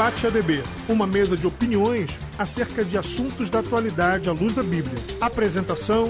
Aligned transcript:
Debate 0.00 0.26
ADB, 0.28 0.62
uma 0.88 1.06
mesa 1.06 1.36
de 1.36 1.46
opiniões 1.46 2.08
acerca 2.38 2.82
de 2.82 2.96
assuntos 2.96 3.50
da 3.50 3.58
atualidade 3.58 4.30
à 4.30 4.32
luz 4.32 4.54
da 4.54 4.62
Bíblia. 4.62 4.94
Apresentação: 5.20 6.04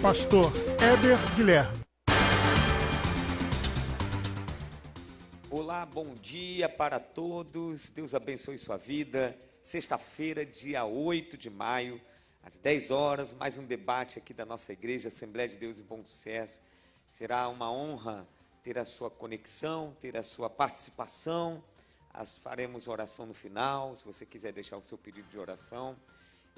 Pastor 0.00 0.52
Éber 0.80 1.18
Guilherme. 1.34 1.76
Olá, 5.50 5.84
bom 5.84 6.14
dia 6.14 6.68
para 6.68 7.00
todos. 7.00 7.90
Deus 7.90 8.14
abençoe 8.14 8.56
sua 8.58 8.76
vida. 8.76 9.36
Sexta-feira, 9.60 10.46
dia 10.46 10.84
8 10.84 11.36
de 11.36 11.50
maio, 11.50 12.00
às 12.44 12.60
10 12.60 12.92
horas, 12.92 13.34
mais 13.34 13.58
um 13.58 13.64
debate 13.64 14.20
aqui 14.20 14.32
da 14.32 14.46
nossa 14.46 14.72
igreja, 14.72 15.08
Assembleia 15.08 15.48
de 15.48 15.56
Deus 15.56 15.80
em 15.80 15.82
Bom 15.82 16.04
Sucesso. 16.04 16.62
Será 17.08 17.48
uma 17.48 17.72
honra 17.72 18.24
ter 18.62 18.78
a 18.78 18.84
sua 18.84 19.10
conexão, 19.10 19.96
ter 19.98 20.16
a 20.16 20.22
sua 20.22 20.48
participação. 20.48 21.60
As, 22.14 22.36
faremos 22.36 22.88
oração 22.88 23.24
no 23.24 23.32
final, 23.32 23.96
se 23.96 24.04
você 24.04 24.26
quiser 24.26 24.52
deixar 24.52 24.76
o 24.76 24.84
seu 24.84 24.98
pedido 24.98 25.28
de 25.28 25.38
oração. 25.38 25.96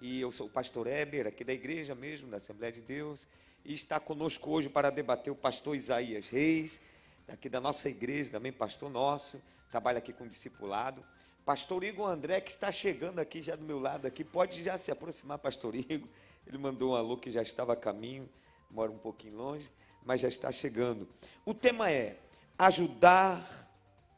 E 0.03 0.21
eu 0.21 0.33
sou 0.33 0.49
o 0.49 0.51
pastor 0.51 0.89
Eber, 0.89 1.29
aqui 1.29 1.45
da 1.45 1.53
igreja 1.53 1.95
mesmo, 1.95 2.29
da 2.29 2.39
Assembleia 2.39 2.73
de 2.73 2.83
Deus, 2.83 3.29
e 3.65 3.73
está 3.73 4.01
conosco 4.01 4.51
hoje 4.51 4.69
para 4.69 4.91
debater 4.91 5.33
o 5.33 5.37
pastor 5.37 5.77
Isaías 5.77 6.29
Reis, 6.29 6.81
aqui 7.29 7.49
da 7.49 7.61
nossa 7.61 7.89
igreja, 7.89 8.33
também 8.33 8.53
pastor 8.53 8.91
nosso, 8.91 9.41
trabalha 9.71 9.99
aqui 9.99 10.13
com 10.13 10.27
discipulado. 10.27 11.05
Pastor 11.45 11.85
Igor 11.85 12.09
André, 12.09 12.41
que 12.41 12.51
está 12.51 12.73
chegando 12.73 13.21
aqui 13.21 13.41
já 13.41 13.55
do 13.55 13.63
meu 13.63 13.79
lado 13.79 14.07
aqui, 14.07 14.25
pode 14.25 14.63
já 14.63 14.77
se 14.77 14.91
aproximar, 14.91 15.39
pastor 15.39 15.77
Igor. 15.79 16.09
Ele 16.47 16.59
mandou 16.59 16.93
um 16.93 16.97
alô 16.97 17.17
que 17.17 17.31
já 17.31 17.43
estava 17.43 17.75
a 17.75 17.77
caminho, 17.77 18.29
mora 18.69 18.91
um 18.91 18.99
pouquinho 18.99 19.37
longe, 19.37 19.71
mas 20.05 20.21
já 20.21 20.29
está 20.29 20.51
chegando. 20.51 21.09
O 21.45 21.55
tema 21.55 21.91
é 21.93 22.19
ajudar 22.59 23.64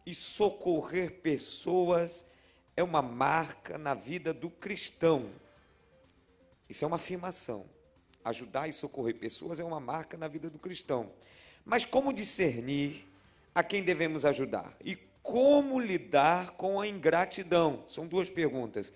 e 0.07 0.15
socorrer 0.15 1.21
pessoas 1.21 2.25
é 2.77 2.83
uma 2.83 3.03
marca 3.03 3.77
na 3.77 3.93
vida 3.93 4.33
do 4.33 4.49
cristão. 4.49 5.29
Isso 6.69 6.85
é 6.85 6.87
uma 6.87 6.97
afirmação. 6.97 7.67
Ajudar 8.25 8.69
e 8.69 8.73
socorrer 8.73 9.17
pessoas 9.17 9.59
é 9.59 9.65
uma 9.65 9.81
marca 9.81 10.17
na 10.17 10.29
vida 10.29 10.49
do 10.49 10.59
cristão. 10.59 11.11
Mas 11.65 11.85
como 11.85 12.13
discernir 12.13 13.05
a 13.53 13.65
quem 13.65 13.83
devemos 13.83 14.25
ajudar? 14.25 14.77
E 14.85 14.97
como 15.23 15.81
lidar 15.81 16.53
com 16.53 16.81
a 16.81 16.87
ingratidão? 16.87 17.83
São 17.87 18.07
duas 18.07 18.31
perguntas. 18.31 18.93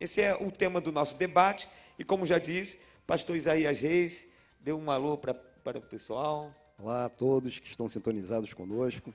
Esse 0.00 0.22
é 0.22 0.34
o 0.34 0.50
tema 0.50 0.80
do 0.80 0.90
nosso 0.90 1.16
debate. 1.16 1.68
E 1.98 2.04
como 2.04 2.24
já 2.24 2.38
disse, 2.38 2.78
pastor 3.06 3.36
Isaías 3.36 3.80
Reis 3.80 4.26
deu 4.60 4.78
um 4.78 4.90
alô 4.90 5.18
para, 5.18 5.78
o 5.78 5.82
pessoal. 5.82 6.54
Olá 6.78 7.04
a 7.04 7.08
todos 7.10 7.58
que 7.58 7.68
estão 7.68 7.88
sintonizados 7.88 8.54
conosco. 8.54 9.12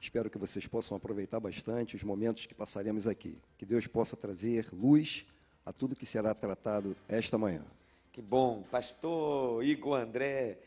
Espero 0.00 0.30
que 0.30 0.38
vocês 0.38 0.66
possam 0.66 0.96
aproveitar 0.96 1.40
bastante 1.40 1.96
os 1.96 2.04
momentos 2.04 2.46
que 2.46 2.54
passaremos 2.54 3.06
aqui. 3.06 3.36
Que 3.56 3.66
Deus 3.66 3.86
possa 3.86 4.16
trazer 4.16 4.68
luz 4.72 5.26
a 5.66 5.72
tudo 5.72 5.96
que 5.96 6.06
será 6.06 6.34
tratado 6.34 6.96
esta 7.08 7.36
manhã. 7.36 7.64
Que 8.12 8.22
bom. 8.22 8.62
Pastor 8.70 9.62
Igor 9.64 9.98
André, 9.98 10.58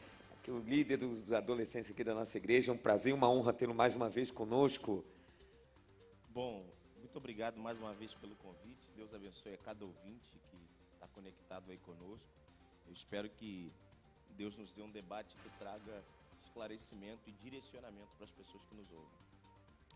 que 0.44 0.52
é 0.52 0.54
o 0.54 0.60
líder 0.60 0.98
dos 0.98 1.32
adolescentes 1.32 1.90
aqui 1.90 2.04
da 2.04 2.14
nossa 2.14 2.38
igreja, 2.38 2.72
é 2.72 2.74
um 2.74 2.78
prazer, 2.78 3.14
uma 3.14 3.30
honra 3.30 3.54
tê-lo 3.54 3.74
mais 3.74 3.96
uma 3.96 4.10
vez 4.10 4.32
conosco. 4.32 5.04
Bom, 6.30 6.66
muito 6.98 7.18
obrigado 7.18 7.58
mais 7.58 7.80
uma 7.80 7.94
vez 7.94 8.14
pelo 8.14 8.36
convite. 8.36 8.90
Deus 8.96 9.14
abençoe 9.14 9.54
a 9.54 9.58
cada 9.58 9.86
ouvinte 9.86 10.30
que 10.50 10.58
está 10.94 11.08
conectado 11.08 11.72
aí 11.72 11.78
conosco. 11.78 12.28
Eu 12.86 12.94
espero 12.94 13.30
que 13.30 13.72
Deus 14.38 14.56
nos 14.56 14.72
dê 14.72 14.82
um 14.82 14.90
debate 14.90 15.36
que 15.44 15.50
traga 15.58 16.04
esclarecimento 16.52 17.30
e 17.30 17.32
direcionamento 17.32 18.10
para 18.18 18.26
as 18.26 18.32
pessoas 18.32 18.64
que 18.66 18.76
nos 18.76 18.92
ouvem. 18.92 19.08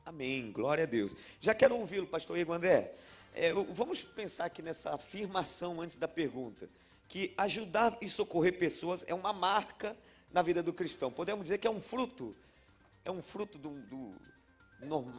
Amém, 0.06 0.52
glória 0.52 0.86
a 0.86 0.88
Deus. 0.88 1.16
Já 1.42 1.54
quero 1.54 1.76
ouvi-lo, 1.76 2.08
pastor 2.08 2.38
Igor 2.38 2.56
André. 2.56 2.96
É, 3.34 3.52
vamos 3.54 4.02
pensar 4.04 4.46
aqui 4.46 4.62
nessa 4.62 4.96
afirmação 4.96 5.82
antes 5.82 5.98
da 5.98 6.08
pergunta, 6.08 6.70
que 7.10 7.34
ajudar 7.38 7.98
e 8.00 8.08
socorrer 8.08 8.58
pessoas 8.58 9.04
é 9.08 9.14
uma 9.14 9.34
marca 9.34 9.98
na 10.32 10.42
vida 10.42 10.64
do 10.64 10.72
cristão. 10.72 11.12
Podemos 11.12 11.44
dizer 11.44 11.58
que 11.58 11.68
é 11.68 11.70
um 11.70 11.82
fruto, 11.82 12.34
é 13.04 13.12
um 13.12 13.22
fruto 13.22 13.58
do, 13.58 13.82
do 13.82 14.16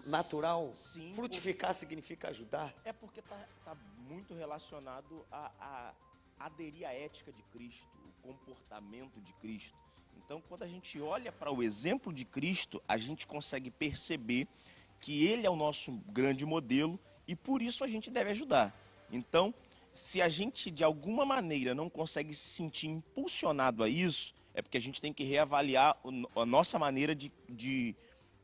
natural. 0.07 0.73
Sim, 0.73 1.13
Frutificar 1.15 1.71
porque... 1.71 1.81
significa 1.81 2.29
ajudar. 2.29 2.75
É 2.85 2.93
porque 2.93 3.21
está 3.21 3.37
tá 3.65 3.75
muito 3.99 4.35
relacionado 4.35 5.27
a, 5.31 5.51
a 5.61 5.95
aderir 6.47 6.87
à 6.87 6.95
ética 6.95 7.33
de 7.33 7.43
Cristo, 7.45 7.87
o 8.07 8.23
comportamento 8.23 9.21
de 9.21 9.33
Cristo. 9.35 9.86
Então, 10.25 10.43
quando 10.49 10.63
a 10.63 10.69
gente 10.69 11.01
olha 11.01 11.31
para 11.31 11.53
o 11.53 11.63
exemplo 11.63 12.13
de 12.13 12.25
Cristo, 12.25 12.83
a 12.89 12.97
gente 12.97 13.27
consegue 13.27 13.71
perceber 13.71 14.49
que 15.01 15.27
ele 15.27 15.47
é 15.47 15.51
o 15.51 15.57
nosso 15.57 15.93
grande 16.09 16.45
modelo 16.45 16.99
e 17.29 17.37
por 17.37 17.63
isso 17.63 17.85
a 17.85 17.89
gente 17.89 18.11
deve 18.11 18.31
ajudar. 18.31 18.75
Então, 19.11 19.55
se 19.95 20.21
a 20.21 20.29
gente 20.29 20.71
de 20.71 20.85
alguma 20.85 21.25
maneira 21.25 21.75
não 21.75 21.89
consegue 21.89 22.35
se 22.35 22.49
sentir 22.49 22.89
impulsionado 22.89 23.83
a 23.83 23.89
isso, 23.89 24.35
é 24.53 24.63
porque 24.63 24.77
a 24.77 24.81
gente 24.81 25.01
tem 25.01 25.13
que 25.13 25.25
reavaliar 25.25 25.97
a 26.35 26.47
nossa 26.47 26.79
maneira 26.79 27.15
de, 27.15 27.33
de 27.49 27.95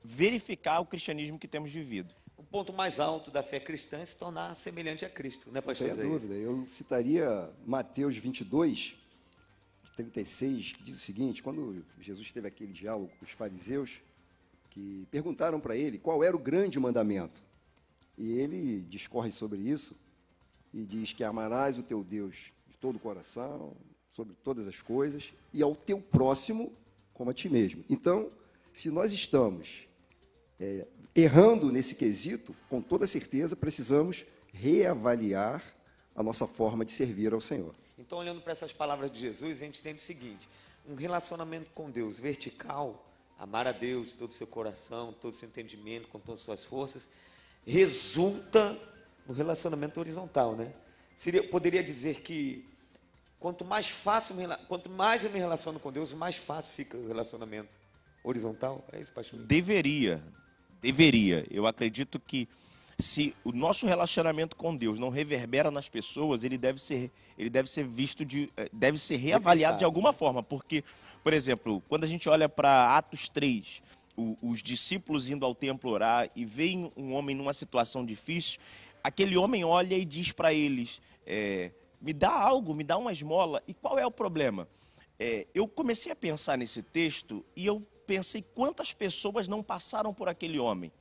verificar 0.05 0.81
o 0.81 0.87
cristianismo 0.87 1.39
que 1.39 1.49
temos 1.49 1.71
vivido. 1.71 2.15
O 2.37 2.43
ponto 2.43 2.73
mais 2.73 3.01
alto 3.01 3.31
da 3.31 3.43
fé 3.43 3.59
cristã 3.59 3.99
é 3.99 4.05
se 4.05 4.17
tornar 4.17 4.55
semelhante 4.55 5.05
a 5.05 5.11
Cristo, 5.11 5.51
né, 5.51 5.61
pastor? 5.61 5.95
Tem 5.95 6.09
dúvida. 6.09 6.35
Eu 6.35 6.67
citaria 6.69 7.51
Mateus 7.65 8.17
22, 8.17 8.97
36, 9.97 10.73
que 10.73 10.83
diz 10.83 10.97
o 10.97 11.01
seguinte: 11.01 11.43
quando 11.43 11.85
Jesus 12.01 12.33
teve 12.33 12.49
aquele 12.49 12.73
diálogo 12.73 13.11
com 13.19 13.25
os 13.25 13.31
fariseus, 13.31 14.01
que 14.71 15.07
perguntaram 15.11 15.61
para 15.61 15.77
ele 15.77 15.99
qual 15.99 16.25
era 16.25 16.35
o 16.35 16.39
grande 16.39 16.81
mandamento. 16.81 17.43
E 18.17 18.33
ele 18.33 18.83
discorre 18.83 19.31
sobre 19.31 19.59
isso 19.61 19.97
e 20.73 20.85
diz 20.85 21.13
que 21.13 21.23
amarás 21.23 21.79
o 21.79 21.83
teu 21.83 22.03
Deus 22.03 22.53
de 22.69 22.77
todo 22.79 22.97
o 22.97 23.01
coração, 23.01 23.77
sobre 24.09 24.35
todas 24.43 24.67
as 24.67 24.81
coisas, 24.81 25.33
e 25.53 25.63
ao 25.63 25.75
teu 25.75 26.01
próximo 26.01 26.73
como 27.13 27.31
a 27.31 27.35
ti 27.35 27.49
mesmo. 27.49 27.85
Então, 27.89 28.31
se 28.73 28.91
nós 28.91 29.13
estamos 29.13 29.87
é, 30.59 30.87
errando 31.15 31.71
nesse 31.71 31.95
quesito, 31.95 32.55
com 32.69 32.81
toda 32.81 33.07
certeza 33.07 33.55
precisamos 33.55 34.25
reavaliar 34.53 35.63
a 36.15 36.23
nossa 36.23 36.47
forma 36.47 36.85
de 36.85 36.93
servir 36.93 37.33
ao 37.33 37.41
Senhor. 37.41 37.73
Então, 38.05 38.19
olhando 38.19 38.41
para 38.41 38.53
essas 38.53 38.73
palavras 38.73 39.11
de 39.13 39.21
Jesus, 39.21 39.63
a 39.63 39.65
gente 39.65 39.79
entende 39.79 39.99
o 39.99 40.05
seguinte: 40.05 40.49
um 40.89 40.97
relacionamento 40.97 41.71
com 41.71 41.89
Deus 41.89 42.19
vertical, 42.19 43.07
amar 43.39 43.69
a 43.69 43.73
Deus 43.73 44.09
de 44.09 44.13
todo 44.15 44.31
o 44.31 44.35
seu 44.35 44.47
coração, 44.47 45.13
todo 45.13 45.33
o 45.33 45.37
seu 45.37 45.49
entendimento, 45.49 46.09
com 46.09 46.19
todas 46.19 46.41
as 46.41 46.45
suas 46.45 46.65
forças, 46.65 47.09
resulta 47.65 48.77
no 49.25 49.33
relacionamento 49.33 50.01
horizontal, 50.01 50.57
né? 50.57 50.73
Seria, 51.15 51.49
poderia 51.49 51.83
dizer 51.83 52.23
que 52.23 52.69
quanto 53.39 53.65
mais 53.65 53.89
fácil, 53.89 54.35
quanto 54.67 54.91
mais 54.91 55.25
eu 55.25 55.31
me 55.31 55.39
relaciono 55.39 55.79
com 55.79 55.93
Deus, 55.93 56.13
mais 56.13 56.37
fácil 56.37 56.75
fica 56.75 56.97
o 56.97 57.07
relacionamento 57.07 57.71
horizontal. 58.25 58.85
É 58.93 59.01
isso, 59.01 59.13
pastor? 59.13 59.39
Deveria, 59.39 60.21
deveria. 60.81 61.47
Eu 61.49 61.69
acredito 61.69 62.19
que 62.19 62.49
se 62.99 63.35
o 63.45 63.53
nosso 63.53 63.87
relacionamento 63.87 64.57
com 64.57 64.77
Deus 64.77 64.99
não 64.99 65.09
reverbera 65.09 65.71
nas 65.71 65.89
pessoas, 65.89 66.45
ele 66.45 66.59
deve 66.59 66.81
ser, 66.81 67.11
ele 67.39 67.51
deve 67.51 67.71
ser 67.71 67.85
visto 67.85 68.25
de, 68.25 68.51
eh, 68.57 68.69
deve 68.73 68.99
ser 68.99 69.17
reavaliado 69.17 69.79
de 69.79 69.85
alguma 69.85 70.13
forma, 70.13 70.43
porque, 70.43 70.85
por 71.23 71.33
exemplo, 71.33 71.83
quando 71.89 72.05
a 72.05 72.07
gente 72.07 72.29
olha 72.29 72.49
para 72.49 72.97
Atos 72.97 73.29
3, 73.29 73.83
o, 74.17 74.37
os 74.43 74.63
discípulos 74.63 75.29
indo 75.29 75.45
ao 75.45 75.55
templo 75.55 75.91
orar 75.91 76.31
e 76.37 76.45
veem 76.45 76.93
um 76.97 77.15
homem 77.15 77.35
numa 77.35 77.53
situação 77.53 78.05
difícil, 78.05 78.61
aquele 79.03 79.37
homem 79.37 79.65
olha 79.65 79.97
e 79.97 80.05
diz 80.05 80.33
para 80.33 80.53
eles: 80.53 81.01
é, 81.27 81.71
me 82.01 82.13
dá 82.13 82.31
algo, 82.31 82.75
me 82.75 82.85
dá 82.85 82.97
uma 82.97 83.13
esmola. 83.13 83.63
E 83.67 83.75
qual 83.75 83.99
é 83.99 84.07
o 84.07 84.11
problema? 84.11 84.69
É, 85.19 85.47
eu 85.55 85.69
comecei 85.69 86.11
a 86.11 86.17
pensar 86.17 86.59
nesse 86.59 86.83
texto 86.83 87.45
e 87.55 87.67
eu 87.67 87.81
pensei 88.07 88.45
quantas 88.55 88.93
pessoas 88.93 89.49
não 89.49 89.63
passaram 89.63 90.13
por 90.13 90.29
aquele 90.29 90.59
homem. 90.59 90.93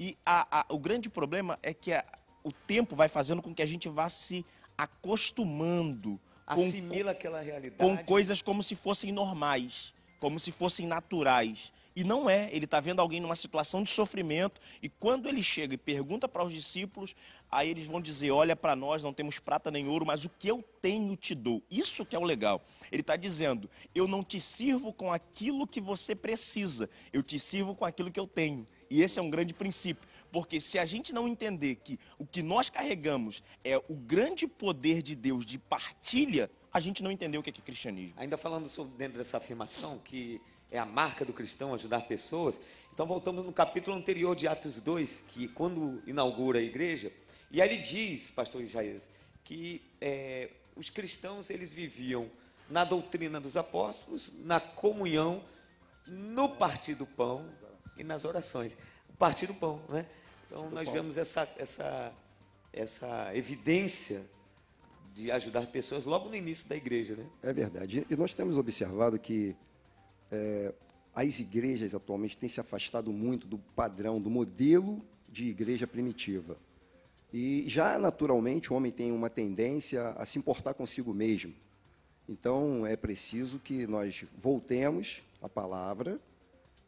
E 0.00 0.16
a, 0.24 0.60
a, 0.60 0.66
o 0.70 0.78
grande 0.78 1.10
problema 1.10 1.58
é 1.62 1.74
que 1.74 1.92
a, 1.92 2.02
o 2.42 2.50
tempo 2.50 2.96
vai 2.96 3.06
fazendo 3.06 3.42
com 3.42 3.54
que 3.54 3.60
a 3.60 3.66
gente 3.66 3.86
vá 3.86 4.08
se 4.08 4.46
acostumando. 4.76 6.18
Assimila 6.46 7.12
com, 7.12 7.18
aquela 7.18 7.42
realidade. 7.42 7.76
Com 7.78 8.02
coisas 8.02 8.40
como 8.40 8.62
se 8.62 8.74
fossem 8.74 9.12
normais, 9.12 9.92
como 10.18 10.40
se 10.40 10.50
fossem 10.50 10.86
naturais. 10.86 11.70
E 11.94 12.02
não 12.02 12.30
é, 12.30 12.48
ele 12.50 12.64
está 12.64 12.80
vendo 12.80 13.00
alguém 13.00 13.20
numa 13.20 13.36
situação 13.36 13.82
de 13.82 13.90
sofrimento, 13.90 14.58
e 14.80 14.88
quando 14.88 15.28
ele 15.28 15.42
chega 15.42 15.74
e 15.74 15.76
pergunta 15.78 16.26
para 16.26 16.42
os 16.42 16.52
discípulos, 16.52 17.14
aí 17.50 17.68
eles 17.68 17.86
vão 17.86 18.00
dizer: 18.00 18.30
Olha 18.30 18.56
para 18.56 18.74
nós, 18.74 19.02
não 19.02 19.12
temos 19.12 19.38
prata 19.38 19.70
nem 19.70 19.86
ouro, 19.86 20.06
mas 20.06 20.24
o 20.24 20.30
que 20.30 20.48
eu 20.48 20.64
tenho 20.80 21.14
te 21.14 21.34
dou. 21.34 21.62
Isso 21.70 22.06
que 22.06 22.16
é 22.16 22.18
o 22.18 22.24
legal. 22.24 22.62
Ele 22.90 23.02
está 23.02 23.16
dizendo: 23.16 23.68
Eu 23.94 24.08
não 24.08 24.24
te 24.24 24.40
sirvo 24.40 24.94
com 24.94 25.12
aquilo 25.12 25.66
que 25.66 25.80
você 25.80 26.14
precisa, 26.14 26.88
eu 27.12 27.22
te 27.22 27.38
sirvo 27.38 27.74
com 27.74 27.84
aquilo 27.84 28.10
que 28.10 28.20
eu 28.20 28.26
tenho. 28.26 28.66
E 28.90 29.02
esse 29.02 29.20
é 29.20 29.22
um 29.22 29.30
grande 29.30 29.54
princípio, 29.54 30.08
porque 30.32 30.60
se 30.60 30.76
a 30.76 30.84
gente 30.84 31.12
não 31.12 31.28
entender 31.28 31.76
que 31.76 31.96
o 32.18 32.26
que 32.26 32.42
nós 32.42 32.68
carregamos 32.68 33.40
é 33.62 33.78
o 33.78 33.94
grande 33.94 34.48
poder 34.48 35.00
de 35.00 35.14
Deus 35.14 35.46
de 35.46 35.58
partilha, 35.58 36.50
a 36.72 36.80
gente 36.80 37.00
não 37.00 37.10
entendeu 37.10 37.40
o 37.40 37.44
que 37.44 37.50
é, 37.50 37.52
que 37.52 37.60
é 37.60 37.64
cristianismo. 37.64 38.14
Ainda 38.16 38.36
falando 38.36 38.68
sobre 38.68 38.96
dentro 38.98 39.18
dessa 39.18 39.36
afirmação, 39.36 39.98
que 39.98 40.40
é 40.72 40.78
a 40.78 40.84
marca 40.84 41.24
do 41.24 41.32
cristão 41.32 41.72
ajudar 41.72 42.00
pessoas, 42.02 42.60
então 42.92 43.06
voltamos 43.06 43.44
no 43.44 43.52
capítulo 43.52 43.96
anterior 43.96 44.34
de 44.34 44.48
Atos 44.48 44.80
2, 44.80 45.20
que 45.28 45.46
quando 45.48 46.02
inaugura 46.06 46.58
a 46.58 46.62
igreja, 46.62 47.12
E 47.52 47.60
aí 47.60 47.78
diz, 47.78 48.30
pastor 48.30 48.62
Isaías, 48.62 49.10
que 49.42 49.82
é, 50.00 50.50
os 50.76 50.88
cristãos 50.88 51.50
eles 51.50 51.72
viviam 51.72 52.30
na 52.68 52.84
doutrina 52.84 53.40
dos 53.40 53.56
apóstolos, 53.56 54.32
na 54.44 54.60
comunhão, 54.60 55.42
no 56.06 56.48
partir 56.48 56.94
do 56.94 57.04
pão 57.04 57.44
e 57.96 58.04
nas 58.04 58.24
orações. 58.24 58.76
O 59.08 59.16
partir 59.16 59.46
do 59.46 59.54
pão, 59.54 59.80
né? 59.88 60.06
Então 60.46 60.70
nós 60.70 60.88
vemos 60.88 61.16
essa, 61.16 61.48
essa, 61.56 62.12
essa 62.72 63.30
evidência 63.36 64.22
de 65.14 65.30
ajudar 65.30 65.66
pessoas 65.66 66.04
logo 66.04 66.28
no 66.28 66.34
início 66.34 66.68
da 66.68 66.76
igreja, 66.76 67.14
né? 67.16 67.26
É 67.42 67.52
verdade. 67.52 68.06
E 68.08 68.16
nós 68.16 68.34
temos 68.34 68.56
observado 68.56 69.18
que 69.18 69.54
é, 70.30 70.72
as 71.14 71.38
igrejas 71.40 71.94
atualmente 71.94 72.38
têm 72.38 72.48
se 72.48 72.60
afastado 72.60 73.12
muito 73.12 73.46
do 73.46 73.58
padrão, 73.58 74.20
do 74.20 74.30
modelo 74.30 75.04
de 75.28 75.48
igreja 75.48 75.86
primitiva. 75.86 76.56
E 77.32 77.64
já 77.68 77.98
naturalmente 77.98 78.72
o 78.72 78.76
homem 78.76 78.90
tem 78.90 79.12
uma 79.12 79.30
tendência 79.30 80.10
a 80.10 80.26
se 80.26 80.38
importar 80.38 80.74
consigo 80.74 81.14
mesmo. 81.14 81.54
Então 82.28 82.86
é 82.86 82.96
preciso 82.96 83.58
que 83.58 83.86
nós 83.86 84.24
voltemos 84.38 85.22
à 85.40 85.48
palavra 85.48 86.20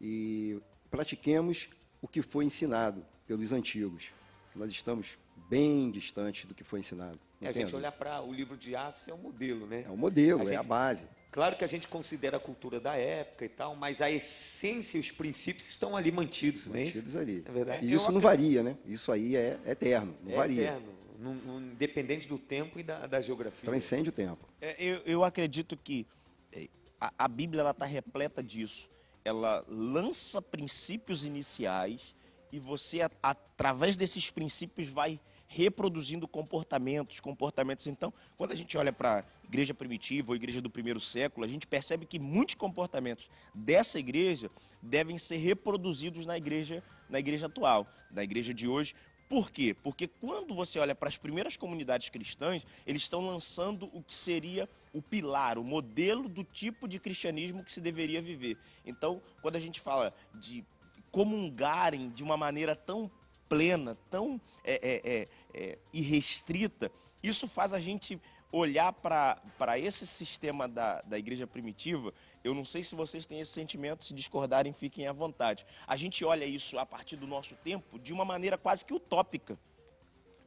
e 0.01 0.61
pratiquemos 0.93 1.71
o 2.03 2.07
que 2.07 2.21
foi 2.21 2.45
ensinado 2.45 3.05
pelos 3.27 3.51
antigos. 3.51 4.13
Nós 4.55 4.71
estamos 4.71 5.19
bem 5.49 5.91
distantes 5.91 6.45
do 6.45 6.55
que 6.55 6.63
foi 6.63 6.81
ensinado. 6.81 7.19
É 7.41 7.49
a 7.49 7.53
gente 7.53 7.75
olhar 7.75 7.91
para 7.91 8.21
o 8.21 8.33
livro 8.33 8.57
de 8.57 8.77
Atos 8.77 9.09
é 9.09 9.15
um 9.15 9.19
modelo, 9.19 9.67
né? 9.67 9.85
É 9.87 9.89
o 9.89 9.95
um 9.95 9.97
modelo, 9.97 10.41
a 10.41 10.43
é 10.43 10.47
gente, 10.47 10.57
a 10.57 10.63
base. 10.63 11.09
Claro 11.31 11.57
que 11.57 11.65
a 11.65 11.67
gente 11.67 11.89
considera 11.89 12.37
a 12.37 12.41
cultura 12.41 12.79
da 12.79 12.95
época 12.95 13.47
e 13.47 13.49
tal, 13.49 13.75
mas 13.75 14.03
a 14.03 14.11
essência 14.11 14.99
e 14.99 15.01
os 15.01 15.11
princípios 15.11 15.67
estão 15.71 15.97
ali 15.97 16.13
mantidos, 16.13 16.67
mantidos 16.67 17.15
não 17.15 17.21
é 17.21 17.25
ali. 17.25 17.45
É 17.47 17.51
verdade? 17.51 17.87
E 17.87 17.95
isso 17.95 18.11
Eu 18.11 18.13
não 18.13 18.21
varia, 18.21 18.63
né? 18.63 18.77
Isso 18.85 19.11
aí 19.11 19.35
é 19.35 19.59
eterno, 19.67 20.15
não 20.23 20.33
é 20.33 20.37
varia. 20.37 20.63
Eterno, 20.63 20.93
não, 21.19 21.35
não, 21.35 21.61
independente 21.61 22.29
do 22.29 22.39
tempo 22.39 22.79
e 22.79 22.83
da, 22.83 23.07
da 23.07 23.21
geografia. 23.23 23.65
Transcende 23.65 24.11
o 24.11 24.13
tempo. 24.13 24.47
É, 24.61 24.77
eu, 24.79 25.01
eu 25.07 25.25
acredito 25.25 25.75
que 25.75 26.07
é, 26.53 26.69
a, 27.01 27.13
a 27.17 27.29
Bíblia 27.29 27.69
está 27.71 27.87
repleta 27.87 28.43
disso. 28.43 28.91
Ela 29.25 29.65
lança 29.69 30.43
princípios 30.43 31.25
iniciais 31.25 32.15
e 32.51 32.59
você, 32.59 33.01
através 33.23 33.97
desses 33.97 34.31
princípios, 34.31 34.89
vai 34.89 35.21
reproduzindo 35.47 36.27
comportamentos, 36.27 37.21
comportamentos. 37.21 37.87
Então, 37.87 38.13
quando 38.39 38.53
a 38.53 38.55
gente 38.55 38.77
olha 38.79 38.93
para 38.93 39.19
a 39.19 39.47
igreja 39.47 39.75
primitiva 39.75 40.33
ou 40.33 40.37
igreja 40.37 40.63
do 40.63 40.71
primeiro 40.71 40.99
século, 40.99 41.45
a 41.45 41.49
gente 41.49 41.67
percebe 41.67 42.07
que 42.07 42.19
muitos 42.19 42.55
comportamentos 42.55 43.31
dessa 43.55 43.99
igreja 43.99 44.51
devem 44.81 45.19
ser 45.19 45.37
reproduzidos 45.37 46.25
na 46.25 46.39
igreja, 46.39 46.83
na 47.09 47.19
igreja 47.19 47.47
atual, 47.47 47.87
na 48.11 48.25
igreja 48.25 48.55
de 48.55 48.67
hoje. 48.67 48.95
Por 49.33 49.51
quê? 49.51 49.73
Porque 49.73 50.07
quando 50.07 50.55
você 50.55 50.79
olha 50.79 50.95
para 50.95 51.09
as 51.09 51.17
primeiras 51.17 51.57
comunidades 51.57 52.11
cristãs, 52.11 52.67
eles 52.87 53.01
estão 53.01 53.27
lançando 53.27 53.89
o 53.95 54.03
que 54.03 54.13
seria 54.13 54.69
o 54.93 55.01
pilar, 55.01 55.57
o 55.57 55.65
modelo 55.65 56.29
do 56.29 56.45
tipo 56.45 56.87
de 56.87 56.99
cristianismo 56.99 57.65
que 57.65 57.73
se 57.73 57.81
deveria 57.81 58.21
viver. 58.21 58.59
Então, 58.85 59.23
quando 59.41 59.57
a 59.57 59.59
gente 59.59 59.81
fala 59.81 60.15
de 60.35 60.63
comungarem 61.11 62.11
de 62.11 62.23
uma 62.23 62.37
maneira 62.37 62.77
tão 62.77 63.11
plena, 63.49 63.97
tão 64.11 64.39
é, 64.63 64.75
é, 64.75 65.03
é, 65.03 65.29
é 65.55 65.79
irrestrita, 65.95 66.93
isso 67.23 67.49
faz 67.49 67.73
a 67.73 67.81
gente 67.81 68.21
olhar 68.53 68.93
para 68.93 69.79
esse 69.79 70.07
sistema 70.07 70.69
da, 70.69 71.01
da 71.03 71.19
igreja 71.19 71.47
primitiva. 71.47 72.13
Eu 72.45 72.55
não 72.55 72.65
sei 72.65 72.83
se 72.83 72.95
vocês 72.95 73.25
têm 73.25 73.41
esse 73.41 73.53
sentimento, 73.53 74.05
se 74.05 74.13
discordarem, 74.13 74.73
fiquem 74.73 75.09
à 75.09 75.13
vontade. 75.13 75.65
A 75.87 75.97
gente 75.97 76.25
olha 76.25 76.45
isso 76.45 76.79
a 76.79 76.85
partir 76.85 77.17
do 77.17 77.27
nosso 77.27 77.57
tempo 77.57 77.99
de 77.99 78.13
uma 78.13 78.25
maneira 78.25 78.59
quase 78.59 78.85
que 78.85 78.93
utópica. 78.93 79.59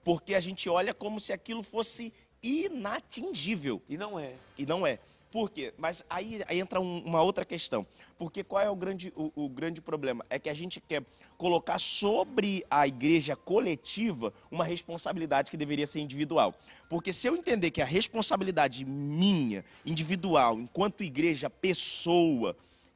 Porque 0.04 0.36
a 0.36 0.40
gente 0.40 0.70
olha 0.70 0.94
como 0.94 1.20
se 1.20 1.34
aquilo 1.34 1.64
fosse 1.64 2.14
inatingível. 2.44 3.82
E 3.90 3.98
não 3.98 4.20
é. 4.20 4.36
E 4.56 4.66
não 4.66 4.86
é. 4.86 5.00
Por 5.36 5.50
quê? 5.50 5.74
Mas 5.78 6.02
aí, 6.10 6.42
aí 6.48 6.62
entra 6.62 6.80
um, 6.80 7.00
uma 7.00 7.22
outra 7.22 7.44
questão. 7.44 7.86
Porque 8.18 8.42
qual 8.42 8.64
é 8.64 8.70
o 8.70 8.76
grande, 8.76 9.12
o, 9.18 9.34
o, 9.36 9.50
grande 9.50 9.82
problema? 9.82 10.26
É 10.30 10.40
que 10.40 10.48
a 10.48 10.54
gente 10.54 10.80
quer 10.80 11.04
colocar 11.38 11.78
sobre 11.78 12.66
a 12.72 12.88
igreja 12.88 13.36
coletiva 13.36 14.34
uma 14.50 14.64
responsabilidade 14.64 15.52
que 15.52 15.58
deveria 15.58 15.86
ser 15.86 16.00
individual. 16.00 16.56
Porque 16.90 17.12
se 17.12 17.28
eu 17.28 17.36
entender 17.36 17.70
que 17.70 17.82
a 17.82 17.86
responsabilidade 17.86 18.86
minha, 18.86 19.66
individual, 19.86 20.58
enquanto 20.58 21.04
igreja, 21.04 21.50
pessoa, 21.50 22.56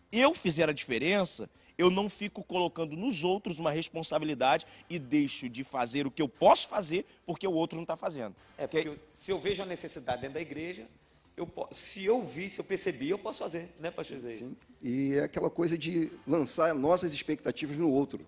eu 0.09 0.33
fizer 0.33 0.69
a 0.69 0.71
diferença, 0.71 1.49
eu 1.77 1.91
não 1.91 2.07
fico 2.07 2.41
colocando 2.41 2.95
nos 2.95 3.21
outros 3.21 3.59
uma 3.59 3.69
responsabilidade 3.69 4.65
e 4.89 4.97
deixo 4.97 5.49
de 5.49 5.65
fazer 5.65 6.07
o 6.07 6.11
que 6.11 6.21
eu 6.21 6.29
posso 6.29 6.69
fazer 6.69 7.05
porque 7.25 7.45
o 7.45 7.51
outro 7.51 7.75
não 7.75 7.83
está 7.83 7.97
fazendo. 7.97 8.33
É, 8.57 8.65
porque 8.65 8.87
eu, 8.87 8.97
se 9.13 9.29
eu 9.29 9.41
vejo 9.41 9.61
a 9.61 9.65
necessidade 9.65 10.21
dentro 10.21 10.35
da 10.35 10.41
igreja, 10.41 10.87
eu, 11.39 11.49
se 11.71 12.03
eu 12.03 12.21
vi, 12.21 12.49
se 12.49 12.59
eu 12.59 12.65
percebi, 12.65 13.09
eu 13.09 13.17
posso 13.17 13.39
fazer, 13.39 13.69
né, 13.79 13.89
pastor 13.89 14.17
Isaías? 14.17 14.39
Sim. 14.39 14.57
E 14.81 15.13
é 15.13 15.23
aquela 15.23 15.49
coisa 15.49 15.77
de 15.77 16.11
lançar 16.27 16.75
nossas 16.75 17.13
expectativas 17.13 17.77
no 17.77 17.89
outro. 17.89 18.25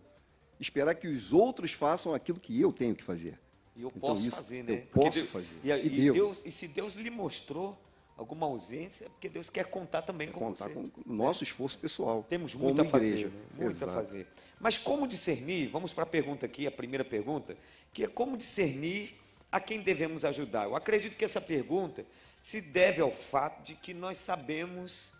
Esperar 0.59 0.95
que 0.95 1.07
os 1.07 1.33
outros 1.33 1.73
façam 1.73 2.13
aquilo 2.13 2.39
que 2.39 2.59
eu 2.59 2.71
tenho 2.71 2.95
que 2.95 3.03
fazer. 3.03 3.37
E 3.75 3.81
eu 3.81 3.89
então, 3.89 4.09
posso 4.09 4.25
isso, 4.25 4.37
fazer, 4.37 4.63
né? 4.63 4.73
Eu 4.73 5.01
posso 5.03 5.19
Deus, 5.19 5.29
fazer. 5.29 5.55
E, 5.61 5.71
e, 5.71 6.07
e, 6.07 6.11
Deus, 6.11 6.41
e 6.45 6.51
se 6.51 6.67
Deus 6.67 6.95
lhe 6.95 7.09
mostrou 7.09 7.77
alguma 8.15 8.45
ausência, 8.45 9.05
é 9.05 9.09
porque 9.09 9.27
Deus 9.27 9.49
quer 9.49 9.65
contar 9.65 10.03
também 10.03 10.27
quer 10.27 10.33
com 10.33 10.39
contar 10.39 10.69
você. 10.69 10.73
com 10.73 10.89
o 11.05 11.13
nosso 11.13 11.43
esforço 11.43 11.77
pessoal. 11.79 12.25
Temos 12.29 12.55
muito 12.55 12.81
a 12.81 12.85
fazer, 12.85 13.25
né? 13.25 13.31
muito 13.57 13.71
Exato. 13.71 13.91
a 13.91 13.95
fazer. 13.95 14.27
Mas 14.59 14.77
como 14.77 15.05
discernir? 15.05 15.67
Vamos 15.67 15.91
para 15.91 16.03
a 16.03 16.07
pergunta 16.07 16.45
aqui, 16.45 16.65
a 16.65 16.71
primeira 16.71 17.03
pergunta, 17.03 17.57
que 17.91 18.03
é 18.03 18.07
como 18.07 18.37
discernir 18.37 19.15
a 19.51 19.59
quem 19.59 19.81
devemos 19.81 20.23
ajudar. 20.23 20.65
Eu 20.65 20.75
acredito 20.75 21.17
que 21.17 21.25
essa 21.25 21.41
pergunta 21.41 22.05
se 22.41 22.59
deve 22.59 22.99
ao 22.99 23.11
fato 23.11 23.63
de 23.63 23.75
que 23.75 23.93
nós 23.93 24.17
sabemos, 24.17 25.13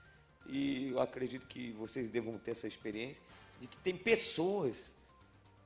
e 0.47 0.89
eu 0.89 0.99
acredito 0.99 1.45
que 1.45 1.71
vocês 1.73 2.09
devam 2.09 2.35
ter 2.39 2.49
essa 2.49 2.65
experiência, 2.67 3.21
de 3.59 3.67
que 3.67 3.77
tem 3.77 3.95
pessoas 3.95 4.95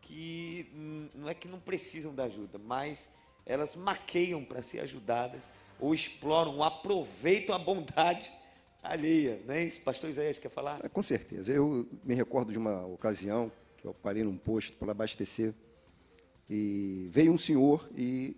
que 0.01 0.69
não 1.15 1.29
é 1.29 1.33
que 1.33 1.47
não 1.47 1.57
precisam 1.57 2.13
da 2.13 2.25
ajuda, 2.25 2.57
mas 2.57 3.09
elas 3.45 3.73
maqueiam 3.73 4.43
para 4.43 4.61
ser 4.61 4.81
ajudadas, 4.81 5.49
ou 5.79 5.95
exploram, 5.95 6.57
ou 6.57 6.63
aproveitam 6.63 7.55
a 7.55 7.59
bondade 7.59 8.29
alheia, 8.83 9.41
não 9.45 9.55
é 9.55 9.63
isso? 9.63 9.79
Pastor 9.79 10.09
Isaías 10.09 10.37
quer 10.37 10.49
falar? 10.49 10.81
É, 10.83 10.89
com 10.89 11.01
certeza. 11.01 11.53
Eu 11.53 11.87
me 12.03 12.15
recordo 12.15 12.51
de 12.51 12.57
uma 12.57 12.85
ocasião 12.85 13.49
que 13.77 13.87
eu 13.87 13.93
parei 13.93 14.25
num 14.25 14.37
posto 14.37 14.75
para 14.77 14.91
abastecer 14.91 15.53
e 16.49 17.07
veio 17.09 17.31
um 17.31 17.37
senhor 17.37 17.89
e 17.95 18.35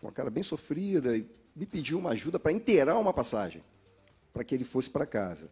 com 0.00 0.08
uma 0.08 0.12
cara 0.12 0.28
bem 0.28 0.42
sofrida 0.42 1.16
e 1.16 1.37
me 1.58 1.66
pediu 1.66 1.98
uma 1.98 2.10
ajuda 2.10 2.38
para 2.38 2.52
inteirar 2.52 2.96
uma 2.98 3.12
passagem, 3.12 3.64
para 4.32 4.44
que 4.44 4.54
ele 4.54 4.62
fosse 4.62 4.88
para 4.88 5.04
casa. 5.04 5.50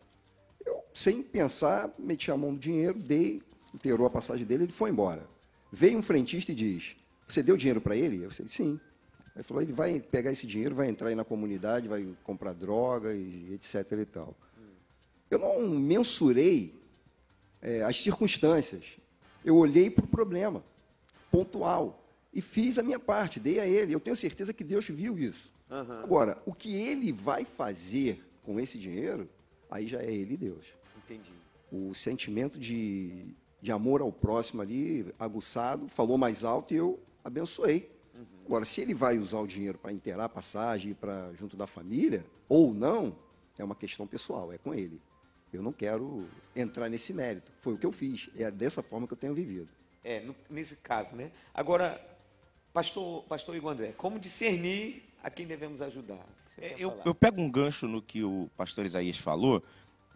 Eu, 0.65 0.81
sem 0.95 1.21
pensar, 1.21 1.93
meti 1.99 2.31
a 2.31 2.37
mão 2.37 2.53
no 2.53 2.59
dinheiro, 2.59 2.97
dei, 2.97 3.43
inteirou 3.75 4.07
a 4.07 4.11
passagem 4.11 4.47
dele, 4.47 4.65
ele 4.65 4.73
foi 4.73 4.91
embora. 4.91 5.27
Veio 5.73 5.99
um 5.99 6.03
frentista 6.03 6.53
e 6.53 6.55
diz: 6.55 6.95
Você 7.27 7.43
deu 7.43 7.57
dinheiro 7.57 7.81
para 7.81 7.97
ele? 7.97 8.23
Eu 8.23 8.29
disse: 8.29 8.49
Sim. 8.49 8.81
Ele 9.35 9.43
falou: 9.43 9.63
Ele 9.63 9.73
vai 9.73 9.99
pegar 9.99 10.31
esse 10.31 10.47
dinheiro, 10.47 10.77
vai 10.77 10.89
entrar 10.89 11.09
aí 11.09 11.17
na 11.17 11.25
comunidade, 11.25 11.89
vai 11.89 12.09
comprar 12.23 12.53
droga 12.53 13.13
e 13.13 13.53
etc. 13.55 13.75
e 14.01 14.05
tal. 14.05 14.37
Eu 15.29 15.41
não 15.41 15.69
mensurei 15.69 16.73
é, 17.61 17.83
as 17.83 18.01
circunstâncias. 18.01 18.97
Eu 19.45 19.57
olhei 19.57 19.91
para 19.91 20.05
o 20.05 20.09
problema, 20.09 20.63
pontual, 21.33 22.05
e 22.33 22.41
fiz 22.41 22.79
a 22.79 22.83
minha 22.83 22.99
parte, 22.99 23.41
dei 23.41 23.59
a 23.59 23.67
ele. 23.67 23.93
Eu 23.93 23.99
tenho 23.99 24.15
certeza 24.15 24.53
que 24.53 24.63
Deus 24.63 24.87
viu 24.87 25.19
isso. 25.19 25.56
Uhum. 25.71 26.03
Agora, 26.03 26.41
o 26.47 26.55
que 26.55 26.75
ele 26.75 27.13
vai 27.13 27.45
fazer 27.45 28.25
com 28.43 28.61
esse 28.61 28.79
dinheiro, 28.79 29.29
aí 29.71 29.87
já 29.87 30.01
é 30.01 30.13
ele 30.13 30.35
e 30.35 30.37
Deus. 30.37 30.77
Entendi. 30.97 31.33
O 31.71 31.93
sentimento 31.95 32.59
de, 32.59 33.35
de 33.61 33.73
amor 33.73 34.01
ao 34.01 34.13
próximo 34.13 34.63
ali, 34.63 35.13
aguçado, 35.19 35.89
falou 35.89 36.17
mais 36.17 36.45
alto 36.45 36.73
e 36.73 36.77
eu 36.77 37.01
abençoei. 37.25 37.91
Uhum. 38.15 38.25
Agora, 38.47 38.65
se 38.65 38.81
ele 38.81 38.95
vai 38.95 39.19
usar 39.19 39.41
o 39.41 39.47
dinheiro 39.47 39.79
para 39.79 39.93
inteirar 39.93 40.25
a 40.25 40.29
passagem, 40.29 40.95
para 40.95 41.33
junto 41.35 41.57
da 41.57 41.67
família, 41.67 42.25
ou 42.49 42.73
não, 42.73 43.17
é 43.59 43.65
uma 43.65 43.75
questão 43.75 44.07
pessoal, 44.07 44.53
é 44.53 44.59
com 44.59 44.73
ele. 44.73 45.01
Eu 45.53 45.63
não 45.63 45.73
quero 45.73 46.29
entrar 46.55 46.89
nesse 46.89 47.13
mérito. 47.13 47.51
Foi 47.61 47.75
o 47.75 47.79
que 47.79 47.87
eu 47.87 47.93
fiz. 47.93 48.31
É 48.37 48.51
dessa 48.51 48.83
forma 48.83 49.07
que 49.07 49.13
eu 49.13 49.19
tenho 49.19 49.35
vivido. 49.35 49.69
É, 50.05 50.21
no, 50.21 50.37
nesse 50.51 50.77
caso, 50.77 51.17
né? 51.17 51.33
Agora, 51.55 52.01
pastor, 52.73 53.25
pastor 53.25 53.57
Igor 53.57 53.73
André, 53.73 53.93
como 53.97 54.19
discernir 54.19 55.03
a 55.27 55.31
quem 55.31 55.45
devemos 55.45 55.83
ajudar? 55.83 56.25
É, 56.57 56.77
eu, 56.79 57.01
eu, 57.05 57.13
pego 57.13 57.41
um 57.41 57.51
gancho 57.51 57.89
no 57.89 58.01
que 58.01 58.23
o 58.23 58.49
pastor 58.57 58.87
Isaías 58.87 59.19
falou, 59.19 59.61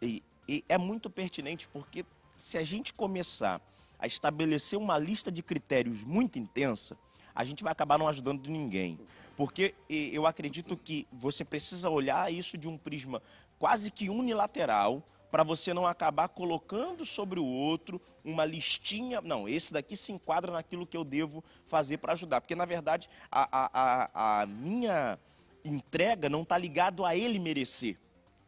e, 0.00 0.22
e 0.48 0.64
é 0.68 0.78
muito 0.78 1.10
pertinente, 1.10 1.66
porque 1.66 2.04
se 2.36 2.56
a 2.56 2.62
gente 2.62 2.94
começar 2.94 3.60
a 3.98 4.06
estabelecer 4.06 4.78
uma 4.78 4.96
lista 5.00 5.30
de 5.32 5.42
critérios 5.42 6.04
muito 6.04 6.38
intensa, 6.38 6.96
a 7.34 7.44
gente 7.44 7.64
vai 7.64 7.72
acabar 7.72 7.98
não 7.98 8.06
ajudando 8.06 8.46
ninguém. 8.46 9.00
Porque 9.36 9.74
eu 9.88 10.26
acredito 10.26 10.76
que 10.76 11.08
você 11.12 11.44
precisa 11.44 11.90
olhar 11.90 12.32
isso 12.32 12.56
de 12.56 12.68
um 12.68 12.78
prisma 12.78 13.20
quase 13.58 13.90
que 13.90 14.08
unilateral, 14.08 15.02
para 15.30 15.42
você 15.42 15.72
não 15.72 15.86
acabar 15.86 16.28
colocando 16.28 17.04
sobre 17.04 17.38
o 17.38 17.44
outro 17.44 18.00
uma 18.24 18.44
listinha. 18.44 19.20
Não, 19.20 19.48
esse 19.48 19.72
daqui 19.72 19.96
se 19.96 20.12
enquadra 20.12 20.52
naquilo 20.52 20.86
que 20.86 20.96
eu 20.96 21.04
devo 21.04 21.44
fazer 21.66 21.98
para 21.98 22.12
ajudar. 22.12 22.40
Porque, 22.40 22.54
na 22.54 22.64
verdade, 22.64 23.08
a, 23.30 23.48
a, 23.50 23.70
a, 23.72 24.42
a 24.42 24.46
minha 24.46 25.18
entrega 25.64 26.28
não 26.28 26.42
está 26.42 26.58
ligado 26.58 27.04
a 27.04 27.16
ele 27.16 27.38
merecer. 27.38 27.98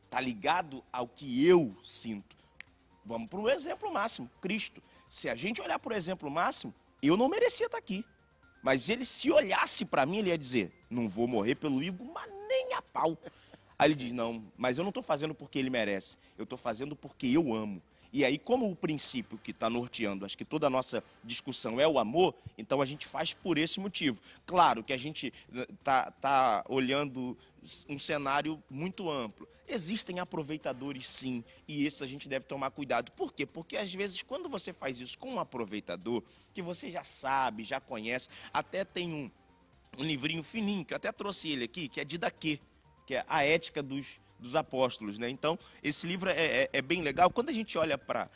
Está 0.04 0.20
ligado 0.20 0.84
ao 0.92 1.08
que 1.08 1.46
eu 1.46 1.76
sinto. 1.84 2.36
Vamos 3.04 3.28
para 3.28 3.40
o 3.40 3.50
exemplo 3.50 3.92
máximo, 3.92 4.30
Cristo. 4.40 4.82
Se 5.08 5.28
a 5.28 5.34
gente 5.34 5.60
olhar 5.60 5.78
para 5.78 5.92
o 5.92 5.96
exemplo 5.96 6.30
máximo, 6.30 6.74
eu 7.02 7.16
não 7.16 7.28
merecia 7.28 7.66
estar 7.66 7.78
tá 7.78 7.82
aqui. 7.82 8.04
Mas 8.62 8.88
ele, 8.88 9.04
se 9.04 9.30
olhasse 9.30 9.84
para 9.84 10.06
mim, 10.06 10.18
ele 10.18 10.28
ia 10.28 10.38
dizer: 10.38 10.72
Não 10.88 11.08
vou 11.08 11.26
morrer 11.26 11.56
pelo 11.56 11.82
Igor, 11.82 12.06
mas 12.12 12.30
nem 12.48 12.74
a 12.74 12.82
pau. 12.82 13.18
Aí 13.82 13.88
ele 13.88 13.96
diz: 13.96 14.12
Não, 14.12 14.44
mas 14.56 14.78
eu 14.78 14.84
não 14.84 14.90
estou 14.90 15.02
fazendo 15.02 15.34
porque 15.34 15.58
ele 15.58 15.68
merece, 15.68 16.16
eu 16.38 16.44
estou 16.44 16.56
fazendo 16.56 16.94
porque 16.94 17.26
eu 17.26 17.52
amo. 17.52 17.82
E 18.12 18.24
aí, 18.24 18.38
como 18.38 18.70
o 18.70 18.76
princípio 18.76 19.36
que 19.38 19.50
está 19.50 19.68
norteando, 19.68 20.24
acho 20.24 20.38
que 20.38 20.44
toda 20.44 20.68
a 20.68 20.70
nossa 20.70 21.02
discussão 21.24 21.80
é 21.80 21.88
o 21.88 21.98
amor, 21.98 22.32
então 22.56 22.80
a 22.80 22.84
gente 22.84 23.08
faz 23.08 23.34
por 23.34 23.58
esse 23.58 23.80
motivo. 23.80 24.20
Claro 24.46 24.84
que 24.84 24.92
a 24.92 24.96
gente 24.96 25.32
está 25.52 26.06
eh, 26.06 26.12
tá 26.20 26.64
olhando 26.68 27.36
um 27.88 27.98
cenário 27.98 28.62
muito 28.70 29.10
amplo. 29.10 29.48
Existem 29.66 30.20
aproveitadores, 30.20 31.08
sim, 31.08 31.42
e 31.66 31.84
esses 31.84 32.02
a 32.02 32.06
gente 32.06 32.28
deve 32.28 32.44
tomar 32.44 32.70
cuidado. 32.70 33.10
Por 33.10 33.32
quê? 33.32 33.44
Porque 33.44 33.76
às 33.76 33.92
vezes, 33.92 34.22
quando 34.22 34.48
você 34.48 34.72
faz 34.72 35.00
isso 35.00 35.18
com 35.18 35.34
um 35.34 35.40
aproveitador, 35.40 36.22
que 36.52 36.62
você 36.62 36.88
já 36.88 37.02
sabe, 37.02 37.64
já 37.64 37.80
conhece, 37.80 38.28
até 38.52 38.84
tem 38.84 39.12
um, 39.12 39.30
um 39.98 40.04
livrinho 40.04 40.44
fininho, 40.44 40.84
que 40.84 40.92
eu 40.92 40.96
até 40.96 41.10
trouxe 41.10 41.48
ele 41.48 41.64
aqui, 41.64 41.88
que 41.88 42.00
é 42.00 42.04
de 42.04 42.16
Daquê, 42.16 42.60
que 43.06 43.14
é 43.14 43.24
a 43.28 43.44
ética 43.44 43.82
dos, 43.82 44.20
dos 44.38 44.54
apóstolos. 44.54 45.18
Né? 45.18 45.28
Então, 45.28 45.58
esse 45.82 46.06
livro 46.06 46.30
é, 46.30 46.62
é, 46.62 46.70
é 46.72 46.82
bem 46.82 47.02
legal. 47.02 47.30
Quando 47.30 47.48
a 47.48 47.52
gente 47.52 47.76
olha 47.78 47.96
para 47.96 48.28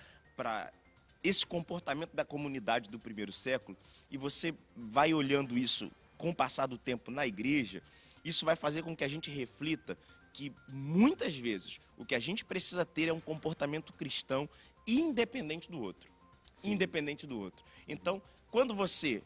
esse 1.23 1.45
comportamento 1.45 2.15
da 2.15 2.25
comunidade 2.25 2.89
do 2.89 2.99
primeiro 2.99 3.33
século, 3.33 3.77
e 4.11 4.17
você 4.17 4.55
vai 4.77 5.13
olhando 5.13 5.59
isso 5.59 5.91
com 6.17 6.31
o 6.31 6.35
passar 6.35 6.67
do 6.67 6.79
tempo 6.79 7.11
na 7.11 7.27
igreja, 7.27 7.83
isso 8.25 8.45
vai 8.45 8.57
fazer 8.57 8.83
com 8.83 8.97
que 8.97 9.05
a 9.05 9.09
gente 9.09 9.31
reflita 9.31 9.97
que 10.33 10.53
muitas 10.69 11.35
vezes 11.37 11.81
o 11.97 12.05
que 12.05 12.15
a 12.15 12.19
gente 12.19 12.45
precisa 12.45 12.85
ter 12.85 13.09
é 13.09 13.13
um 13.13 13.21
comportamento 13.21 13.93
cristão 13.93 14.49
independente 14.87 15.71
do 15.71 15.81
outro. 15.81 16.11
Sim. 16.55 16.73
Independente 16.73 17.27
do 17.27 17.39
outro. 17.39 17.65
Então, 17.89 18.23
quando 18.51 18.75
você 18.75 19.23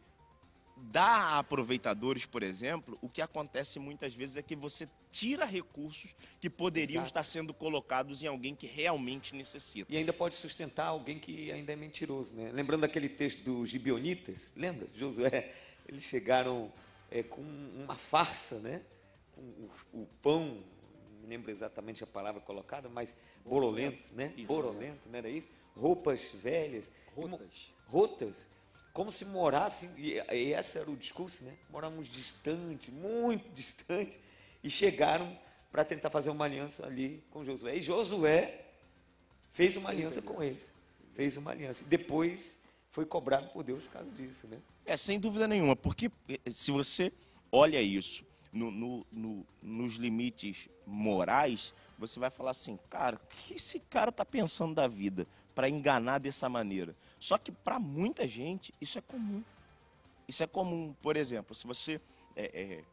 dá 0.80 1.04
a 1.04 1.38
aproveitadores, 1.38 2.24
por 2.24 2.42
exemplo, 2.42 2.98
o 3.00 3.08
que 3.08 3.20
acontece 3.20 3.78
muitas 3.78 4.14
vezes 4.14 4.36
é 4.36 4.42
que 4.42 4.56
você 4.56 4.88
tira 5.10 5.44
recursos 5.44 6.14
que 6.40 6.48
poderiam 6.48 7.02
Exato. 7.02 7.08
estar 7.08 7.22
sendo 7.22 7.52
colocados 7.52 8.22
em 8.22 8.26
alguém 8.26 8.54
que 8.54 8.66
realmente 8.66 9.34
necessita. 9.34 9.92
E 9.92 9.96
ainda 9.96 10.12
pode 10.12 10.34
sustentar 10.34 10.86
alguém 10.86 11.18
que 11.18 11.50
ainda 11.52 11.72
é 11.72 11.76
mentiroso, 11.76 12.34
né? 12.34 12.50
Lembrando 12.52 12.84
aquele 12.84 13.08
texto 13.08 13.42
dos 13.42 13.68
gibionitas, 13.68 14.50
lembra? 14.56 14.88
Josué, 14.94 15.52
eles 15.86 16.04
chegaram 16.04 16.72
é, 17.10 17.22
com 17.22 17.40
uma 17.40 17.94
farsa, 17.94 18.58
né? 18.58 18.82
Com 19.32 19.42
o, 19.42 20.02
o 20.02 20.06
pão, 20.22 20.58
não 21.20 21.28
lembro 21.28 21.50
exatamente 21.50 22.02
a 22.02 22.06
palavra 22.06 22.40
colocada, 22.40 22.88
mas 22.88 23.14
bololento, 23.44 24.02
né? 24.14 24.32
Borolento, 24.46 25.00
não 25.06 25.18
era 25.18 25.28
isso? 25.28 25.48
Roupas 25.76 26.30
velhas. 26.34 26.90
Rotas. 27.14 27.72
Rotas 27.86 28.48
como 28.92 29.12
se 29.12 29.24
morassem, 29.24 29.90
e 29.96 30.18
esse 30.52 30.78
era 30.78 30.90
o 30.90 30.96
discurso, 30.96 31.44
né? 31.44 31.54
Moramos 31.70 32.08
distante, 32.08 32.90
muito 32.90 33.48
distante, 33.54 34.18
e 34.62 34.70
chegaram 34.70 35.38
para 35.70 35.84
tentar 35.84 36.10
fazer 36.10 36.30
uma 36.30 36.44
aliança 36.44 36.84
ali 36.86 37.22
com 37.30 37.44
Josué. 37.44 37.76
E 37.76 37.82
Josué 37.82 38.66
fez 39.52 39.76
uma 39.76 39.90
aliança 39.90 40.20
com 40.20 40.42
eles. 40.42 40.72
Fez 41.14 41.36
uma 41.36 41.52
aliança. 41.52 41.84
Depois 41.84 42.58
foi 42.90 43.06
cobrado 43.06 43.48
por 43.50 43.62
Deus 43.62 43.84
por 43.84 43.92
causa 43.92 44.10
disso, 44.10 44.48
né? 44.48 44.58
É, 44.84 44.96
sem 44.96 45.20
dúvida 45.20 45.46
nenhuma, 45.46 45.76
porque 45.76 46.10
eh, 46.28 46.50
se 46.50 46.72
você 46.72 47.12
olha 47.52 47.80
isso 47.80 48.24
no, 48.52 48.70
no, 48.70 49.06
no, 49.12 49.46
nos 49.62 49.94
limites 49.94 50.68
morais, 50.84 51.72
você 51.96 52.18
vai 52.18 52.30
falar 52.30 52.50
assim, 52.50 52.78
cara, 52.88 53.16
o 53.16 53.26
que 53.28 53.54
esse 53.54 53.78
cara 53.78 54.10
está 54.10 54.24
pensando 54.24 54.74
da 54.74 54.88
vida 54.88 55.26
para 55.54 55.68
enganar 55.68 56.18
dessa 56.18 56.48
maneira? 56.48 56.94
Só 57.18 57.38
que 57.38 57.52
para 57.52 57.78
muita 57.78 58.26
gente 58.26 58.72
isso 58.80 58.98
é 58.98 59.02
comum. 59.02 59.42
Isso 60.26 60.42
é 60.42 60.46
comum. 60.46 60.94
Por 61.02 61.16
exemplo, 61.16 61.54
se 61.54 61.66
você 61.66 62.00
é, 62.36 62.44
é, 62.54 62.84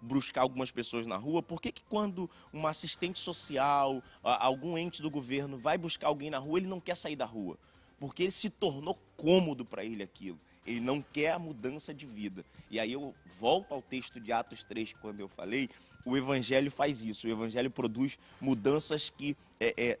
buscar 0.00 0.42
algumas 0.42 0.70
pessoas 0.70 1.06
na 1.06 1.16
rua, 1.16 1.42
por 1.42 1.60
que, 1.60 1.70
que 1.70 1.82
quando 1.84 2.30
um 2.52 2.66
assistente 2.66 3.18
social, 3.18 4.02
algum 4.22 4.78
ente 4.78 5.02
do 5.02 5.10
governo 5.10 5.58
vai 5.58 5.76
buscar 5.76 6.08
alguém 6.08 6.30
na 6.30 6.38
rua, 6.38 6.58
ele 6.58 6.68
não 6.68 6.80
quer 6.80 6.96
sair 6.96 7.16
da 7.16 7.24
rua? 7.24 7.58
Porque 7.98 8.22
ele 8.22 8.32
se 8.32 8.48
tornou 8.48 8.98
cômodo 9.16 9.64
para 9.64 9.84
ele 9.84 10.02
aquilo. 10.02 10.38
Ele 10.64 10.80
não 10.80 11.02
quer 11.02 11.32
a 11.32 11.38
mudança 11.38 11.92
de 11.92 12.06
vida. 12.06 12.44
E 12.70 12.78
aí 12.78 12.92
eu 12.92 13.14
volto 13.26 13.72
ao 13.72 13.82
texto 13.82 14.20
de 14.20 14.32
Atos 14.32 14.62
3, 14.64 14.94
quando 15.00 15.20
eu 15.20 15.28
falei, 15.28 15.68
o 16.04 16.16
Evangelho 16.16 16.70
faz 16.70 17.02
isso. 17.02 17.26
O 17.26 17.30
Evangelho 17.30 17.70
produz 17.70 18.18
mudanças 18.40 19.10
que 19.10 19.36
é, 19.58 19.74
é, 19.76 19.98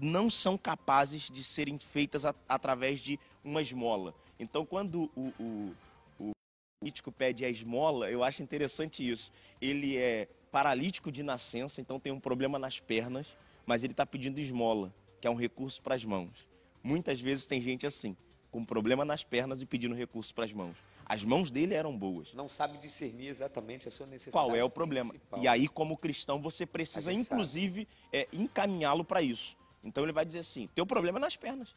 não 0.00 0.30
são 0.30 0.56
capazes 0.56 1.30
de 1.30 1.42
serem 1.42 1.78
feitas 1.78 2.24
a, 2.24 2.34
através 2.48 3.00
de 3.00 3.18
uma 3.44 3.60
esmola. 3.60 4.14
Então, 4.38 4.64
quando 4.64 5.10
o, 5.14 5.32
o, 5.38 5.74
o 6.18 6.32
político 6.80 7.12
pede 7.12 7.44
a 7.44 7.48
esmola, 7.48 8.10
eu 8.10 8.24
acho 8.24 8.42
interessante 8.42 9.08
isso. 9.08 9.30
Ele 9.60 9.96
é 9.96 10.28
paralítico 10.50 11.10
de 11.10 11.22
nascença, 11.22 11.80
então 11.80 11.98
tem 11.98 12.12
um 12.12 12.20
problema 12.20 12.58
nas 12.58 12.80
pernas, 12.80 13.36
mas 13.64 13.82
ele 13.84 13.92
está 13.92 14.04
pedindo 14.04 14.40
esmola, 14.40 14.92
que 15.20 15.26
é 15.26 15.30
um 15.30 15.34
recurso 15.34 15.80
para 15.82 15.94
as 15.94 16.04
mãos. 16.04 16.46
Muitas 16.82 17.20
vezes 17.20 17.46
tem 17.46 17.60
gente 17.60 17.86
assim, 17.86 18.16
com 18.50 18.64
problema 18.64 19.04
nas 19.04 19.24
pernas 19.24 19.62
e 19.62 19.66
pedindo 19.66 19.94
recurso 19.94 20.34
para 20.34 20.44
as 20.44 20.52
mãos. 20.52 20.76
As 21.06 21.24
mãos 21.24 21.50
dele 21.50 21.74
eram 21.74 21.96
boas. 21.96 22.32
Não 22.34 22.48
sabe 22.48 22.78
discernir 22.78 23.28
exatamente 23.28 23.88
a 23.88 23.90
sua 23.90 24.06
necessidade. 24.06 24.32
Qual 24.32 24.56
é 24.56 24.62
o 24.62 24.70
problema? 24.70 25.10
Principal. 25.10 25.42
E 25.42 25.48
aí, 25.48 25.68
como 25.68 25.96
cristão, 25.96 26.40
você 26.40 26.64
precisa, 26.64 27.12
inclusive, 27.12 27.88
é, 28.12 28.28
encaminhá-lo 28.32 29.04
para 29.04 29.20
isso. 29.20 29.56
Então 29.82 30.02
ele 30.02 30.12
vai 30.12 30.24
dizer 30.24 30.40
assim: 30.40 30.68
teu 30.74 30.86
problema 30.86 31.18
é 31.18 31.20
nas 31.20 31.36
pernas. 31.36 31.74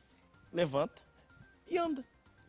Levanta 0.52 1.02
e 1.68 1.78
anda. 1.78 2.04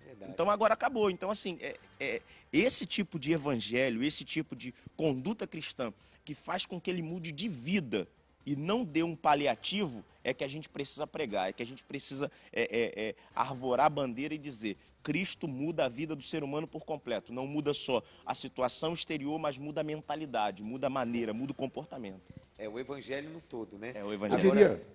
Verdade. 0.04 0.30
Então 0.32 0.50
agora 0.50 0.74
acabou. 0.74 1.10
Então, 1.10 1.30
assim, 1.30 1.58
é, 1.60 1.76
é, 1.98 2.22
esse 2.52 2.86
tipo 2.86 3.18
de 3.18 3.32
evangelho, 3.32 4.02
esse 4.02 4.24
tipo 4.24 4.54
de 4.54 4.72
conduta 4.96 5.46
cristã 5.46 5.92
que 6.24 6.34
faz 6.34 6.64
com 6.64 6.80
que 6.80 6.90
ele 6.90 7.02
mude 7.02 7.32
de 7.32 7.48
vida 7.48 8.06
e 8.44 8.54
não 8.54 8.84
dê 8.84 9.02
um 9.02 9.16
paliativo, 9.16 10.04
é 10.22 10.32
que 10.32 10.44
a 10.44 10.48
gente 10.48 10.68
precisa 10.68 11.06
pregar, 11.06 11.48
é 11.48 11.52
que 11.52 11.62
a 11.62 11.66
gente 11.66 11.82
precisa 11.82 12.30
é, 12.52 12.62
é, 12.62 13.08
é, 13.08 13.14
arvorar 13.34 13.86
a 13.86 13.90
bandeira 13.90 14.34
e 14.34 14.38
dizer: 14.38 14.76
Cristo 15.02 15.48
muda 15.48 15.84
a 15.84 15.88
vida 15.88 16.14
do 16.14 16.22
ser 16.22 16.44
humano 16.44 16.66
por 16.66 16.84
completo. 16.84 17.32
Não 17.32 17.46
muda 17.46 17.74
só 17.74 18.02
a 18.24 18.34
situação 18.34 18.92
exterior, 18.92 19.38
mas 19.38 19.58
muda 19.58 19.80
a 19.80 19.84
mentalidade, 19.84 20.62
muda 20.62 20.86
a 20.86 20.90
maneira, 20.90 21.34
muda 21.34 21.50
o 21.50 21.54
comportamento. 21.54 22.22
É 22.56 22.68
o 22.68 22.78
evangelho 22.78 23.30
no 23.30 23.40
todo, 23.40 23.76
né? 23.76 23.92
É 23.94 24.04
o 24.04 24.12
evangelho. 24.12 24.44
Eu 24.44 24.50
diria. 24.52 24.86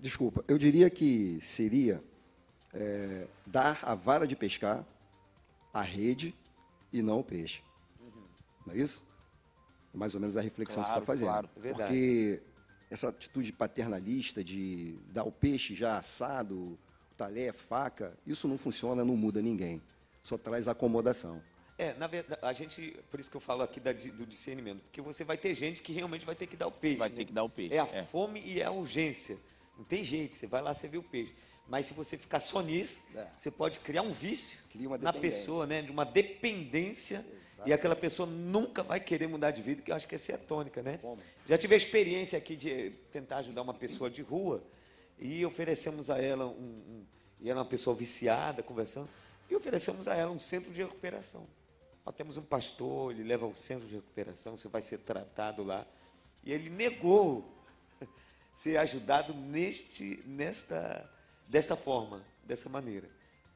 Desculpa, 0.00 0.44
eu 0.46 0.58
diria 0.58 0.90
que 0.90 1.38
seria 1.40 2.02
é, 2.74 3.26
dar 3.46 3.78
a 3.82 3.94
vara 3.94 4.26
de 4.26 4.36
pescar, 4.36 4.84
a 5.72 5.82
rede 5.82 6.34
e 6.92 7.02
não 7.02 7.20
o 7.20 7.24
peixe. 7.24 7.62
Uhum. 8.00 8.22
Não 8.66 8.74
é 8.74 8.78
isso? 8.78 9.02
Mais 9.92 10.14
ou 10.14 10.20
menos 10.20 10.36
a 10.36 10.40
reflexão 10.40 10.82
claro, 10.82 11.00
que 11.00 11.06
você 11.06 11.12
está 11.12 11.26
fazendo. 11.26 11.28
Claro, 11.28 11.50
é 11.62 11.72
Porque 11.72 12.42
essa 12.90 13.08
atitude 13.08 13.52
paternalista 13.52 14.44
de 14.44 14.98
dar 15.12 15.24
o 15.24 15.32
peixe 15.32 15.74
já 15.74 15.98
assado, 15.98 16.78
talher, 17.16 17.52
faca, 17.52 18.16
isso 18.26 18.46
não 18.46 18.58
funciona, 18.58 19.04
não 19.04 19.16
muda 19.16 19.40
ninguém. 19.40 19.82
Só 20.22 20.36
traz 20.36 20.68
acomodação. 20.68 21.42
É, 21.78 21.92
na 21.94 22.06
verdade, 22.06 22.40
a 22.42 22.52
gente, 22.52 22.96
por 23.10 23.20
isso 23.20 23.30
que 23.30 23.36
eu 23.36 23.40
falo 23.40 23.62
aqui 23.62 23.78
da, 23.78 23.92
do 23.92 24.26
discernimento, 24.26 24.80
porque 24.82 25.00
você 25.00 25.24
vai 25.24 25.36
ter 25.36 25.52
gente 25.54 25.82
que 25.82 25.92
realmente 25.92 26.24
vai 26.24 26.34
ter 26.34 26.46
que 26.46 26.56
dar 26.56 26.66
o 26.66 26.72
peixe. 26.72 26.98
Vai 26.98 27.10
né? 27.10 27.16
ter 27.16 27.24
que 27.26 27.32
dar 27.32 27.44
o 27.44 27.50
peixe. 27.50 27.74
É 27.74 27.80
a 27.80 27.86
é. 27.86 28.02
fome 28.02 28.40
e 28.40 28.60
é 28.60 28.64
a 28.64 28.70
urgência. 28.70 29.38
Não 29.76 29.84
tem 29.84 30.02
jeito, 30.02 30.34
você 30.34 30.46
vai 30.46 30.62
lá, 30.62 30.72
você 30.72 30.88
vê 30.88 30.96
o 30.96 31.02
peixe. 31.02 31.34
Mas 31.68 31.86
se 31.86 31.94
você 31.94 32.16
ficar 32.16 32.40
só 32.40 32.62
nisso, 32.62 33.02
é. 33.14 33.26
você 33.38 33.50
pode 33.50 33.80
criar 33.80 34.02
um 34.02 34.12
vício 34.12 34.58
na 35.00 35.12
pessoa, 35.12 35.66
né? 35.66 35.82
De 35.82 35.90
uma 35.90 36.04
dependência. 36.04 37.16
Exatamente. 37.16 37.68
E 37.70 37.72
aquela 37.72 37.96
pessoa 37.96 38.26
nunca 38.26 38.82
vai 38.82 39.00
querer 39.00 39.26
mudar 39.26 39.50
de 39.50 39.60
vida, 39.60 39.82
que 39.82 39.90
eu 39.90 39.96
acho 39.96 40.06
que 40.06 40.14
essa 40.14 40.32
é 40.32 40.34
a 40.36 40.38
tônica, 40.38 40.82
né? 40.82 40.98
Como? 40.98 41.20
Já 41.46 41.58
tive 41.58 41.74
a 41.74 41.76
experiência 41.76 42.38
aqui 42.38 42.56
de 42.56 42.90
tentar 43.10 43.38
ajudar 43.38 43.62
uma 43.62 43.74
pessoa 43.74 44.08
de 44.08 44.22
rua 44.22 44.62
e 45.18 45.44
oferecemos 45.44 46.08
a 46.08 46.18
ela 46.18 46.46
um, 46.46 46.50
um 46.50 47.06
e 47.40 47.50
era 47.50 47.58
uma 47.58 47.64
pessoa 47.64 47.94
viciada, 47.94 48.62
conversando, 48.62 49.08
e 49.50 49.54
oferecemos 49.54 50.08
a 50.08 50.14
ela 50.14 50.30
um 50.30 50.38
centro 50.38 50.72
de 50.72 50.82
recuperação. 50.82 51.46
Nós 52.06 52.14
temos 52.14 52.36
um 52.36 52.42
pastor, 52.42 53.10
ele 53.10 53.24
leva 53.24 53.46
ao 53.46 53.54
centro 53.56 53.88
de 53.88 53.96
recuperação, 53.96 54.56
você 54.56 54.68
vai 54.68 54.80
ser 54.80 54.98
tratado 54.98 55.64
lá. 55.64 55.84
E 56.44 56.52
ele 56.52 56.70
negou 56.70 57.52
ser 58.52 58.76
ajudado 58.76 59.34
neste, 59.34 60.22
nesta, 60.24 61.10
desta 61.48 61.74
forma, 61.74 62.24
dessa 62.44 62.68
maneira. 62.68 63.10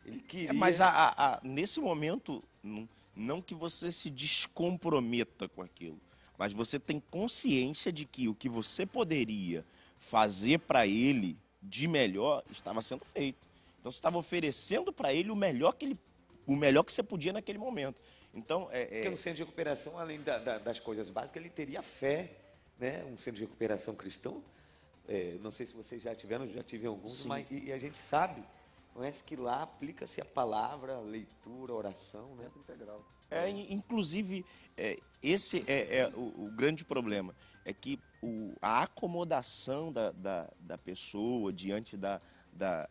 Ele 0.04 0.20
queria. 0.20 0.50
É, 0.50 0.52
mas 0.52 0.80
a, 0.80 0.88
a, 0.88 1.34
a, 1.36 1.40
nesse 1.44 1.78
momento, 1.78 2.42
não, 2.60 2.88
não 3.14 3.40
que 3.40 3.54
você 3.54 3.92
se 3.92 4.10
descomprometa 4.10 5.48
com 5.48 5.62
aquilo, 5.62 6.00
mas 6.36 6.52
você 6.52 6.76
tem 6.80 6.98
consciência 6.98 7.92
de 7.92 8.04
que 8.04 8.28
o 8.28 8.34
que 8.34 8.48
você 8.48 8.84
poderia 8.84 9.64
fazer 10.00 10.58
para 10.58 10.88
ele 10.88 11.38
de 11.62 11.86
melhor 11.86 12.42
estava 12.50 12.82
sendo 12.82 13.04
feito. 13.04 13.48
Então 13.78 13.92
você 13.92 13.98
estava 13.98 14.18
oferecendo 14.18 14.92
para 14.92 15.14
ele 15.14 15.30
o 15.30 15.36
melhor 15.36 15.72
que 15.72 15.84
ele, 15.84 15.98
o 16.48 16.56
melhor 16.56 16.82
que 16.82 16.92
você 16.92 17.02
podia 17.02 17.32
naquele 17.32 17.58
momento. 17.58 18.00
Então, 18.34 18.68
é, 18.70 18.82
é... 18.82 18.86
Porque 18.86 19.10
no 19.10 19.16
centro 19.16 19.38
de 19.38 19.42
recuperação, 19.42 19.98
além 19.98 20.20
da, 20.22 20.38
da, 20.38 20.58
das 20.58 20.78
coisas 20.78 21.10
básicas, 21.10 21.40
ele 21.40 21.50
teria 21.50 21.82
fé, 21.82 22.32
né? 22.78 23.04
Um 23.04 23.16
centro 23.16 23.38
de 23.38 23.42
recuperação 23.42 23.94
cristão. 23.94 24.42
É, 25.08 25.36
não 25.40 25.50
sei 25.50 25.66
se 25.66 25.74
vocês 25.74 26.00
já 26.00 26.14
tiveram, 26.14 26.46
já 26.46 26.62
tive 26.62 26.86
alguns, 26.86 27.22
Sim. 27.22 27.28
mas 27.28 27.46
e, 27.50 27.66
e, 27.66 27.72
a 27.72 27.78
gente 27.78 27.98
sabe, 27.98 28.44
conhece 28.94 29.24
que 29.24 29.34
lá 29.34 29.62
aplica-se 29.62 30.20
a 30.20 30.24
palavra, 30.24 30.94
a 30.94 31.00
leitura, 31.00 31.72
a 31.72 31.76
oração, 31.76 32.36
né? 32.36 32.48
Integral. 32.56 33.04
É, 33.30 33.48
inclusive, 33.48 34.44
é, 34.76 34.98
esse 35.22 35.64
é, 35.66 35.98
é 35.98 36.08
o, 36.14 36.46
o, 36.46 36.52
grande 36.54 36.84
problema, 36.84 37.34
é 37.64 37.72
que 37.72 37.98
o, 38.22 38.52
a 38.60 38.82
acomodação 38.82 39.92
da, 39.92 40.10
da, 40.10 40.50
da 40.60 40.78
pessoa 40.78 41.52
diante 41.52 41.96
da, 41.96 42.20
da, 42.52 42.88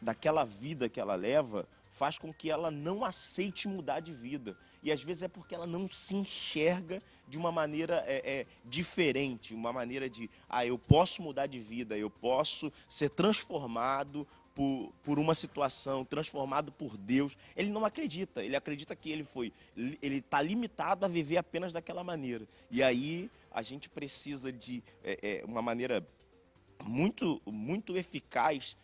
daquela 0.00 0.44
vida 0.44 0.88
que 0.88 1.00
ela 1.00 1.14
leva 1.14 1.66
faz 1.92 2.18
com 2.18 2.32
que 2.32 2.50
ela 2.50 2.70
não 2.70 3.04
aceite 3.04 3.68
mudar 3.68 4.00
de 4.00 4.12
vida. 4.12 4.56
E 4.82 4.90
às 4.90 5.02
vezes 5.02 5.22
é 5.22 5.28
porque 5.28 5.54
ela 5.54 5.66
não 5.66 5.88
se 5.88 6.14
enxerga 6.14 7.02
de 7.28 7.38
uma 7.38 7.52
maneira 7.52 8.02
é, 8.06 8.40
é, 8.40 8.46
diferente, 8.64 9.54
uma 9.54 9.72
maneira 9.72 10.08
de, 10.08 10.28
ah, 10.48 10.66
eu 10.66 10.78
posso 10.78 11.22
mudar 11.22 11.46
de 11.46 11.60
vida, 11.60 11.96
eu 11.96 12.10
posso 12.10 12.72
ser 12.88 13.10
transformado 13.10 14.26
por, 14.54 14.92
por 15.04 15.18
uma 15.18 15.34
situação, 15.34 16.04
transformado 16.04 16.72
por 16.72 16.96
Deus. 16.96 17.36
Ele 17.56 17.70
não 17.70 17.84
acredita, 17.84 18.42
ele 18.42 18.56
acredita 18.56 18.96
que 18.96 19.10
ele 19.10 19.24
foi, 19.24 19.52
ele 19.76 20.16
está 20.16 20.42
limitado 20.42 21.04
a 21.04 21.08
viver 21.08 21.36
apenas 21.36 21.72
daquela 21.72 22.02
maneira. 22.02 22.46
E 22.70 22.82
aí 22.82 23.30
a 23.50 23.62
gente 23.62 23.88
precisa 23.88 24.52
de 24.52 24.82
é, 25.04 25.40
é 25.40 25.44
uma 25.44 25.62
maneira 25.62 26.06
muito, 26.82 27.40
muito 27.46 27.96
eficaz 27.96 28.76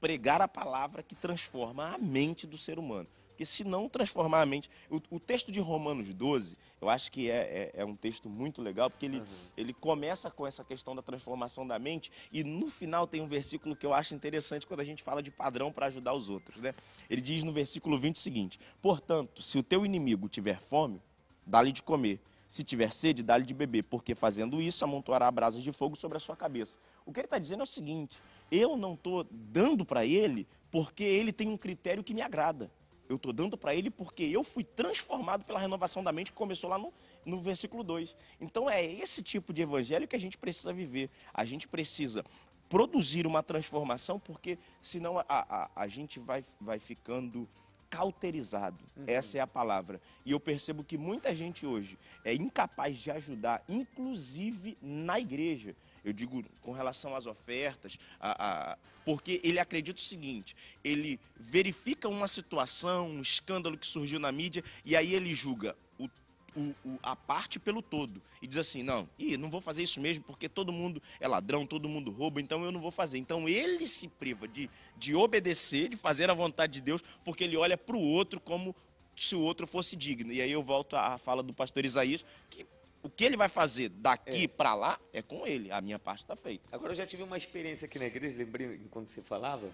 pregar 0.00 0.42
a 0.42 0.48
palavra 0.48 1.02
que 1.02 1.14
transforma 1.14 1.94
a 1.94 1.98
mente 1.98 2.46
do 2.46 2.58
ser 2.58 2.78
humano. 2.78 3.08
Porque 3.34 3.44
se 3.44 3.64
não 3.64 3.88
transformar 3.88 4.42
a 4.42 4.46
mente. 4.46 4.70
O, 4.88 5.00
o 5.10 5.18
texto 5.18 5.50
de 5.50 5.58
Romanos 5.58 6.14
12, 6.14 6.56
eu 6.80 6.88
acho 6.88 7.10
que 7.10 7.28
é, 7.28 7.72
é, 7.74 7.82
é 7.82 7.84
um 7.84 7.96
texto 7.96 8.28
muito 8.30 8.62
legal, 8.62 8.88
porque 8.88 9.06
ele, 9.06 9.18
uhum. 9.18 9.24
ele 9.56 9.72
começa 9.72 10.30
com 10.30 10.46
essa 10.46 10.62
questão 10.62 10.94
da 10.94 11.02
transformação 11.02 11.66
da 11.66 11.76
mente, 11.76 12.12
e 12.32 12.44
no 12.44 12.68
final 12.68 13.08
tem 13.08 13.20
um 13.20 13.26
versículo 13.26 13.74
que 13.74 13.84
eu 13.84 13.92
acho 13.92 14.14
interessante 14.14 14.68
quando 14.68 14.80
a 14.80 14.84
gente 14.84 15.02
fala 15.02 15.20
de 15.20 15.32
padrão 15.32 15.72
para 15.72 15.86
ajudar 15.86 16.14
os 16.14 16.28
outros. 16.28 16.62
Né? 16.62 16.74
Ele 17.10 17.20
diz 17.20 17.42
no 17.42 17.52
versículo 17.52 17.98
20 17.98 18.14
o 18.14 18.18
seguinte: 18.18 18.60
Portanto, 18.80 19.42
se 19.42 19.58
o 19.58 19.64
teu 19.64 19.84
inimigo 19.84 20.28
tiver 20.28 20.60
fome, 20.60 21.02
dá-lhe 21.44 21.72
de 21.72 21.82
comer. 21.82 22.20
Se 22.48 22.62
tiver 22.62 22.92
sede, 22.92 23.24
dá-lhe 23.24 23.44
de 23.44 23.52
beber, 23.52 23.82
porque 23.82 24.14
fazendo 24.14 24.62
isso 24.62 24.84
amontoará 24.84 25.28
brasas 25.28 25.60
de 25.60 25.72
fogo 25.72 25.96
sobre 25.96 26.18
a 26.18 26.20
sua 26.20 26.36
cabeça. 26.36 26.78
O 27.04 27.12
que 27.12 27.18
ele 27.18 27.26
está 27.26 27.36
dizendo 27.36 27.60
é 27.60 27.64
o 27.64 27.66
seguinte: 27.66 28.22
eu 28.48 28.76
não 28.76 28.94
estou 28.94 29.26
dando 29.28 29.84
para 29.84 30.06
ele 30.06 30.46
porque 30.70 31.02
ele 31.02 31.32
tem 31.32 31.48
um 31.48 31.56
critério 31.56 32.04
que 32.04 32.14
me 32.14 32.22
agrada. 32.22 32.70
Eu 33.08 33.16
estou 33.16 33.32
dando 33.32 33.56
para 33.56 33.74
ele 33.74 33.90
porque 33.90 34.22
eu 34.24 34.42
fui 34.42 34.64
transformado 34.64 35.44
pela 35.44 35.58
renovação 35.58 36.02
da 36.02 36.12
mente 36.12 36.32
que 36.32 36.36
começou 36.36 36.70
lá 36.70 36.78
no, 36.78 36.92
no 37.24 37.40
versículo 37.40 37.82
2. 37.82 38.16
Então 38.40 38.68
é 38.68 38.84
esse 38.84 39.22
tipo 39.22 39.52
de 39.52 39.62
evangelho 39.62 40.08
que 40.08 40.16
a 40.16 40.20
gente 40.20 40.38
precisa 40.38 40.72
viver. 40.72 41.10
A 41.32 41.44
gente 41.44 41.68
precisa 41.68 42.24
produzir 42.68 43.26
uma 43.26 43.42
transformação, 43.42 44.18
porque 44.18 44.58
senão 44.80 45.18
a, 45.18 45.24
a, 45.28 45.70
a 45.76 45.86
gente 45.86 46.18
vai, 46.18 46.44
vai 46.60 46.78
ficando 46.78 47.48
cauterizado. 47.90 48.84
Uhum. 48.96 49.04
Essa 49.06 49.38
é 49.38 49.40
a 49.40 49.46
palavra. 49.46 50.00
E 50.24 50.32
eu 50.32 50.40
percebo 50.40 50.82
que 50.82 50.98
muita 50.98 51.34
gente 51.34 51.64
hoje 51.64 51.98
é 52.24 52.34
incapaz 52.34 52.98
de 52.98 53.10
ajudar, 53.10 53.62
inclusive 53.68 54.76
na 54.82 55.20
igreja 55.20 55.76
eu 56.04 56.12
digo 56.12 56.44
com 56.60 56.72
relação 56.72 57.16
às 57.16 57.26
ofertas, 57.26 57.98
a, 58.20 58.72
a, 58.72 58.78
porque 59.04 59.40
ele 59.42 59.58
acredita 59.58 59.98
o 59.98 60.02
seguinte: 60.02 60.54
ele 60.84 61.18
verifica 61.36 62.08
uma 62.08 62.28
situação, 62.28 63.08
um 63.08 63.20
escândalo 63.22 63.78
que 63.78 63.86
surgiu 63.86 64.20
na 64.20 64.30
mídia, 64.30 64.62
e 64.84 64.94
aí 64.94 65.14
ele 65.14 65.34
julga 65.34 65.74
o, 65.98 66.08
o, 66.54 66.74
o, 66.84 66.98
a 67.02 67.16
parte 67.16 67.58
pelo 67.58 67.80
todo. 67.80 68.20
E 68.42 68.46
diz 68.46 68.58
assim: 68.58 68.82
não, 68.82 69.08
ih, 69.18 69.36
não 69.36 69.50
vou 69.50 69.60
fazer 69.60 69.82
isso 69.82 70.00
mesmo, 70.00 70.22
porque 70.24 70.48
todo 70.48 70.72
mundo 70.72 71.02
é 71.18 71.26
ladrão, 71.26 71.66
todo 71.66 71.88
mundo 71.88 72.10
rouba, 72.10 72.40
então 72.40 72.62
eu 72.64 72.70
não 72.70 72.80
vou 72.80 72.90
fazer. 72.90 73.18
Então 73.18 73.48
ele 73.48 73.86
se 73.86 74.06
priva 74.08 74.46
de, 74.46 74.68
de 74.96 75.14
obedecer, 75.14 75.88
de 75.88 75.96
fazer 75.96 76.30
a 76.30 76.34
vontade 76.34 76.74
de 76.74 76.80
Deus, 76.82 77.02
porque 77.24 77.44
ele 77.44 77.56
olha 77.56 77.78
para 77.78 77.96
o 77.96 78.00
outro 78.00 78.38
como 78.38 78.76
se 79.16 79.34
o 79.34 79.40
outro 79.40 79.66
fosse 79.66 79.96
digno. 79.96 80.32
E 80.32 80.40
aí 80.42 80.50
eu 80.50 80.62
volto 80.62 80.96
à 80.96 81.16
fala 81.18 81.42
do 81.42 81.54
pastor 81.54 81.84
Isaías, 81.84 82.24
que 82.50 82.66
o 83.04 83.10
que 83.10 83.22
ele 83.22 83.36
vai 83.36 83.50
fazer 83.50 83.90
daqui 83.90 84.44
é. 84.44 84.48
para 84.48 84.74
lá 84.74 84.98
é 85.12 85.20
com 85.20 85.46
ele. 85.46 85.70
A 85.70 85.78
minha 85.82 85.98
parte 85.98 86.20
está 86.20 86.34
feita. 86.34 86.74
Agora, 86.74 86.92
eu 86.92 86.96
já 86.96 87.06
tive 87.06 87.22
uma 87.22 87.36
experiência 87.36 87.84
aqui 87.84 87.98
na 87.98 88.06
igreja, 88.06 88.34
lembrei 88.34 88.76
enquanto 88.76 89.08
você 89.08 89.20
falava, 89.20 89.70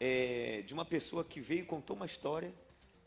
é, 0.00 0.62
de 0.66 0.74
uma 0.74 0.84
pessoa 0.84 1.24
que 1.24 1.40
veio 1.40 1.60
e 1.60 1.64
contou 1.64 1.94
uma 1.94 2.06
história 2.06 2.52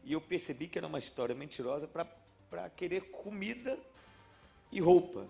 e 0.05 0.13
eu 0.13 0.21
percebi 0.21 0.67
que 0.67 0.77
era 0.77 0.87
uma 0.87 0.97
história 0.97 1.35
mentirosa 1.35 1.89
para 1.89 2.69
querer 2.69 3.01
comida 3.11 3.77
e 4.71 4.79
roupa. 4.79 5.27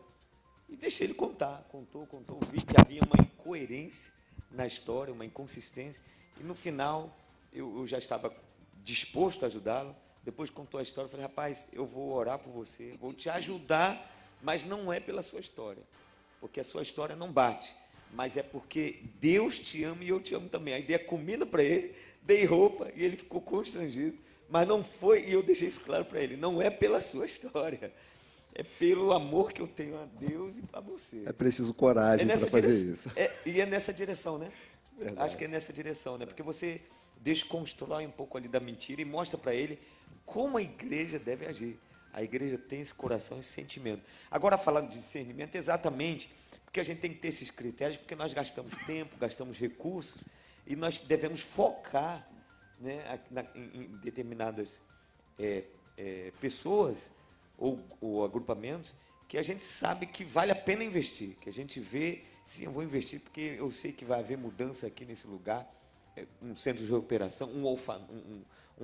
E 0.70 0.76
deixei 0.76 1.08
ele 1.08 1.16
contar. 1.16 1.66
Contou, 1.72 2.06
contou, 2.06 2.40
vi 2.52 2.62
que 2.62 2.80
havia 2.80 3.02
uma 3.02 3.20
incoerência 3.20 4.12
na 4.52 4.68
história, 4.68 5.12
uma 5.12 5.26
inconsistência. 5.26 6.04
E 6.40 6.44
no 6.44 6.54
final, 6.54 7.18
eu, 7.52 7.80
eu 7.80 7.88
já 7.88 7.98
estava 7.98 8.32
disposto 8.84 9.44
a 9.44 9.48
ajudá-lo. 9.48 9.96
Depois 10.24 10.52
contou 10.52 10.80
a 10.80 10.84
história, 10.84 11.10
falei, 11.10 11.26
rapaz, 11.26 11.68
eu 11.74 11.86
vou 11.86 12.14
orar 12.14 12.38
por 12.38 12.52
você, 12.52 12.96
vou 13.00 13.12
te 13.12 13.28
ajudar 13.28 14.15
mas 14.42 14.66
não 14.66 14.92
é 14.92 15.00
pela 15.00 15.22
sua 15.22 15.40
história, 15.40 15.84
porque 16.40 16.60
a 16.60 16.64
sua 16.64 16.82
história 16.82 17.16
não 17.16 17.32
bate, 17.32 17.76
mas 18.14 18.38
é 18.38 18.44
porque 18.44 19.02
Deus 19.20 19.60
te 19.60 19.84
ama 19.84 20.04
e 20.04 20.10
eu 20.10 20.20
te 20.20 20.34
amo 20.36 20.50
também. 20.50 20.74
Aí 20.74 20.84
dei 20.84 20.96
a 20.96 21.04
comida 21.04 21.46
para 21.46 21.64
ele, 21.64 21.96
dei 22.22 22.46
roupa 22.46 22.92
e 22.96 23.04
ele 23.04 23.18
ficou 23.18 23.42
constrangido, 23.42 24.18
mas 24.50 24.68
não 24.68 24.84
foi, 24.84 25.26
e 25.26 25.34
eu 25.34 25.44
deixei 25.44 25.68
isso 25.68 25.82
claro 25.82 26.06
para 26.06 26.22
ele, 26.22 26.38
não 26.38 26.62
é 26.62 26.70
pela 26.70 27.02
sua 27.02 27.26
história, 27.28 27.94
é 28.54 28.64
pelo 28.64 29.12
amor 29.12 29.52
que 29.52 29.62
eu 29.62 29.68
tenho 29.68 30.00
a 30.00 30.06
Deus 30.06 30.58
e 30.58 30.62
para 30.62 30.80
você. 30.80 31.24
É 31.26 31.34
preciso 31.34 31.74
coragem 31.74 32.30
é 32.30 32.38
para 32.38 32.48
fazer 32.48 32.94
isso. 32.94 33.12
É, 33.16 33.32
e 33.46 33.60
é 33.60 33.66
nessa 33.66 33.94
direção, 33.94 34.38
né? 34.38 34.52
Verdade. 34.98 35.26
Acho 35.26 35.38
que 35.38 35.44
é 35.44 35.48
nessa 35.48 35.74
direção, 35.74 36.18
né? 36.18 36.26
Porque 36.26 36.42
você 36.42 36.82
desconstrói 37.22 38.06
um 38.06 38.12
pouco 38.12 38.38
ali 38.38 38.48
da 38.48 38.60
mentira 38.60 39.02
e 39.02 39.06
mostra 39.06 39.38
para 39.38 39.54
ele 39.54 39.78
como 40.26 40.58
a 40.58 40.62
igreja 40.62 41.20
deve 41.20 41.46
agir. 41.46 41.78
A 42.16 42.24
igreja 42.24 42.58
tem 42.58 42.80
esse 42.80 42.96
coração, 42.96 43.40
esse 43.40 43.50
sentimento. 43.50 44.02
Agora, 44.32 44.58
falando 44.58 44.88
de 44.88 44.96
discernimento, 44.96 45.56
exatamente 45.56 46.34
porque 46.64 46.80
a 46.80 46.84
gente 46.84 47.02
tem 47.02 47.14
que 47.14 47.20
ter 47.20 47.28
esses 47.28 47.52
critérios, 47.52 47.98
porque 47.98 48.16
nós 48.16 48.34
gastamos 48.34 48.74
tempo, 48.86 49.18
gastamos 49.18 49.58
recursos, 49.58 50.24
e 50.66 50.78
nós 50.78 50.98
devemos 50.98 51.42
focar 51.42 52.26
né, 52.80 53.20
na, 53.30 53.46
em, 53.54 53.98
determinadas 54.02 54.82
é, 55.38 55.66
é, 55.98 56.32
pessoas 56.40 57.12
ou, 57.58 57.86
ou 58.00 58.24
agrupamentos 58.24 58.96
que 59.28 59.38
a 59.38 59.42
gente 59.42 59.64
sabe 59.64 60.06
que 60.06 60.24
vale 60.24 60.54
a 60.54 60.56
pena 60.56 60.86
investir, 60.86 61.36
que 61.42 61.50
a 61.50 61.54
gente 61.54 61.82
vê, 61.82 62.24
sim, 62.44 62.64
eu 62.64 62.72
vou 62.72 62.82
investir 62.82 63.20
porque 63.20 63.56
eu 63.60 63.70
sei 63.72 63.92
que 63.92 64.06
vai 64.06 64.20
haver 64.20 64.38
mudança 64.38 64.88
aqui 64.88 65.04
nesse 65.04 65.28
lugar, 65.28 65.70
é, 66.16 66.26
um 66.42 66.56
centro 66.56 66.86
de 66.86 66.90
recuperação, 66.90 67.50
um 67.50 67.66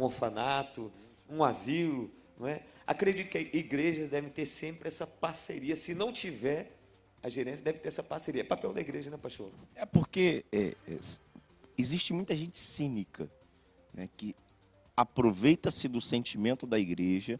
orfanato, 0.02 0.91
um 1.30 1.44
asilo, 1.46 2.12
não 2.41 2.47
é? 2.47 2.63
Acredito 2.88 3.30
que 3.30 3.38
igrejas 3.54 4.10
devem 4.10 4.32
ter 4.32 4.47
sempre 4.47 4.88
essa 4.88 5.06
parceria. 5.06 5.75
Se 5.75 5.93
não 5.93 6.12
tiver, 6.12 6.75
a 7.21 7.30
gerência 7.30 7.63
deve 7.63 7.77
ter 7.77 7.89
essa 7.89 8.01
parceria. 8.01 8.41
É 8.41 8.43
papel 8.43 8.73
da 8.73 8.82
igreja, 8.82 9.12
né, 9.12 9.17
pastor? 9.17 9.51
É 9.75 9.86
porque 9.86 10.43
é, 10.51 10.75
é, 10.88 10.97
existe 11.77 12.13
muita 12.13 12.36
gente 12.36 12.58
cínica 12.58 13.30
né, 13.93 14.10
que 14.17 14.36
aproveita-se 14.97 15.88
do 15.88 16.01
sentimento 16.01 16.65
da 16.65 16.80
igreja 16.80 17.39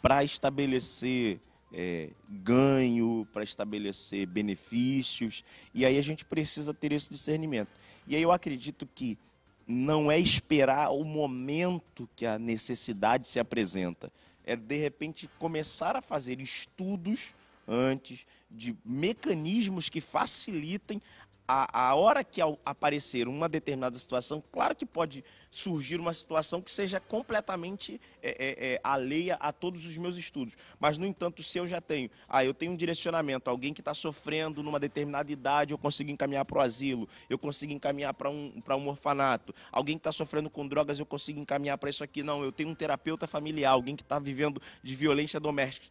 para 0.00 0.22
estabelecer 0.22 1.40
é, 1.72 2.10
ganho, 2.28 3.26
para 3.32 3.42
estabelecer 3.42 4.24
benefícios, 4.24 5.44
e 5.74 5.84
aí 5.84 5.98
a 5.98 6.02
gente 6.02 6.24
precisa 6.24 6.72
ter 6.72 6.92
esse 6.92 7.10
discernimento. 7.10 7.72
E 8.06 8.14
aí 8.14 8.22
eu 8.22 8.30
acredito 8.30 8.86
que 8.86 9.18
não 9.66 10.10
é 10.10 10.18
esperar 10.18 10.90
o 10.90 11.04
momento 11.04 12.08
que 12.14 12.24
a 12.24 12.38
necessidade 12.38 13.26
se 13.26 13.40
apresenta. 13.40 14.12
É, 14.44 14.54
de 14.54 14.76
repente, 14.76 15.28
começar 15.38 15.96
a 15.96 16.02
fazer 16.02 16.40
estudos 16.40 17.34
antes 17.66 18.24
de 18.48 18.76
mecanismos 18.84 19.88
que 19.88 20.00
facilitem 20.00 21.02
a, 21.46 21.88
a 21.90 21.94
hora 21.94 22.24
que 22.24 22.40
aparecer 22.64 23.28
uma 23.28 23.48
determinada 23.48 23.98
situação, 23.98 24.42
claro 24.50 24.74
que 24.74 24.84
pode 24.84 25.24
surgir 25.50 25.98
uma 25.98 26.12
situação 26.12 26.60
que 26.60 26.70
seja 26.70 27.00
completamente 27.00 28.00
é, 28.22 28.30
é, 28.30 28.74
é, 28.74 28.80
alheia 28.84 29.36
a 29.40 29.52
todos 29.52 29.86
os 29.86 29.96
meus 29.96 30.16
estudos. 30.16 30.54
Mas, 30.78 30.98
no 30.98 31.06
entanto, 31.06 31.42
se 31.42 31.56
eu 31.56 31.66
já 31.66 31.80
tenho, 31.80 32.10
ah, 32.28 32.44
eu 32.44 32.52
tenho 32.52 32.72
um 32.72 32.76
direcionamento, 32.76 33.48
alguém 33.48 33.72
que 33.72 33.80
está 33.80 33.94
sofrendo 33.94 34.62
numa 34.62 34.78
determinada 34.78 35.32
idade, 35.32 35.72
eu 35.72 35.78
consigo 35.78 36.10
encaminhar 36.10 36.44
para 36.44 36.58
o 36.58 36.60
asilo, 36.60 37.08
eu 37.30 37.38
consigo 37.38 37.72
encaminhar 37.72 38.12
para 38.12 38.28
um, 38.28 38.52
um 38.68 38.88
orfanato, 38.88 39.54
alguém 39.72 39.96
que 39.96 40.00
está 40.00 40.12
sofrendo 40.12 40.50
com 40.50 40.66
drogas, 40.66 40.98
eu 40.98 41.06
consigo 41.06 41.40
encaminhar 41.40 41.78
para 41.78 41.88
isso 41.88 42.04
aqui. 42.04 42.22
Não, 42.22 42.42
eu 42.42 42.52
tenho 42.52 42.68
um 42.68 42.74
terapeuta 42.74 43.26
familiar, 43.26 43.70
alguém 43.70 43.96
que 43.96 44.02
está 44.02 44.18
vivendo 44.18 44.60
de 44.82 44.94
violência 44.94 45.40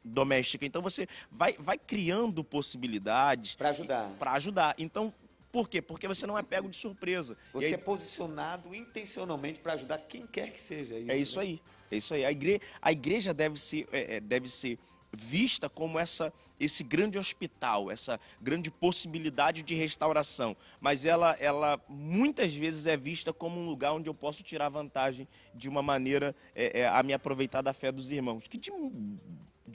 doméstica. 0.04 0.66
Então, 0.66 0.82
você 0.82 1.08
vai, 1.32 1.54
vai 1.54 1.78
criando 1.78 2.44
possibilidades. 2.44 3.56
Para 3.56 3.70
ajudar. 3.70 4.10
Para 4.20 4.32
ajudar. 4.34 4.76
Então, 4.78 5.14
Por 5.56 5.70
quê? 5.70 5.82
Porque 5.82 6.06
você 6.06 6.28
não 6.28 6.38
é 6.38 6.44
pego 6.44 6.68
de 6.68 6.76
surpresa. 6.76 7.38
Você 7.54 7.68
aí, 7.68 7.74
é 7.76 7.78
posicionado 7.78 8.76
intencionalmente 8.76 9.62
para 9.62 9.72
ajudar 9.72 10.00
quem 10.00 10.28
quer 10.28 10.52
que 10.52 10.60
seja. 10.60 10.96
É 10.96 11.16
isso, 11.16 11.38
né? 11.38 11.44
aí. 11.44 11.62
É 11.90 11.96
isso 11.96 12.14
aí. 12.14 12.26
A 12.26 12.32
igreja, 12.34 12.60
a 12.82 12.92
igreja 12.92 13.34
deve, 13.34 13.58
ser, 13.58 13.88
é, 13.90 14.18
é, 14.18 14.20
deve 14.20 14.50
ser 14.50 14.78
vista 15.14 15.70
como 15.70 15.98
essa, 15.98 16.34
esse 16.60 16.84
grande 16.84 17.18
hospital, 17.18 17.90
essa 17.90 18.20
grande 18.42 18.70
possibilidade 18.70 19.64
de 19.64 19.74
restauração. 19.74 20.58
Mas 20.82 21.06
ela, 21.06 21.38
ela 21.40 21.80
muitas 21.88 22.54
vezes 22.54 22.86
é 22.86 22.98
vista 22.98 23.32
como 23.32 23.58
um 23.58 23.66
lugar 23.66 23.94
onde 23.94 24.10
eu 24.10 24.14
posso 24.14 24.44
tirar 24.44 24.68
vantagem 24.68 25.26
de 25.54 25.70
uma 25.70 25.82
maneira 25.82 26.36
é, 26.54 26.82
é, 26.82 26.88
a 26.90 27.02
me 27.02 27.14
aproveitar 27.14 27.62
da 27.62 27.72
fé 27.72 27.94
dos 27.94 28.12
irmãos. 28.12 28.44
Que 28.46 28.58
de, 28.58 28.72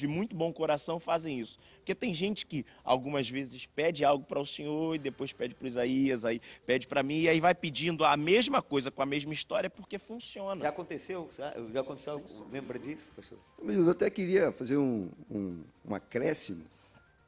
de 0.01 0.09
muito 0.09 0.35
bom 0.35 0.53
coração 0.53 0.99
fazem 0.99 1.39
isso. 1.39 1.59
Porque 1.77 1.95
tem 1.95 2.13
gente 2.13 2.47
que 2.47 2.65
algumas 2.83 3.29
vezes 3.29 3.67
pede 3.67 4.05
algo 4.05 4.25
para 4.25 4.41
o 4.41 4.47
Senhor 4.47 4.95
e 4.95 4.99
depois 4.99 5.33
pede 5.33 5.55
para 5.55 5.69
Isaías, 5.69 6.25
aí 6.25 6.41
pede 6.67 6.87
para 6.87 7.03
mim, 7.03 7.21
e 7.21 7.29
aí 7.29 7.39
vai 7.39 7.55
pedindo 7.55 8.05
a 8.05 8.17
mesma 8.17 8.63
coisa 8.63 8.91
com 8.91 9.03
a 9.03 9.07
mesma 9.07 9.33
história 9.33 9.69
porque 9.69 9.99
funciona. 9.99 10.63
Já 10.63 10.71
aconteceu? 10.71 11.29
Já 11.37 11.81
aconteceu? 11.81 12.25
Lembra 12.51 12.79
disso, 12.79 13.13
pastor? 13.15 13.39
Eu 13.63 13.91
até 13.91 14.09
queria 14.09 14.51
fazer 14.53 14.77
um, 14.79 15.09
um, 15.31 15.63
um 15.85 15.95
acréscimo. 15.95 16.65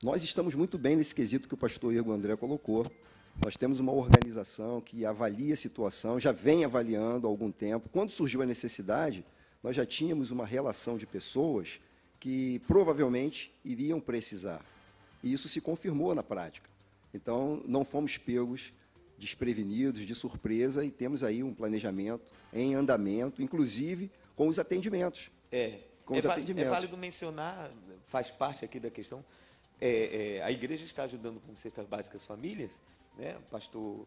Nós 0.02 0.24
estamos 0.24 0.54
muito 0.54 0.78
bem 0.78 0.96
nesse 0.96 1.14
quesito 1.14 1.46
que 1.46 1.54
o 1.54 1.56
pastor 1.56 1.94
Igor 1.94 2.14
André 2.14 2.34
colocou. 2.36 2.90
Nós 3.44 3.56
temos 3.56 3.80
uma 3.80 3.92
organização 3.92 4.80
que 4.80 5.06
avalia 5.06 5.54
a 5.54 5.56
situação, 5.56 6.18
já 6.18 6.32
vem 6.32 6.64
avaliando 6.64 7.26
há 7.26 7.30
algum 7.30 7.50
tempo. 7.50 7.88
Quando 7.90 8.10
surgiu 8.10 8.42
a 8.42 8.46
necessidade, 8.46 9.24
nós 9.62 9.76
já 9.76 9.86
tínhamos 9.86 10.30
uma 10.30 10.44
relação 10.44 10.96
de 10.96 11.06
pessoas 11.06 11.80
que 12.22 12.60
provavelmente 12.68 13.52
iriam 13.64 14.00
precisar. 14.00 14.64
E 15.24 15.32
isso 15.32 15.48
se 15.48 15.60
confirmou 15.60 16.14
na 16.14 16.22
prática. 16.22 16.70
Então, 17.12 17.60
não 17.66 17.84
fomos 17.84 18.16
pegos 18.16 18.72
desprevenidos, 19.18 20.06
de 20.06 20.14
surpresa, 20.14 20.84
e 20.84 20.90
temos 20.92 21.24
aí 21.24 21.42
um 21.42 21.52
planejamento 21.52 22.30
em 22.52 22.76
andamento, 22.76 23.42
inclusive 23.42 24.08
com 24.36 24.46
os 24.46 24.60
atendimentos. 24.60 25.32
É, 25.50 25.80
com 26.04 26.14
é, 26.14 26.20
os 26.20 26.26
atendimentos. 26.26 26.68
é 26.68 26.70
válido 26.72 26.96
mencionar, 26.96 27.72
faz 28.04 28.30
parte 28.30 28.64
aqui 28.64 28.78
da 28.78 28.88
questão, 28.88 29.24
é, 29.80 30.36
é, 30.36 30.42
a 30.44 30.50
igreja 30.52 30.84
está 30.84 31.02
ajudando 31.02 31.40
com 31.40 31.56
cestas 31.56 31.88
básicas 31.88 32.24
famílias, 32.24 32.80
né? 33.18 33.36
o 33.36 33.50
pastor 33.50 34.06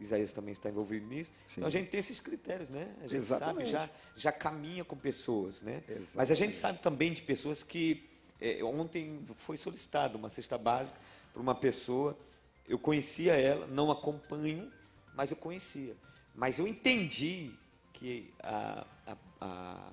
Isaías 0.00 0.32
também 0.32 0.52
está 0.52 0.68
envolvido 0.68 1.06
nisso. 1.06 1.30
Sim. 1.46 1.60
Então 1.60 1.66
a 1.66 1.70
gente 1.70 1.88
tem 1.88 2.00
esses 2.00 2.20
critérios, 2.20 2.68
né? 2.68 2.94
A 2.98 3.02
gente 3.02 3.16
Exatamente. 3.16 3.70
sabe, 3.70 3.88
já, 3.88 3.90
já 4.16 4.32
caminha 4.32 4.84
com 4.84 4.96
pessoas, 4.96 5.62
né? 5.62 5.82
Exatamente. 5.86 6.16
Mas 6.16 6.30
a 6.30 6.34
gente 6.34 6.54
sabe 6.54 6.78
também 6.80 7.12
de 7.12 7.22
pessoas 7.22 7.62
que. 7.62 8.08
É, 8.40 8.62
ontem 8.64 9.22
foi 9.36 9.56
solicitado 9.56 10.18
uma 10.18 10.28
cesta 10.28 10.58
básica 10.58 10.98
para 11.32 11.40
uma 11.40 11.54
pessoa. 11.54 12.18
Eu 12.66 12.78
conhecia 12.78 13.34
ela, 13.34 13.66
não 13.66 13.90
acompanho, 13.90 14.72
mas 15.14 15.30
eu 15.30 15.36
conhecia. 15.36 15.96
Mas 16.34 16.58
eu 16.58 16.66
entendi 16.66 17.52
que 17.92 18.32
a, 18.42 18.86
a, 19.06 19.16
a, 19.40 19.92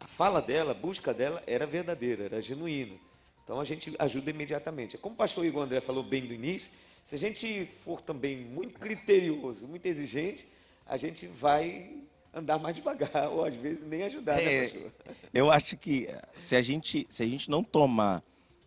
a 0.00 0.06
fala 0.06 0.40
dela, 0.40 0.70
a 0.70 0.74
busca 0.74 1.12
dela 1.12 1.42
era 1.46 1.66
verdadeira, 1.66 2.24
era 2.24 2.40
genuína. 2.40 2.96
Então 3.42 3.60
a 3.60 3.64
gente 3.64 3.94
ajuda 3.98 4.30
imediatamente. 4.30 4.96
Como 4.96 5.14
o 5.14 5.18
pastor 5.18 5.44
Igor 5.44 5.62
André 5.62 5.80
falou 5.80 6.02
bem 6.02 6.22
no 6.22 6.32
início, 6.32 6.72
se 7.04 7.14
a 7.14 7.18
gente 7.18 7.66
for 7.84 8.00
também 8.00 8.46
muito 8.46 8.80
criterioso, 8.80 9.68
muito 9.68 9.84
exigente, 9.84 10.48
a 10.86 10.96
gente 10.96 11.26
vai 11.26 11.98
andar 12.32 12.58
mais 12.58 12.74
devagar, 12.74 13.28
ou 13.30 13.44
às 13.44 13.54
vezes 13.54 13.86
nem 13.86 14.04
ajudar, 14.04 14.36
né, 14.36 14.42
é, 14.42 14.60
né, 14.62 14.68
pastor? 14.68 14.92
Eu 15.32 15.50
acho 15.50 15.76
que 15.76 16.06
eh, 16.06 16.22
se 16.34 16.56
a 16.56 16.62
gente, 16.62 17.06
se 17.10 17.22
a 17.22 17.26
gente 17.26 17.50
não 17.50 17.62
tomar 17.62 18.24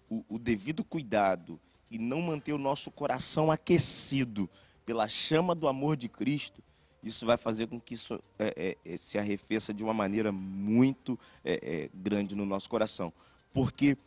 o, 0.08 0.24
o 0.30 0.38
devido 0.38 0.84
cuidado 0.84 1.60
e 1.90 1.98
não 1.98 2.22
manter 2.22 2.54
o 2.54 2.60
nosso 2.60 2.92
coração 2.92 3.52
aquecido 3.52 4.48
pela 4.86 5.08
chama 5.08 5.56
do 5.56 5.68
amor 5.68 5.98
de 5.98 6.08
Cristo, 6.08 6.64
isso 7.04 7.26
vai 7.26 7.38
fazer 7.38 7.66
com 7.66 7.80
que 7.80 7.96
isso 7.96 8.22
é, 8.38 8.78
é, 8.86 8.98
se 8.98 9.18
arrefeça 9.18 9.74
de 9.74 9.84
uma 9.84 9.96
maneira 9.96 10.32
muito 10.32 11.20
é, 11.44 11.90
grande 11.92 12.36
no 12.36 12.46
nosso 12.46 12.70
coração. 12.70 13.12
Porque, 13.52 13.98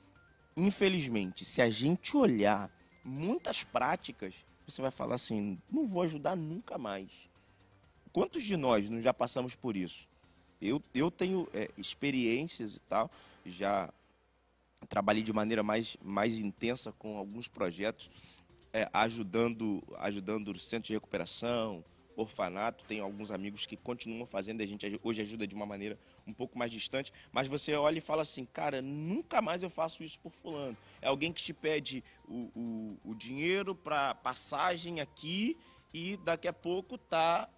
infelizmente, 0.56 1.44
se 1.44 1.60
a 1.60 1.68
gente 1.68 2.16
olhar 2.16 2.70
muitas 3.04 3.64
práticas, 3.64 4.34
você 4.66 4.80
vai 4.80 4.90
falar 4.90 5.16
assim: 5.16 5.58
não 5.70 5.86
vou 5.86 6.02
ajudar 6.02 6.36
nunca 6.36 6.78
mais. 6.78 7.28
Quantos 8.12 8.42
de 8.42 8.56
nós 8.56 8.88
não 8.90 9.00
já 9.00 9.14
passamos 9.14 9.54
por 9.54 9.76
isso? 9.76 10.08
Eu, 10.60 10.82
eu 10.94 11.10
tenho 11.10 11.48
é, 11.54 11.70
experiências 11.78 12.76
e 12.76 12.80
tal, 12.80 13.10
já 13.46 13.88
trabalhei 14.88 15.22
de 15.22 15.32
maneira 15.32 15.62
mais, 15.62 15.96
mais 16.02 16.38
intensa 16.38 16.92
com 16.92 17.16
alguns 17.16 17.48
projetos, 17.48 18.10
é, 18.72 18.88
ajudando, 18.92 19.82
ajudando 19.98 20.48
o 20.48 20.58
centro 20.58 20.88
de 20.88 20.92
recuperação, 20.92 21.84
orfanato, 22.16 22.84
tem 22.84 23.00
alguns 23.00 23.30
amigos 23.30 23.66
que 23.66 23.76
continuam 23.76 24.26
fazendo, 24.26 24.60
a 24.62 24.66
gente 24.66 25.00
hoje 25.02 25.22
ajuda 25.22 25.46
de 25.46 25.54
uma 25.54 25.66
maneira 25.66 25.98
um 26.26 26.32
pouco 26.32 26.58
mais 26.58 26.70
distante, 26.70 27.12
mas 27.32 27.48
você 27.48 27.74
olha 27.74 27.98
e 27.98 28.00
fala 28.00 28.22
assim, 28.22 28.44
cara, 28.44 28.82
nunca 28.82 29.40
mais 29.40 29.62
eu 29.62 29.70
faço 29.70 30.02
isso 30.02 30.18
por 30.20 30.30
fulano. 30.32 30.76
É 31.00 31.08
alguém 31.08 31.32
que 31.32 31.42
te 31.42 31.52
pede 31.52 32.04
o, 32.28 32.50
o, 32.54 33.10
o 33.10 33.14
dinheiro 33.14 33.74
para 33.74 34.14
passagem 34.14 35.00
aqui 35.00 35.56
e 35.92 36.16
daqui 36.18 36.48
a 36.48 36.52
pouco 36.52 36.98
tá 36.98 37.48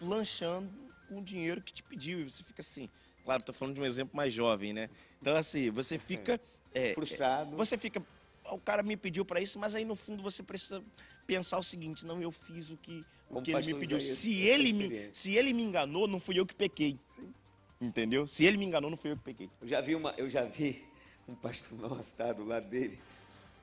lanchando 0.00 0.70
com 1.08 1.18
o 1.18 1.22
dinheiro 1.22 1.60
que 1.60 1.72
te 1.72 1.82
pediu. 1.82 2.20
E 2.20 2.24
você 2.30 2.44
fica 2.44 2.60
assim, 2.60 2.88
claro, 3.24 3.40
estou 3.40 3.54
falando 3.54 3.74
de 3.74 3.80
um 3.80 3.84
exemplo 3.84 4.16
mais 4.16 4.32
jovem, 4.32 4.72
né? 4.72 4.90
Então 5.20 5.36
assim, 5.36 5.70
você 5.70 5.98
fica... 5.98 6.40
É, 6.74 6.92
Frustrado. 6.92 7.56
Você 7.56 7.78
fica, 7.78 8.04
o 8.44 8.58
cara 8.58 8.82
me 8.82 8.96
pediu 8.96 9.24
para 9.24 9.40
isso, 9.40 9.58
mas 9.58 9.74
aí 9.74 9.84
no 9.84 9.96
fundo 9.96 10.22
você 10.22 10.42
precisa 10.42 10.84
pensar 11.26 11.58
o 11.58 11.62
seguinte, 11.62 12.06
não, 12.06 12.20
eu 12.22 12.30
fiz 12.30 12.70
o 12.70 12.76
que 12.76 13.04
o 13.28 13.42
que 13.42 13.52
ele 13.52 13.74
me 13.74 13.80
pediu. 13.80 14.00
Se 14.00 14.34
ele 14.42 14.72
me, 14.72 15.08
se 15.12 15.34
ele 15.34 15.52
me 15.52 15.62
enganou, 15.62 16.06
não 16.06 16.20
fui 16.20 16.38
eu 16.38 16.46
que 16.46 16.54
pequei. 16.54 16.98
Sim. 17.08 17.32
Entendeu? 17.80 18.26
Se 18.26 18.44
ele 18.44 18.56
me 18.56 18.64
enganou, 18.64 18.88
não 18.88 18.96
fui 18.96 19.10
eu 19.10 19.16
que 19.16 19.24
pequei. 19.24 19.50
Eu 19.60 19.68
já 19.68 19.80
vi, 19.80 19.94
uma, 19.94 20.14
eu 20.16 20.30
já 20.30 20.44
vi 20.44 20.84
um 21.28 21.34
pastor 21.34 21.76
nosso, 21.78 22.14
tá, 22.14 22.32
do 22.32 22.44
lado 22.44 22.68
dele. 22.68 22.98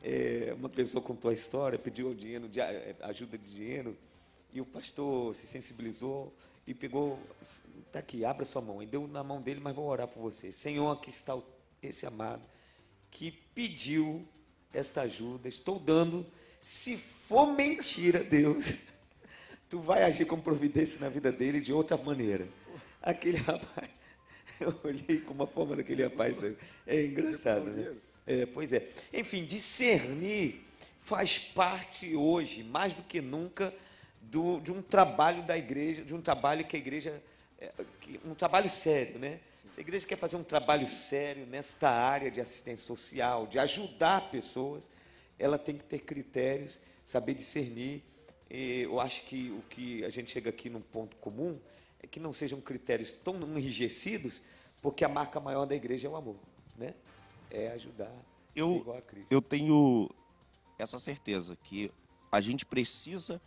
É, 0.03 0.53
uma 0.57 0.69
pessoa 0.69 1.01
contou 1.01 1.31
a 1.31 1.33
história, 1.33 1.79
pediu 1.79 2.13
dinheiro, 2.13 2.49
é, 2.57 2.95
ajuda 3.01 3.37
de 3.37 3.55
dinheiro, 3.55 3.97
e 4.51 4.59
o 4.59 4.65
pastor 4.65 5.33
se 5.33 5.47
sensibilizou 5.47 6.33
e 6.67 6.73
pegou, 6.73 7.19
tá 7.91 7.99
aqui, 7.99 8.23
abra 8.25 8.45
sua 8.45 8.61
mão, 8.61 8.83
e 8.83 8.85
deu 8.85 9.07
na 9.07 9.23
mão 9.23 9.41
dele, 9.41 9.61
mas 9.61 9.75
vou 9.75 9.85
orar 9.85 10.07
por 10.07 10.21
você. 10.21 10.51
Senhor, 10.51 10.91
aqui 10.91 11.09
está 11.09 11.37
esse 11.81 12.05
amado 12.05 12.43
que 13.09 13.31
pediu 13.31 14.27
esta 14.73 15.01
ajuda, 15.01 15.47
estou 15.47 15.79
dando, 15.79 16.25
se 16.63 16.95
for 16.95 17.47
mentira, 17.47 18.23
Deus, 18.23 18.73
tu 19.69 19.79
vai 19.79 20.01
agir 20.03 20.23
com 20.23 20.39
providência 20.39 20.97
na 21.01 21.09
vida 21.09 21.29
dele 21.29 21.59
de 21.59 21.73
outra 21.73 21.97
maneira. 21.97 22.47
Aquele 23.01 23.35
rapaz, 23.35 23.89
eu 24.61 24.73
olhei 24.81 25.19
com 25.19 25.33
uma 25.33 25.45
forma 25.45 25.75
daquele 25.75 26.03
rapaz, 26.03 26.41
é 26.87 27.03
engraçado, 27.03 27.65
né? 27.65 27.93
É, 28.25 28.45
pois 28.45 28.71
é. 28.71 28.87
Enfim, 29.11 29.43
discernir 29.43 30.63
faz 31.01 31.37
parte 31.37 32.15
hoje, 32.15 32.63
mais 32.63 32.93
do 32.93 33.03
que 33.03 33.19
nunca, 33.19 33.73
do, 34.21 34.61
de 34.61 34.71
um 34.71 34.81
trabalho 34.81 35.43
da 35.43 35.57
igreja, 35.57 36.01
de 36.01 36.15
um 36.15 36.21
trabalho 36.21 36.63
que 36.63 36.77
a 36.77 36.79
igreja, 36.79 37.21
é, 37.59 37.73
um 38.23 38.33
trabalho 38.33 38.69
sério, 38.69 39.19
né? 39.19 39.41
Se 39.69 39.81
a 39.81 39.83
igreja 39.83 40.07
quer 40.07 40.17
fazer 40.17 40.37
um 40.37 40.43
trabalho 40.45 40.87
sério 40.87 41.45
nesta 41.45 41.89
área 41.89 42.31
de 42.31 42.39
assistência 42.39 42.87
social, 42.87 43.47
de 43.47 43.59
ajudar 43.59 44.31
pessoas, 44.31 44.89
ela 45.37 45.57
tem 45.57 45.77
que 45.77 45.83
ter 45.83 45.99
critérios, 45.99 46.79
saber 47.03 47.33
discernir 47.33 48.03
eu 48.55 48.99
acho 48.99 49.23
que 49.23 49.49
o 49.49 49.63
que 49.67 50.05
a 50.05 50.09
gente 50.11 50.31
chega 50.31 50.51
aqui 50.51 50.69
num 50.69 50.79
ponto 50.79 51.15
comum 51.17 51.59
é 51.99 52.05
que 52.05 52.19
não 52.19 52.31
sejam 52.31 52.61
critérios 52.61 53.11
tão 53.11 53.41
enrijecidos, 53.41 54.43
porque 54.79 55.03
a 55.03 55.09
marca 55.09 55.39
maior 55.39 55.65
da 55.65 55.75
igreja 55.75 56.07
é 56.07 56.11
o 56.11 56.15
amor, 56.15 56.35
né? 56.77 56.93
É 57.49 57.71
ajudar 57.71 58.11
eu. 58.55 58.85
Eu 59.31 59.41
tenho 59.41 60.07
essa 60.77 60.99
certeza 60.99 61.57
que 61.63 61.91
a 62.31 62.39
gente 62.39 62.63
precisa 62.63 63.41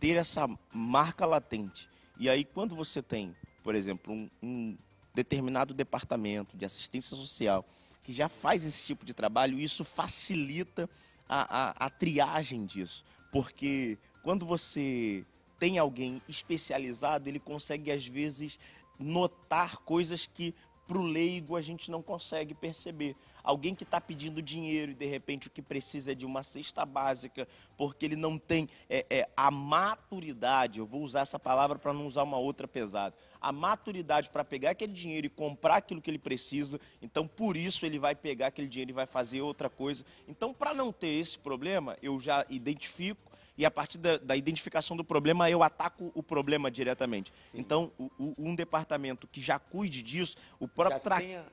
ter 0.00 0.16
essa 0.16 0.48
marca 0.72 1.24
latente. 1.26 1.88
E 2.18 2.28
aí, 2.28 2.44
quando 2.44 2.74
você 2.74 3.00
tem, 3.00 3.36
por 3.62 3.76
exemplo, 3.76 4.12
um, 4.12 4.28
um 4.42 4.76
determinado 5.14 5.72
departamento 5.72 6.56
de 6.56 6.64
assistência 6.64 7.16
social 7.16 7.64
que 8.02 8.12
já 8.12 8.28
faz 8.28 8.64
esse 8.64 8.84
tipo 8.84 9.04
de 9.04 9.14
trabalho, 9.14 9.60
isso 9.60 9.84
facilita 9.84 10.90
a, 11.30 11.84
a, 11.84 11.86
a 11.86 11.90
triagem 11.90 12.66
disso. 12.66 13.04
Porque 13.30 13.96
quando 14.24 14.44
você 14.44 15.24
tem 15.60 15.78
alguém 15.78 16.20
especializado, 16.28 17.28
ele 17.28 17.38
consegue 17.38 17.92
às 17.92 18.04
vezes 18.04 18.58
notar 18.98 19.76
coisas 19.78 20.26
que 20.26 20.52
para 20.88 20.98
o 20.98 21.02
leigo 21.02 21.54
a 21.54 21.60
gente 21.60 21.88
não 21.88 22.02
consegue 22.02 22.52
perceber. 22.52 23.14
Alguém 23.42 23.74
que 23.74 23.84
está 23.84 24.00
pedindo 24.00 24.40
dinheiro 24.42 24.92
e 24.92 24.94
de 24.94 25.06
repente 25.06 25.48
o 25.48 25.50
que 25.50 25.62
precisa 25.62 26.12
é 26.12 26.14
de 26.14 26.26
uma 26.26 26.42
cesta 26.42 26.84
básica, 26.84 27.46
porque 27.76 28.04
ele 28.06 28.16
não 28.16 28.38
tem 28.38 28.68
é, 28.88 29.06
é, 29.10 29.28
a 29.36 29.50
maturidade, 29.50 30.78
eu 30.78 30.86
vou 30.86 31.02
usar 31.02 31.20
essa 31.20 31.38
palavra 31.38 31.78
para 31.78 31.92
não 31.92 32.06
usar 32.06 32.22
uma 32.22 32.38
outra 32.38 32.66
pesada, 32.68 33.14
a 33.40 33.52
maturidade 33.52 34.30
para 34.30 34.44
pegar 34.44 34.70
aquele 34.70 34.92
dinheiro 34.92 35.26
e 35.26 35.30
comprar 35.30 35.76
aquilo 35.76 36.00
que 36.00 36.10
ele 36.10 36.18
precisa, 36.18 36.80
então 37.02 37.26
por 37.26 37.56
isso 37.56 37.84
ele 37.86 37.98
vai 37.98 38.14
pegar 38.14 38.48
aquele 38.48 38.68
dinheiro 38.68 38.90
e 38.90 38.94
vai 38.94 39.06
fazer 39.06 39.40
outra 39.40 39.68
coisa. 39.70 40.04
Então, 40.28 40.52
para 40.52 40.74
não 40.74 40.92
ter 40.92 41.08
esse 41.08 41.38
problema, 41.38 41.96
eu 42.02 42.18
já 42.20 42.44
identifico 42.50 43.30
e 43.56 43.64
a 43.64 43.70
partir 43.70 43.98
da, 43.98 44.16
da 44.16 44.36
identificação 44.36 44.96
do 44.96 45.04
problema 45.04 45.50
eu 45.50 45.62
ataco 45.62 46.10
o 46.14 46.22
problema 46.22 46.70
diretamente. 46.70 47.32
Sim. 47.50 47.58
Então, 47.58 47.92
o- 47.98 48.10
o- 48.18 48.34
um 48.38 48.54
departamento 48.54 49.26
que 49.26 49.40
já 49.40 49.58
cuide 49.58 50.02
disso, 50.02 50.36
o 50.58 50.66
próprio 50.66 50.96
Já 50.96 51.00
tra- 51.04 51.16
tenha- 51.18 51.44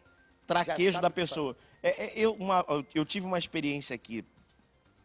traquejo 0.47 0.99
da 1.01 1.10
pessoa. 1.10 1.57
É, 1.83 2.05
é, 2.05 2.13
eu, 2.15 2.33
uma- 2.33 2.65
eu 2.95 3.05
tive 3.05 3.25
uma 3.25 3.38
experiência 3.38 3.93
aqui, 3.93 4.23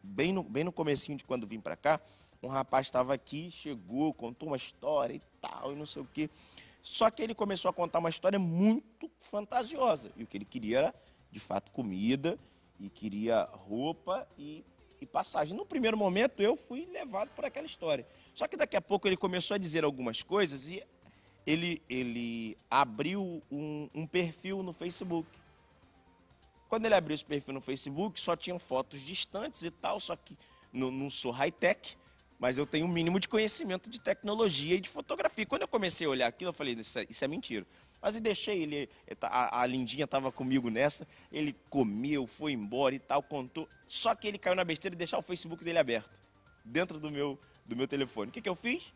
bem 0.03 0.33
no, 0.33 0.43
bem 0.43 0.65
no 0.65 0.73
comecinho 0.73 1.19
de 1.19 1.25
quando 1.25 1.47
vim 1.47 1.61
para 1.61 1.77
cá, 1.77 2.01
um 2.43 2.49
rapaz 2.49 2.87
estava 2.87 3.13
aqui, 3.15 3.51
chegou, 3.51 4.13
contou 4.15 4.49
uma 4.49 4.57
história 4.57 5.15
e 5.15 5.23
tal, 5.41 5.73
e 5.73 5.77
não 5.77 5.87
sei 5.87 6.03
o 6.03 6.09
quê. 6.13 6.31
Só 6.83 7.11
que 7.11 7.23
ele 7.23 7.35
começou 7.35 7.69
a 7.69 7.73
contar 7.73 7.99
uma 8.01 8.09
história 8.09 8.39
muito 8.39 9.09
fantasiosa. 9.21 10.11
E 10.17 10.25
o 10.25 10.27
que 10.27 10.37
ele 10.39 10.45
queria 10.45 10.79
era, 10.79 10.95
de 11.31 11.39
fato, 11.39 11.71
comida, 11.71 12.37
e 12.81 12.89
queria 12.89 13.45
roupa 13.53 14.27
e, 14.37 14.65
e 15.01 15.07
passagem. 15.07 15.55
No 15.57 15.65
primeiro 15.65 15.97
momento, 15.97 16.43
eu 16.43 16.57
fui 16.57 16.85
levado 16.87 17.29
por 17.31 17.45
aquela 17.45 17.67
história. 17.67 18.05
Só 18.35 18.49
que 18.49 18.57
daqui 18.57 18.77
a 18.77 18.81
pouco 18.81 19.07
ele 19.07 19.17
começou 19.17 19.55
a 19.55 19.59
dizer 19.59 19.85
algumas 19.85 20.23
coisas 20.23 20.67
e 20.69 20.83
ele, 21.47 21.83
ele 21.89 22.57
abriu 22.71 23.43
um, 23.51 23.89
um 23.95 24.07
perfil 24.07 24.63
no 24.63 24.73
Facebook. 24.73 25.29
Quando 26.69 26.87
ele 26.87 26.95
abriu 26.95 27.15
esse 27.15 27.25
perfil 27.25 27.55
no 27.55 27.61
Facebook, 27.61 28.21
só 28.21 28.35
tinham 28.35 28.59
fotos 28.59 29.01
distantes 29.01 29.63
e 29.63 29.71
tal, 29.71 30.01
só 30.01 30.17
que 30.17 30.37
não, 30.73 30.91
não 30.91 31.11
sou 31.11 31.31
high-tech, 31.31 31.97
mas 32.39 32.57
eu 32.57 32.67
tenho 32.67 32.87
um 32.87 32.89
mínimo 32.89 33.21
de 33.21 33.29
conhecimento 33.29 33.91
de 33.91 34.01
tecnologia 34.01 34.77
e 34.77 34.81
de 34.81 34.89
fotografia. 34.89 35.45
Quando 35.45 35.63
eu 35.63 35.69
comecei 35.69 36.07
a 36.07 36.11
olhar 36.11 36.27
aquilo, 36.27 36.49
eu 36.49 36.55
falei, 36.55 36.75
isso 36.75 36.99
é, 36.99 37.07
isso 37.09 37.25
é 37.25 37.29
mentira. 37.29 37.67
Mas 38.01 38.17
eu 38.17 38.21
deixei 38.21 38.63
ele, 38.63 38.89
a, 39.21 39.61
a 39.61 39.67
Lindinha 39.67 40.05
estava 40.05 40.33
comigo 40.33 40.69
nessa, 40.69 41.07
ele 41.31 41.55
comeu, 41.71 42.27
foi 42.27 42.53
embora 42.53 42.95
e 42.95 42.99
tal, 42.99 43.23
contou. 43.23 43.69
Só 43.87 44.13
que 44.15 44.27
ele 44.27 44.39
caiu 44.39 44.57
na 44.57 44.65
besteira 44.65 44.95
de 44.95 44.99
deixar 44.99 45.19
o 45.19 45.23
Facebook 45.23 45.63
dele 45.63 45.79
aberto, 45.79 46.21
dentro 46.65 46.99
do 46.99 47.13
meu, 47.13 47.39
do 47.65 47.77
meu 47.77 47.87
telefone. 47.87 48.31
O 48.31 48.33
que, 48.33 48.41
que 48.41 48.49
eu 48.49 48.57
fiz? 48.57 48.93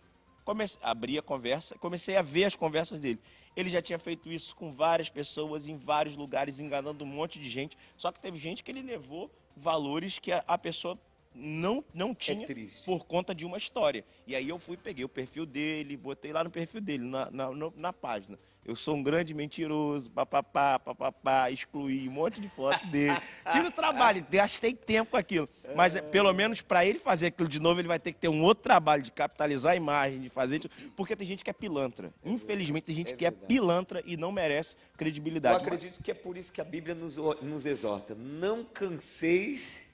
Comecei, 0.46 0.78
abri 0.80 1.18
a 1.18 1.22
conversa, 1.22 1.76
comecei 1.78 2.16
a 2.16 2.22
ver 2.22 2.44
as 2.44 2.54
conversas 2.54 3.00
dele. 3.00 3.18
Ele 3.56 3.68
já 3.68 3.82
tinha 3.82 3.98
feito 3.98 4.30
isso 4.30 4.54
com 4.54 4.72
várias 4.72 5.10
pessoas, 5.10 5.66
em 5.66 5.76
vários 5.76 6.14
lugares, 6.14 6.60
enganando 6.60 7.04
um 7.04 7.08
monte 7.08 7.40
de 7.40 7.50
gente. 7.50 7.76
Só 7.96 8.12
que 8.12 8.20
teve 8.20 8.38
gente 8.38 8.62
que 8.62 8.70
ele 8.70 8.80
levou 8.80 9.28
valores 9.56 10.20
que 10.20 10.30
a, 10.30 10.44
a 10.46 10.56
pessoa 10.56 10.96
não, 11.36 11.84
não 11.92 12.14
tinha 12.14 12.46
triste. 12.46 12.82
por 12.84 13.04
conta 13.04 13.34
de 13.34 13.44
uma 13.44 13.56
história. 13.58 14.04
E 14.26 14.34
aí 14.34 14.48
eu 14.48 14.58
fui, 14.58 14.76
peguei 14.76 15.04
o 15.04 15.08
perfil 15.08 15.44
dele, 15.44 15.96
botei 15.96 16.32
lá 16.32 16.42
no 16.42 16.50
perfil 16.50 16.80
dele, 16.80 17.04
na, 17.04 17.30
na, 17.30 17.50
na 17.76 17.92
página. 17.92 18.38
Eu 18.64 18.74
sou 18.74 18.96
um 18.96 19.02
grande 19.02 19.32
mentiroso, 19.32 20.10
papapá, 20.10 20.78
papapá, 20.78 21.50
excluí 21.50 22.08
um 22.08 22.12
monte 22.12 22.40
de 22.40 22.48
foto 22.48 22.84
dele. 22.88 23.16
Tive 23.52 23.68
o 23.68 23.70
trabalho, 23.70 24.26
gastei 24.28 24.74
tempo 24.74 25.12
com 25.12 25.16
aquilo. 25.16 25.48
Mas 25.76 25.94
é, 25.94 26.02
pelo 26.02 26.32
menos 26.32 26.62
para 26.62 26.84
ele 26.84 26.98
fazer 26.98 27.26
aquilo 27.26 27.48
de 27.48 27.60
novo, 27.60 27.80
ele 27.80 27.86
vai 27.86 28.00
ter 28.00 28.12
que 28.12 28.18
ter 28.18 28.28
um 28.28 28.42
outro 28.42 28.64
trabalho 28.64 29.02
de 29.02 29.12
capitalizar 29.12 29.72
a 29.72 29.76
imagem, 29.76 30.20
de 30.20 30.28
fazer. 30.28 30.68
Porque 30.96 31.14
tem 31.14 31.26
gente 31.26 31.44
que 31.44 31.50
é 31.50 31.52
pilantra. 31.52 32.12
Infelizmente, 32.24 32.84
tem 32.84 32.94
gente 32.94 33.12
É 33.12 33.16
que 33.16 33.24
é 33.24 33.30
pilantra 33.30 34.02
e 34.04 34.16
não 34.16 34.32
merece 34.32 34.74
Eu 34.74 34.98
credibilidade. 34.98 35.62
acredito 35.62 36.02
que 36.02 36.10
é 36.10 36.14
por 36.14 36.36
isso 36.36 36.52
que 36.52 36.60
a 36.60 36.64
Bíblia 36.64 36.94
nos, 36.94 37.16
nos 37.16 37.66
exorta. 37.66 38.16
Não 38.16 38.64
canseis 38.64 39.85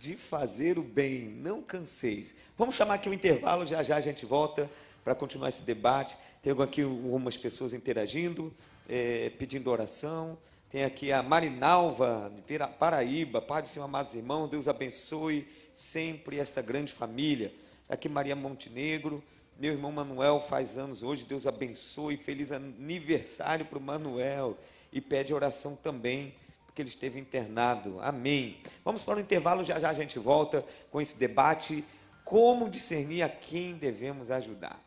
de 0.00 0.16
fazer 0.16 0.78
o 0.78 0.82
bem. 0.82 1.28
Não 1.28 1.60
canseis. 1.62 2.34
Vamos 2.56 2.74
chamar 2.74 2.94
aqui 2.94 3.08
o 3.10 3.12
intervalo, 3.12 3.66
já 3.66 3.82
já 3.82 3.96
a 3.96 4.00
gente 4.00 4.24
volta 4.24 4.68
para 5.04 5.14
continuar 5.14 5.50
esse 5.50 5.62
debate. 5.62 6.16
Tem 6.42 6.54
aqui 6.58 6.80
algumas 6.80 7.36
pessoas 7.36 7.74
interagindo, 7.74 8.50
eh, 8.88 9.30
pedindo 9.38 9.70
oração. 9.70 10.38
Tem 10.70 10.84
aqui 10.84 11.12
a 11.12 11.22
Marinalva, 11.22 12.32
de 12.34 12.58
Paraíba. 12.78 13.42
Pai 13.42 13.60
do 13.60 13.68
Senhor, 13.68 13.84
amados 13.84 14.14
irmãos, 14.14 14.48
Deus 14.48 14.68
abençoe 14.68 15.46
sempre 15.70 16.38
esta 16.38 16.62
grande 16.62 16.94
família. 16.94 17.52
Tá 17.86 17.94
Aqui 17.94 18.08
Maria 18.08 18.34
Montenegro. 18.34 19.22
Meu 19.58 19.72
irmão 19.72 19.92
Manuel 19.92 20.40
faz 20.40 20.78
anos 20.78 21.02
hoje, 21.02 21.26
Deus 21.26 21.46
abençoe, 21.46 22.16
feliz 22.16 22.50
aniversário 22.50 23.66
para 23.66 23.76
o 23.76 23.82
Manuel 23.82 24.56
e 24.90 25.02
pede 25.02 25.34
oração 25.34 25.76
também, 25.76 26.34
porque 26.70 26.82
ele 26.82 26.88
esteve 26.88 27.18
internado. 27.18 27.98
Amém. 28.00 28.58
Vamos 28.84 29.02
para 29.02 29.18
o 29.18 29.20
intervalo, 29.20 29.64
já 29.64 29.80
já 29.80 29.90
a 29.90 29.94
gente 29.94 30.20
volta 30.20 30.64
com 30.88 31.00
esse 31.00 31.18
debate, 31.18 31.84
como 32.24 32.70
discernir 32.70 33.22
a 33.22 33.28
quem 33.28 33.74
devemos 33.74 34.30
ajudar. 34.30 34.80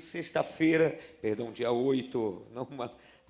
Sexta-feira, 0.00 0.98
perdão, 1.20 1.52
dia 1.52 1.70
8, 1.70 2.46
não, 2.52 2.68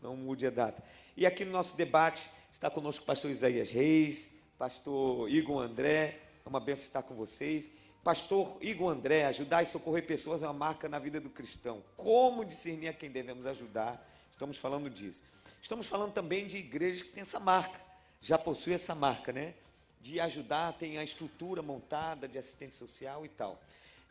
não 0.03 0.17
mude 0.17 0.47
a 0.47 0.51
data. 0.51 0.83
E 1.17 1.25
aqui 1.25 1.45
no 1.45 1.53
nosso 1.53 1.77
debate 1.77 2.29
está 2.53 2.71
conosco 2.71 3.03
o 3.03 3.07
pastor 3.07 3.31
Isaías 3.31 3.73
Reis, 3.73 4.31
pastor 4.59 5.31
Igor 5.31 5.63
André, 5.63 6.21
é 6.45 6.49
uma 6.49 6.61
benção 6.61 6.85
estar 6.85 7.03
com 7.03 7.15
vocês. 7.15 7.71
Pastor 8.05 8.57
Igor 8.61 8.93
André, 8.93 9.25
ajudar 9.25 9.63
e 9.63 9.67
socorrer 9.67 10.07
pessoas 10.07 10.43
é 10.43 10.47
uma 10.47 10.53
marca 10.53 10.89
na 10.89 10.99
vida 10.99 11.21
do 11.21 11.29
cristão. 11.29 11.83
Como 11.97 12.45
discernir 12.45 12.89
a 12.89 12.93
quem 12.93 13.11
devemos 13.11 13.47
ajudar? 13.47 14.09
Estamos 14.31 14.57
falando 14.57 14.89
disso. 14.89 15.25
Estamos 15.61 15.89
falando 15.89 16.13
também 16.13 16.47
de 16.47 16.59
igrejas 16.59 17.03
que 17.03 17.09
têm 17.09 17.23
essa 17.23 17.41
marca, 17.41 17.81
já 18.21 18.39
possui 18.39 18.75
essa 18.75 18.95
marca, 18.95 19.33
né? 19.33 19.55
De 20.01 20.21
ajudar, 20.21 20.75
tem 20.75 20.99
a 20.99 21.03
estrutura 21.03 21.63
montada 21.63 22.29
de 22.29 22.39
assistente 22.39 22.77
social 22.77 23.25
e 23.25 23.29
tal. 23.29 23.61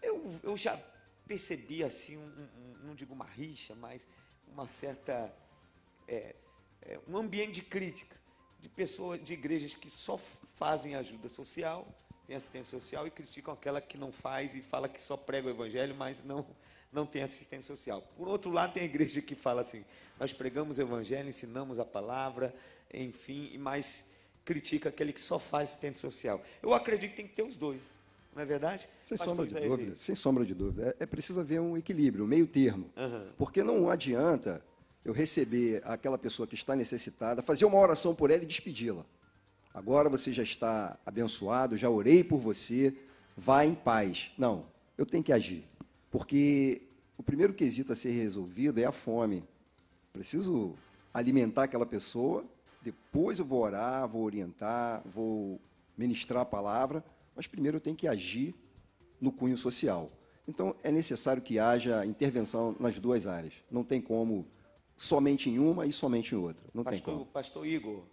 Eu, 0.02 0.40
eu 0.44 0.58
já 0.58 0.78
percebi 1.28 1.84
assim, 1.84 2.18
um, 2.18 2.22
um- 2.22 2.78
não 2.88 2.96
digo 2.96 3.14
uma 3.14 3.26
rixa, 3.26 3.76
mas 3.76 4.08
uma 4.48 4.68
certa 4.68 5.34
é, 6.08 6.36
é, 6.82 7.00
um 7.08 7.18
ambiente 7.18 7.54
de 7.56 7.62
crítica 7.64 8.16
de 8.60 8.70
pessoas, 8.70 9.24
de 9.24 9.34
igrejas 9.34 9.76
que 9.76 9.90
só 9.90 10.20
fazem 10.56 10.96
ajuda 10.96 11.28
social, 11.30 11.88
tem 12.26 12.36
assistência 12.36 12.80
social 12.80 13.06
e 13.06 13.12
criticam 13.12 13.54
aquela 13.54 13.80
que 13.80 13.98
não 13.98 14.12
faz 14.12 14.56
e 14.56 14.62
fala 14.62 14.90
que 14.90 15.00
só 15.00 15.16
prega 15.16 15.48
o 15.48 15.52
evangelho, 15.52 15.96
mas 15.96 16.24
não 16.24 16.46
não 16.92 17.06
tem 17.06 17.24
assistência 17.24 17.76
social. 17.76 18.02
Por 18.16 18.26
outro 18.28 18.50
lado, 18.50 18.72
tem 18.74 18.84
a 18.84 18.86
igreja 18.86 19.22
que 19.22 19.36
fala 19.36 19.62
assim: 19.62 19.84
nós 20.18 20.32
pregamos 20.32 20.78
o 20.78 20.82
evangelho, 20.82 21.28
ensinamos 21.28 21.78
a 21.78 21.84
palavra, 21.86 22.56
enfim, 22.94 23.58
mais 23.58 24.06
critica 24.46 24.88
aquele 24.90 25.12
que 25.12 25.20
só 25.20 25.38
faz 25.38 25.70
assistência 25.70 26.00
social. 26.10 26.42
Eu 26.64 26.74
acredito 26.74 27.10
que 27.12 27.18
tem 27.18 27.28
que 27.28 27.34
ter 27.36 27.44
os 27.44 27.58
dois, 27.58 27.82
não 28.36 28.42
é 28.42 28.46
verdade? 28.46 28.90
Sem 29.06 29.18
sombra 29.18 29.48
de 29.48 29.56
dúvida, 29.56 29.96
sem 29.96 30.14
sombra 30.14 30.46
de 30.46 30.54
dúvida. 30.54 30.96
É, 31.00 31.04
é 31.04 31.06
preciso 31.06 31.40
haver 31.40 31.62
um 31.62 31.78
equilíbrio, 31.78 32.26
um 32.26 32.28
meio 32.28 32.46
termo. 32.46 32.92
Aham. 32.98 33.28
Porque 33.38 33.64
não 33.64 33.90
adianta 33.90 34.62
eu 35.06 35.14
receber 35.14 35.82
aquela 35.86 36.18
pessoa 36.18 36.46
que 36.46 36.56
está 36.56 36.76
necessitada, 36.76 37.42
fazer 37.42 37.64
uma 37.64 37.80
oração 37.80 38.14
por 38.14 38.30
ela 38.30 38.44
e 38.44 38.46
despedi-la. 38.46 39.06
Agora 39.74 40.10
você 40.10 40.34
já 40.34 40.44
está 40.44 40.98
abençoado, 41.06 41.78
já 41.78 41.90
orei 41.90 42.24
por 42.24 42.40
você, 42.40 42.94
vá 43.38 43.64
em 43.64 43.74
paz. 43.74 44.32
Não, 44.38 44.66
eu 44.98 45.06
tenho 45.06 45.24
que 45.24 45.32
agir. 45.32 45.64
Porque 46.12 46.82
o 47.18 47.24
primeiro 47.24 47.54
quesito 47.54 47.94
a 47.94 47.96
ser 47.96 48.12
resolvido 48.12 48.80
é 48.80 48.86
a 48.86 48.92
fome. 48.92 49.46
Preciso 50.12 50.76
alimentar 51.14 51.64
aquela 51.64 51.86
pessoa, 51.86 52.44
depois 52.82 53.40
eu 53.40 53.46
vou 53.46 53.62
orar, 53.62 54.08
vou 54.08 54.24
orientar, 54.24 55.02
vou 55.06 55.60
ministrar 55.98 56.42
a 56.42 56.46
palavra, 56.46 57.04
mas 57.36 57.48
primeiro 57.48 57.80
tenho 57.80 57.96
que 57.96 58.08
agir 58.08 58.56
no 59.20 59.32
cunho 59.32 59.58
social. 59.58 60.12
Então, 60.48 60.76
é 60.84 60.92
necessário 60.92 61.42
que 61.42 61.58
haja 61.58 62.06
intervenção 62.06 62.76
nas 62.80 63.00
duas 63.00 63.26
áreas. 63.26 63.64
Não 63.70 63.84
tem 63.84 64.00
como 64.00 64.48
somente 64.96 65.50
em 65.50 65.58
uma 65.58 65.86
e 65.86 65.92
somente 65.92 66.36
em 66.36 66.38
outra. 66.38 66.66
Não 66.74 66.84
tem 66.84 66.94
Pastor, 66.94 67.14
como. 67.14 67.26
pastor 67.26 67.66
Igor, 67.68 68.04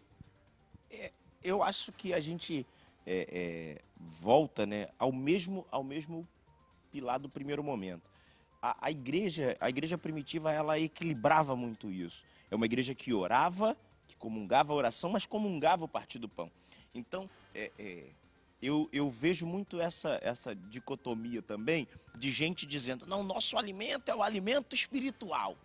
eu 1.43 1.63
acho 1.63 1.93
que 1.93 2.13
a 2.13 2.21
gente 2.21 2.67
é, 3.07 3.27
é, 3.31 3.83
volta 3.99 4.65
né, 4.65 4.89
ao, 4.99 5.13
mesmo, 5.13 5.67
ao 5.71 5.83
mesmo 5.83 6.27
pilar 6.91 7.19
do 7.19 7.29
primeiro 7.29 7.63
momento. 7.63 8.11
A, 8.61 8.77
a, 8.87 8.91
igreja, 8.91 9.57
a 9.61 9.69
igreja 9.69 9.99
primitiva 9.99 10.53
ela 10.53 10.79
equilibrava 10.79 11.57
muito 11.57 11.91
isso. 11.91 12.25
É 12.51 12.55
uma 12.55 12.67
igreja 12.67 12.95
que 12.95 13.13
orava, 13.13 13.77
que 14.07 14.17
comungava 14.17 14.73
a 14.73 14.77
oração, 14.77 15.11
mas 15.11 15.27
comungava 15.27 15.85
o 15.85 15.89
partir 15.89 16.19
do 16.19 16.29
pão. 16.29 16.51
Então, 16.95 17.29
é, 17.55 17.73
é, 17.79 18.05
eu, 18.63 18.89
eu, 18.93 19.11
vejo 19.11 19.45
muito 19.45 19.81
essa, 19.81 20.21
essa 20.23 20.55
dicotomia 20.55 21.43
também 21.43 21.89
de 22.15 22.31
gente 22.31 22.65
dizendo: 22.65 23.07
não, 23.07 23.25
nosso 23.25 23.59
alimento 23.59 24.09
é 24.09 24.15
o 24.15 24.23
alimento 24.23 24.75
espiritual. 24.75 25.57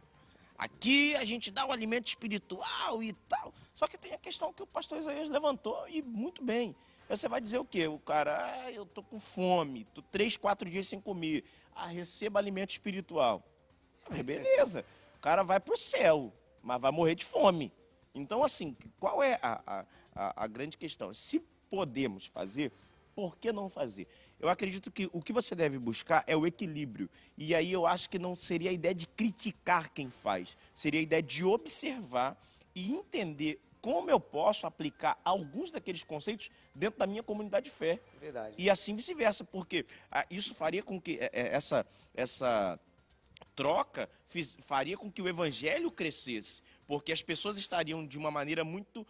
Aqui 0.57 1.15
a 1.15 1.23
gente 1.23 1.51
dá 1.51 1.65
o 1.65 1.71
alimento 1.71 2.07
espiritual 2.07 3.03
e 3.03 3.13
tal. 3.13 3.53
Só 3.75 3.87
que 3.87 3.97
tem 3.97 4.13
a 4.13 4.17
questão 4.17 4.51
que 4.51 4.63
o 4.63 4.67
pastor 4.67 4.97
Isaías 4.97 5.29
levantou 5.29 5.87
e 5.87 6.01
muito 6.01 6.43
bem. 6.43 6.75
Você 7.07 7.29
vai 7.29 7.39
dizer 7.39 7.59
o 7.59 7.65
quê? 7.65 7.87
O 7.87 7.99
cara, 7.99 8.63
ah, 8.63 8.71
eu 8.71 8.85
tô 8.85 9.03
com 9.03 9.19
fome, 9.19 9.85
tô 9.93 10.01
três, 10.01 10.35
quatro 10.35 10.67
dias 10.67 10.87
sem 10.87 10.99
comer. 10.99 11.43
Ah, 11.75 11.87
receba 11.87 12.39
alimento 12.39 12.71
espiritual. 12.71 13.43
Beleza, 14.25 14.83
o 15.15 15.19
cara 15.19 15.43
vai 15.43 15.59
para 15.59 15.73
o 15.73 15.77
céu, 15.77 16.33
mas 16.63 16.81
vai 16.81 16.91
morrer 16.91 17.13
de 17.13 17.23
fome. 17.23 17.71
Então, 18.13 18.43
assim, 18.43 18.75
qual 18.99 19.21
é 19.21 19.39
a, 19.43 19.85
a, 20.15 20.43
a 20.43 20.47
grande 20.47 20.75
questão? 20.75 21.13
Se 21.13 21.39
podemos 21.69 22.25
fazer, 22.25 22.71
por 23.17 23.35
que 23.35 23.51
não 23.51 23.67
fazer? 23.67 24.07
Eu 24.39 24.47
acredito 24.47 24.91
que 24.91 25.09
o 25.11 25.23
que 25.23 25.33
você 25.33 25.55
deve 25.55 25.79
buscar 25.79 26.23
é 26.27 26.37
o 26.37 26.45
equilíbrio. 26.45 27.09
E 27.35 27.55
aí 27.55 27.71
eu 27.71 27.87
acho 27.87 28.07
que 28.11 28.19
não 28.19 28.35
seria 28.35 28.69
a 28.69 28.73
ideia 28.73 28.93
de 28.93 29.07
criticar 29.07 29.89
quem 29.89 30.07
faz, 30.07 30.55
seria 30.71 30.99
a 30.99 31.03
ideia 31.03 31.23
de 31.23 31.43
observar 31.43 32.39
e 32.75 32.93
entender 32.93 33.59
como 33.81 34.11
eu 34.11 34.19
posso 34.19 34.67
aplicar 34.67 35.19
alguns 35.25 35.71
daqueles 35.71 36.03
conceitos 36.03 36.51
dentro 36.75 36.99
da 36.99 37.07
minha 37.07 37.23
comunidade 37.23 37.63
de 37.63 37.71
fé. 37.71 37.99
Verdade. 38.19 38.53
E 38.55 38.69
assim 38.69 38.95
vice-versa, 38.95 39.43
porque 39.43 39.83
ah, 40.11 40.23
isso 40.29 40.53
faria 40.53 40.83
com 40.83 41.01
que 41.01 41.17
eh, 41.19 41.31
eh, 41.33 41.55
essa, 41.55 41.87
essa 42.13 42.79
troca 43.55 44.07
fiz, 44.27 44.55
faria 44.61 44.95
com 44.95 45.11
que 45.11 45.23
o 45.23 45.27
evangelho 45.27 45.89
crescesse, 45.89 46.61
porque 46.87 47.11
as 47.11 47.21
pessoas 47.21 47.57
estariam 47.57 48.05
de 48.05 48.17
uma 48.17 48.31
maneira 48.31 48.63
muito, 48.63 49.05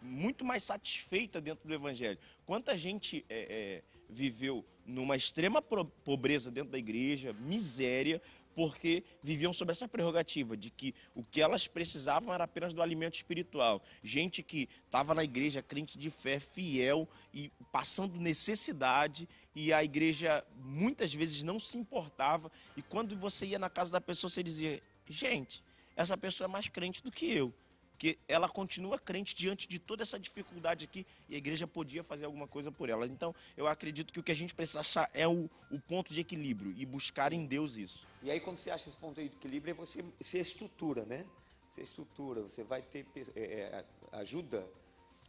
muito 0.00 0.44
mais 0.44 0.62
satisfeita 0.62 1.40
dentro 1.40 1.66
do 1.66 1.74
evangelho. 1.74 2.18
Quanta 2.46 2.78
gente 2.78 3.26
é, 3.28 3.82
é, 3.82 3.82
viveu 4.08 4.64
numa 4.86 5.16
extrema 5.16 5.60
pobreza 5.60 6.50
dentro 6.50 6.70
da 6.70 6.78
igreja, 6.78 7.32
miséria, 7.32 8.22
porque 8.54 9.04
viviam 9.22 9.52
sob 9.52 9.70
essa 9.70 9.86
prerrogativa 9.86 10.56
de 10.56 10.68
que 10.68 10.92
o 11.14 11.22
que 11.22 11.40
elas 11.40 11.68
precisavam 11.68 12.34
era 12.34 12.42
apenas 12.42 12.74
do 12.74 12.82
alimento 12.82 13.14
espiritual. 13.14 13.80
Gente 14.02 14.42
que 14.42 14.68
estava 14.84 15.14
na 15.14 15.22
igreja, 15.22 15.62
crente 15.62 15.96
de 15.96 16.10
fé, 16.10 16.40
fiel 16.40 17.08
e 17.32 17.52
passando 17.70 18.18
necessidade, 18.18 19.28
e 19.54 19.72
a 19.72 19.84
igreja 19.84 20.44
muitas 20.56 21.14
vezes 21.14 21.44
não 21.44 21.56
se 21.56 21.76
importava. 21.76 22.50
E 22.76 22.82
quando 22.82 23.16
você 23.16 23.46
ia 23.46 23.60
na 23.60 23.70
casa 23.70 23.92
da 23.92 24.00
pessoa, 24.00 24.28
você 24.28 24.42
dizia: 24.42 24.82
gente, 25.08 25.62
essa 25.98 26.16
pessoa 26.16 26.46
é 26.46 26.48
mais 26.48 26.68
crente 26.68 27.02
do 27.02 27.10
que 27.10 27.26
eu 27.30 27.52
que 27.98 28.16
ela 28.28 28.48
continua 28.48 28.96
crente 28.96 29.34
diante 29.34 29.66
de 29.66 29.76
toda 29.76 30.04
essa 30.04 30.20
dificuldade 30.20 30.84
aqui 30.84 31.04
e 31.28 31.34
a 31.34 31.38
igreja 31.38 31.66
podia 31.66 32.04
fazer 32.04 32.26
alguma 32.26 32.46
coisa 32.46 32.70
por 32.70 32.88
ela. 32.88 33.04
Então, 33.06 33.34
eu 33.56 33.66
acredito 33.66 34.12
que 34.12 34.20
o 34.20 34.22
que 34.22 34.30
a 34.30 34.36
gente 34.36 34.54
precisa 34.54 34.78
achar 34.78 35.10
é 35.12 35.26
o, 35.26 35.50
o 35.68 35.80
ponto 35.80 36.14
de 36.14 36.20
equilíbrio 36.20 36.72
e 36.76 36.86
buscar 36.86 37.32
em 37.32 37.44
Deus 37.44 37.76
isso. 37.76 38.06
E 38.22 38.30
aí, 38.30 38.38
quando 38.38 38.56
você 38.56 38.70
acha 38.70 38.88
esse 38.88 38.96
ponto 38.96 39.20
de 39.20 39.26
equilíbrio, 39.26 39.72
é 39.72 39.74
você 39.74 40.04
se 40.20 40.38
estrutura, 40.38 41.04
né? 41.04 41.26
Se 41.66 41.82
estrutura, 41.82 42.42
você 42.42 42.62
vai 42.62 42.82
ter 42.82 43.04
é, 43.34 43.40
é, 43.42 43.84
ajuda 44.12 44.64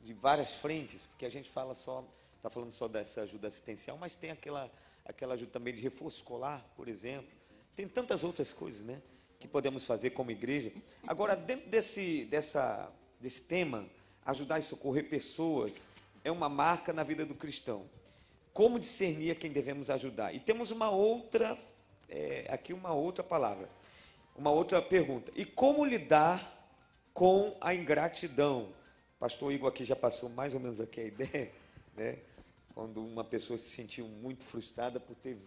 de 0.03 0.13
várias 0.13 0.53
frentes, 0.53 1.07
porque 1.07 1.25
a 1.25 1.31
gente 1.31 1.49
fala 1.49 1.73
só, 1.73 2.07
está 2.37 2.51
falando 2.51 2.71
só 2.71 2.87
dessa 2.87 3.21
ajuda 3.21 3.47
assistencial, 3.47 3.97
mas 3.97 4.15
tem 4.15 4.29
aquela, 4.29 4.71
aquela 5.03 5.33
ajuda 5.33 5.51
também 5.51 5.73
de 5.73 5.81
reforço 5.81 6.17
escolar, 6.17 6.63
por 6.75 6.87
exemplo. 6.87 7.31
Tem 7.75 7.87
tantas 7.87 8.23
outras 8.23 8.53
coisas, 8.53 8.83
né? 8.83 9.01
Que 9.39 9.47
podemos 9.47 9.85
fazer 9.85 10.09
como 10.11 10.31
igreja. 10.31 10.71
Agora, 11.07 11.35
dentro 11.35 11.69
desse, 11.69 12.25
dessa, 12.25 12.91
desse 13.19 13.41
tema, 13.43 13.85
ajudar 14.25 14.59
e 14.59 14.61
socorrer 14.61 15.09
pessoas 15.09 15.87
é 16.23 16.29
uma 16.29 16.49
marca 16.49 16.91
na 16.91 17.03
vida 17.03 17.25
do 17.25 17.33
cristão. 17.33 17.85
Como 18.53 18.77
discernir 18.77 19.31
a 19.31 19.35
quem 19.35 19.51
devemos 19.51 19.89
ajudar? 19.89 20.35
E 20.35 20.39
temos 20.39 20.71
uma 20.71 20.89
outra, 20.89 21.57
é, 22.09 22.45
aqui 22.49 22.73
uma 22.73 22.93
outra 22.93 23.23
palavra, 23.23 23.69
uma 24.35 24.51
outra 24.51 24.81
pergunta. 24.81 25.31
E 25.33 25.45
como 25.45 25.85
lidar 25.85 26.57
com 27.13 27.55
a 27.61 27.73
ingratidão? 27.73 28.73
Pastor 29.17 29.53
Igor 29.53 29.69
aqui 29.69 29.85
já 29.85 29.95
passou 29.95 30.29
mais 30.29 30.53
ou 30.53 30.59
menos 30.59 30.81
aqui 30.81 30.99
a 30.99 31.05
ideia, 31.05 31.51
né? 31.95 32.17
Quando 32.75 33.03
uma 33.03 33.23
pessoa 33.23 33.57
se 33.57 33.69
sentiu 33.69 34.05
muito 34.05 34.43
frustrada 34.43 34.99
por 34.99 35.15
ter 35.15 35.37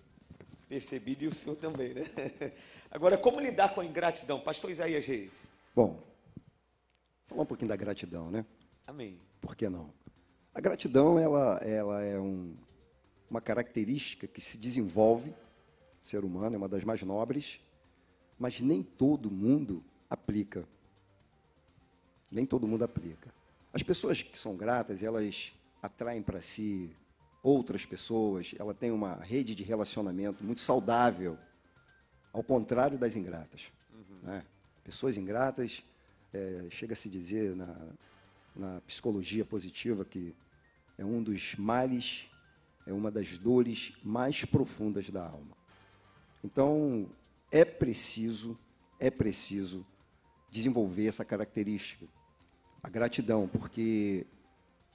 percebido, 0.68 1.24
e 1.24 1.28
o 1.28 1.34
senhor 1.34 1.56
também, 1.56 1.92
né? 1.92 2.04
Agora, 2.92 3.16
como 3.16 3.40
lidar 3.40 3.74
com 3.74 3.80
a 3.80 3.86
ingratidão? 3.86 4.38
Pastor 4.38 4.70
Isaías 4.70 5.06
Reis. 5.06 5.50
Bom, 5.74 5.98
falar 7.26 7.42
um 7.42 7.46
pouquinho 7.46 7.70
da 7.70 7.76
gratidão, 7.76 8.30
né? 8.30 8.44
Amém. 8.86 9.18
Por 9.40 9.56
que 9.56 9.66
não? 9.66 9.90
A 10.54 10.60
gratidão, 10.60 11.18
ela, 11.18 11.56
ela 11.62 12.02
é 12.02 12.20
um, 12.20 12.54
uma 13.30 13.40
característica 13.40 14.26
que 14.26 14.42
se 14.42 14.58
desenvolve, 14.58 15.30
o 15.30 16.06
ser 16.06 16.22
humano 16.22 16.54
é 16.54 16.58
uma 16.58 16.68
das 16.68 16.84
mais 16.84 17.02
nobres, 17.02 17.62
mas 18.38 18.60
nem 18.60 18.82
todo 18.82 19.30
mundo 19.30 19.82
aplica. 20.10 20.68
Nem 22.30 22.44
todo 22.44 22.68
mundo 22.68 22.84
aplica. 22.84 23.32
As 23.72 23.82
pessoas 23.82 24.20
que 24.20 24.36
são 24.36 24.54
gratas, 24.54 25.02
elas 25.02 25.54
atraem 25.82 26.20
para 26.20 26.42
si 26.42 26.94
outras 27.42 27.86
pessoas, 27.86 28.54
ela 28.58 28.74
tem 28.74 28.90
uma 28.90 29.14
rede 29.14 29.54
de 29.54 29.62
relacionamento 29.62 30.44
muito 30.44 30.60
saudável 30.60 31.38
ao 32.32 32.42
contrário 32.42 32.98
das 32.98 33.16
ingratas. 33.16 33.72
Uhum. 33.92 34.18
Né? 34.22 34.44
Pessoas 34.84 35.16
ingratas, 35.16 35.84
é, 36.32 36.66
chega 36.70 36.94
a 36.94 36.96
se 36.96 37.08
dizer 37.08 37.54
na, 37.54 37.76
na 38.54 38.80
psicologia 38.82 39.44
positiva 39.44 40.04
que 40.04 40.34
é 40.96 41.04
um 41.04 41.22
dos 41.22 41.56
males, 41.56 42.28
é 42.86 42.92
uma 42.92 43.10
das 43.10 43.38
dores 43.38 43.92
mais 44.02 44.44
profundas 44.44 45.10
da 45.10 45.26
alma. 45.26 45.56
Então, 46.42 47.08
é 47.50 47.64
preciso, 47.64 48.58
é 48.98 49.10
preciso 49.10 49.86
desenvolver 50.50 51.06
essa 51.06 51.24
característica, 51.24 52.06
a 52.82 52.88
gratidão, 52.88 53.48
porque 53.48 54.26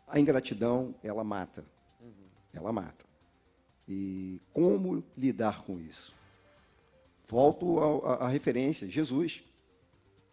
a 0.08 0.20
ingratidão, 0.20 0.94
ela 1.04 1.24
mata. 1.24 1.66
Uhum. 2.02 2.28
Ela 2.54 2.72
mata. 2.72 3.06
E 3.88 4.42
como 4.54 5.04
lidar 5.16 5.64
com 5.64 5.80
isso? 5.80 6.17
Volto 7.28 7.80
à 8.06 8.30
referência, 8.30 8.90
Jesus. 8.90 9.44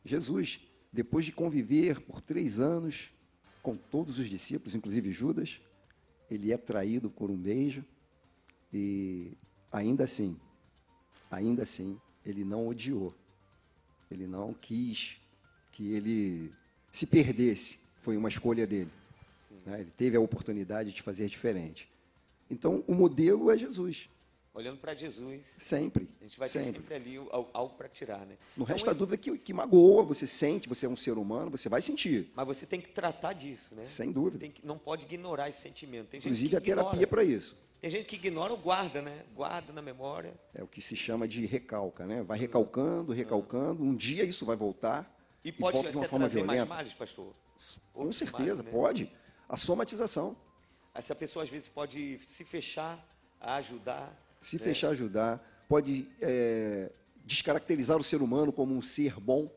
Jesus, 0.05 0.61
depois 0.93 1.25
de 1.25 1.33
conviver 1.33 2.01
por 2.01 2.21
três 2.21 2.61
anos 2.61 3.11
com 3.63 3.77
todos 3.77 4.19
os 4.21 4.31
discípulos, 4.31 4.77
inclusive 4.77 5.11
Judas, 5.11 5.61
ele 6.31 6.53
é 6.53 6.57
traído 6.57 7.11
por 7.11 7.31
um 7.31 7.37
beijo 7.37 7.85
e 8.73 9.33
ainda 9.73 10.05
assim, 10.05 10.39
ainda 11.31 11.65
assim, 11.65 11.99
ele 12.25 12.45
não 12.45 12.69
odiou. 12.69 13.13
Ele 14.09 14.29
não 14.29 14.55
quis 14.55 15.17
que 15.73 15.93
ele 15.95 16.53
se 16.93 17.07
perdesse. 17.07 17.81
Foi 18.03 18.17
uma 18.17 18.29
escolha 18.29 18.67
dele. 18.67 18.91
Né? 19.67 19.81
Ele 19.81 19.91
teve 19.97 20.17
a 20.17 20.21
oportunidade 20.21 20.93
de 20.93 21.03
fazer 21.03 21.27
diferente. 21.27 21.89
Então, 22.49 22.85
o 22.87 22.95
modelo 22.95 23.51
é 23.51 23.57
Jesus 23.57 24.09
olhando 24.55 24.79
para 24.79 24.95
Jesus. 24.95 25.57
Sempre. 25.59 26.09
A 26.21 26.25
gente 26.25 26.39
vai 26.39 26.49
sempre. 26.49 26.73
ter 26.73 26.79
sempre 26.79 26.95
ali 26.95 27.17
algo 27.53 27.75
para 27.75 27.89
tirar, 27.89 28.21
né? 28.21 28.37
Não 28.57 28.63
então, 28.63 28.67
resta 28.67 28.91
esse... 28.91 28.99
dúvida 28.99 29.17
que, 29.17 29.37
que 29.37 29.53
magoa, 29.53 30.05
você 30.05 30.27
sente, 30.27 30.69
você 30.69 30.87
é 30.87 30.89
um 30.89 30.97
ser 30.97 31.19
humano, 31.19 31.51
você 31.51 31.69
vai 31.69 31.83
sentir. 31.83 32.31
Mas 32.35 32.47
você 32.47 32.65
tem 32.65 32.81
que 32.81 32.89
tratar 32.89 33.33
disso, 33.33 33.75
né? 33.75 33.85
Sem 33.85 34.13
dúvida. 34.13 34.49
Que, 34.49 34.65
não 34.65 34.79
pode 34.79 35.05
ignorar 35.05 35.49
esse 35.49 35.61
sentimento. 35.61 36.09
Tem 36.09 36.19
Inclusive 36.19 36.57
a 36.57 36.61
terapia 36.61 37.07
para 37.07 37.25
isso. 37.25 37.57
Tem 37.81 37.91
gente 37.91 38.07
que 38.07 38.17
ignora 38.17 38.53
ou 38.53 38.59
guarda, 38.59 39.03
né? 39.03 39.25
Guarda 39.35 39.73
na 39.73 39.83
memória. 39.83 40.33
É 40.55 40.63
o 40.63 40.67
que 40.67 40.81
se 40.81 40.97
chama 40.97 41.29
de 41.29 41.45
recalca, 41.45 42.07
né? 42.07 42.23
Vai 42.23 42.39
recalcando, 42.39 43.13
recalcando. 43.13 43.83
Um 43.83 43.95
dia 43.95 44.25
isso 44.25 44.47
vai 44.47 44.57
voltar. 44.57 45.13
E 45.45 45.53
pode 45.53 45.79
e 45.81 45.91
de 45.91 45.97
uma 45.97 46.09
forma 46.09 46.27
violenta. 46.27 46.47
mais 46.47 46.67
males, 46.67 46.95
pastor? 46.95 47.35
Com 47.93 48.11
certeza, 48.11 48.63
né? 48.63 48.71
pode. 48.71 49.13
A 49.47 49.59
somatização. 49.59 50.35
Essa 50.95 51.15
pessoa 51.15 51.43
às 51.43 51.51
vezes 51.51 51.69
pode 51.69 52.21
se 52.27 52.45
fechar 52.45 53.07
a 53.39 53.57
ajudar 53.57 54.24
se 54.45 54.59
fechar 54.59 54.91
ajudar, 54.91 55.65
pode 55.69 56.09
é, 56.21 56.91
descaracterizar 57.25 57.97
o 57.99 58.05
ser 58.05 58.21
humano 58.23 58.53
como 58.53 58.75
um 58.75 58.83
ser 58.83 59.19
bom, 59.21 59.51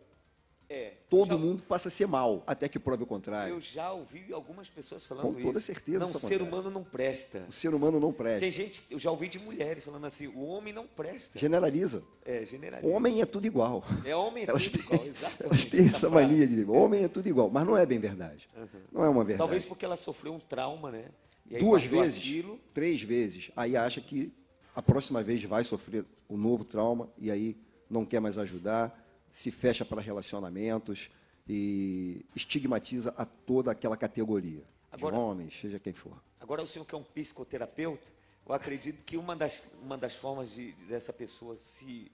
É, 0.70 0.96
Todo 1.10 1.30
já- 1.30 1.38
mundo 1.38 1.64
passa 1.64 1.88
a 1.88 1.92
ser 1.92 2.06
mal, 2.08 2.44
até 2.46 2.68
que 2.68 2.78
prove 2.78 3.02
o 3.02 3.06
Eu 3.06 3.08
contrário. 3.08 3.62
já 3.62 3.90
ouvi 3.94 4.34
algumas 4.34 4.70
pessoas 4.70 5.02
falando 5.06 5.28
Com 5.34 5.42
toda 5.42 5.60
isso. 5.60 5.68
certeza 5.68 6.00
Não, 6.00 6.08
isso 6.08 6.18
o 6.18 6.20
ser 6.20 6.36
acontece. 6.36 6.50
humano 6.50 6.70
não 6.70 6.84
presta. 6.84 7.46
O 7.48 7.54
ser 7.54 7.74
humano 7.74 8.02
não 8.02 8.10
Tem 8.12 8.18
presta. 8.18 8.52
gente, 8.52 8.84
eu 8.92 9.00
já 9.00 9.10
ouvi 9.10 9.30
de 9.30 9.40
mulheres 9.40 9.86
falando 9.86 10.04
assim, 10.04 10.28
o 10.28 10.42
homem 10.42 10.74
não 10.74 10.86
presta. 10.86 11.40
Generaliza. 11.40 12.04
É, 12.26 12.42
O 12.42 12.46
generaliza. 12.46 12.94
homem 12.94 13.22
é 13.22 13.26
tudo 13.26 13.48
igual. 13.48 13.82
É 14.04 14.14
homem 14.14 14.44
é 14.44 14.50
Elas 14.50 14.66
tudo 14.70 14.84
têm, 14.84 14.94
igual, 14.96 15.08
exatamente. 15.08 15.44
elas 15.46 15.66
têm 15.66 15.86
essa 15.88 16.10
mania 16.10 16.46
de 16.46 16.66
homem 16.66 17.04
é 17.06 17.08
tudo 17.08 17.30
igual, 17.30 17.50
mas 17.50 17.66
não 17.66 17.78
é 17.78 17.86
bem 17.86 18.00
verdade. 18.00 18.50
Não 18.92 19.06
é 19.06 19.08
uma 19.08 19.24
verdade. 19.24 19.38
Talvez 19.38 19.64
porque 19.64 19.86
ela 19.86 19.96
sofreu 19.96 20.34
um 20.34 20.40
trauma, 20.40 20.92
né? 20.92 21.06
E 21.50 21.60
Duas 21.60 21.86
vezes, 21.86 22.18
aquilo. 22.18 22.60
três 22.74 23.02
vezes, 23.02 23.52
aí 23.56 23.78
acha 23.78 24.02
que 24.02 24.34
a 24.78 24.82
próxima 24.84 25.24
vez 25.24 25.44
vai 25.44 25.64
sofrer 25.64 26.06
um 26.30 26.38
novo 26.38 26.64
trauma 26.64 27.10
e 27.18 27.32
aí 27.32 27.58
não 27.90 28.06
quer 28.06 28.20
mais 28.20 28.38
ajudar, 28.38 29.04
se 29.32 29.50
fecha 29.50 29.84
para 29.84 30.00
relacionamentos 30.00 31.10
e 31.50 32.24
estigmatiza 32.36 33.12
a 33.18 33.26
toda 33.26 33.72
aquela 33.72 33.98
categoria 33.98 34.62
Agora- 34.92 35.16
de 35.16 35.22
homens, 35.22 35.60
seja 35.60 35.80
quem 35.80 35.94
for. 35.94 36.14
Agora, 36.40 36.62
o 36.62 36.68
senhor 36.68 36.86
que 36.86 36.94
é 36.94 36.98
um 36.98 37.02
psicoterapeuta, 37.04 38.06
eu 38.48 38.54
acredito 38.54 39.04
que 39.04 39.18
uma 39.18 39.36
das, 39.36 39.64
uma 39.82 39.98
das 39.98 40.14
formas 40.14 40.52
de, 40.52 40.72
de- 40.74 40.86
dessa 40.86 41.12
pessoa 41.12 41.58
se, 41.58 42.12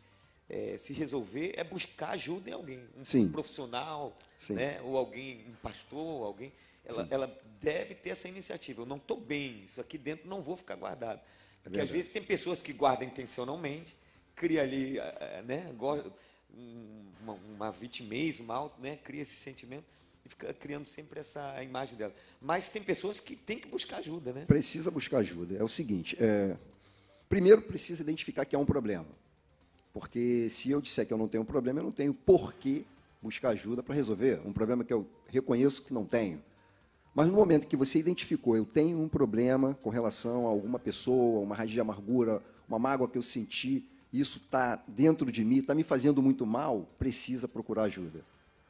eh, 0.50 0.78
se 0.78 0.94
resolver 0.94 1.54
é 1.58 1.66
buscar 1.66 2.12
ajuda 2.12 2.50
em 2.50 2.54
alguém. 2.54 2.80
Um 2.98 3.04
Sim. 3.04 3.28
profissional, 3.30 4.18
Sim. 4.40 4.54
né? 4.54 4.82
ou 4.84 4.96
alguém, 4.96 5.46
um 5.50 5.56
pastor, 5.62 6.26
alguém. 6.26 6.54
Ela, 6.86 7.08
ela 7.12 7.42
deve 7.62 7.94
ter 7.94 8.12
essa 8.12 8.30
iniciativa. 8.30 8.84
Eu 8.84 8.86
não 8.86 8.98
estou 8.98 9.20
bem, 9.20 9.64
isso 9.66 9.82
aqui 9.82 9.98
dentro 9.98 10.30
não 10.30 10.42
vou 10.42 10.56
ficar 10.56 10.76
guardado. 10.76 11.20
Porque 11.64 11.80
às 11.80 11.90
vezes 11.90 12.10
tem 12.10 12.22
pessoas 12.22 12.62
que 12.62 12.74
guardam 12.74 13.08
intencionalmente, 13.08 13.96
cria 14.36 14.62
ali, 14.62 15.00
eh, 15.00 15.18
eh, 15.20 15.42
né? 15.44 15.74
um- 16.56 17.04
Uma, 17.24 17.34
uma 17.56 17.72
vitimez, 17.72 18.40
uma 18.40 18.54
auto, 18.54 18.80
né? 18.82 18.98
Cria 18.98 19.22
esse 19.22 19.36
sentimento 19.36 19.86
e 20.26 20.30
fica 20.30 20.54
criando 20.54 20.86
sempre 20.86 21.20
essa 21.22 21.64
imagem 21.64 21.98
dela. 21.98 22.14
Mas 22.42 22.68
tem 22.70 22.84
pessoas 22.84 23.20
que 23.22 23.36
têm 23.36 23.58
que 23.58 23.68
buscar 23.68 23.98
ajuda, 23.98 24.34
né? 24.34 24.46
Precisa 24.46 24.92
buscar 24.92 25.20
ajuda. 25.20 25.56
É 25.58 25.64
o 25.64 25.68
seguinte, 25.70 26.18
é, 26.20 26.58
primeiro 27.30 27.62
precisa 27.62 28.04
identificar 28.04 28.44
que 28.46 28.56
há 28.56 28.60
um 28.60 28.66
problema. 28.66 29.08
Porque 29.94 30.50
se 30.50 30.70
eu 30.70 30.82
disser 30.82 31.08
que 31.08 31.14
eu 31.14 31.18
não 31.18 31.28
tenho 31.28 31.44
um 31.44 31.46
problema, 31.46 31.80
eu 31.80 31.84
não 31.84 31.92
tenho 31.92 32.14
por 32.14 32.54
que 32.54 32.86
buscar 33.22 33.50
ajuda 33.50 33.82
para 33.82 33.96
resolver 33.96 34.42
um 34.46 34.52
problema 34.52 34.84
que 34.84 34.92
eu 34.92 35.08
reconheço 35.28 35.82
que 35.84 35.94
não 35.94 36.06
tenho. 36.06 36.44
Mas 37.14 37.28
no 37.28 37.34
momento 37.34 37.68
que 37.68 37.78
você 37.78 38.00
identificou, 38.00 38.58
eu 38.58 38.66
tenho 38.66 39.00
um 39.00 39.08
problema 39.08 39.78
com 39.84 39.90
relação 39.90 40.48
a 40.48 40.50
alguma 40.50 40.80
pessoa, 40.80 41.42
uma 41.42 41.56
raiz 41.56 41.70
de 41.70 41.80
amargura, 41.80 42.42
uma 42.68 42.80
mágoa 42.80 43.08
que 43.08 43.18
eu 43.18 43.22
senti, 43.22 43.88
isso 44.12 44.40
está 44.40 44.76
dentro 44.88 45.32
de 45.32 45.46
mim, 45.46 45.58
está 45.58 45.76
me 45.76 45.84
fazendo 45.84 46.22
muito 46.24 46.46
mal, 46.46 46.88
precisa 46.98 47.48
procurar 47.48 47.84
ajuda. 47.84 48.26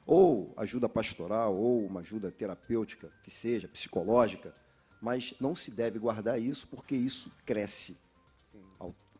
Ou 0.06 0.54
ajuda 0.58 0.90
pastoral, 0.90 1.56
ou 1.56 1.86
uma 1.86 2.02
ajuda 2.02 2.32
terapêutica, 2.32 3.10
que 3.24 3.32
seja, 3.32 3.70
psicológica, 3.70 4.54
mas 5.02 5.34
não 5.40 5.56
se 5.56 5.72
deve 5.72 5.98
guardar 5.98 6.42
isso 6.42 6.68
porque 6.68 6.96
isso 6.96 7.32
cresce. 7.46 7.98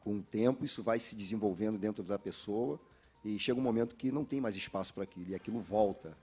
Com 0.02 0.18
o 0.18 0.22
tempo, 0.22 0.66
isso 0.66 0.84
vai 0.84 1.00
se 1.00 1.16
desenvolvendo 1.16 1.78
dentro 1.78 2.04
da 2.04 2.20
pessoa 2.20 2.78
e 3.24 3.40
chega 3.40 3.58
um 3.58 3.64
momento 3.64 3.96
que 3.96 4.12
não 4.12 4.26
tem 4.26 4.42
mais 4.42 4.54
espaço 4.54 4.94
para 4.94 5.04
aquilo, 5.04 5.30
e 5.30 5.36
aquilo 5.36 5.62
volta. 5.62 6.18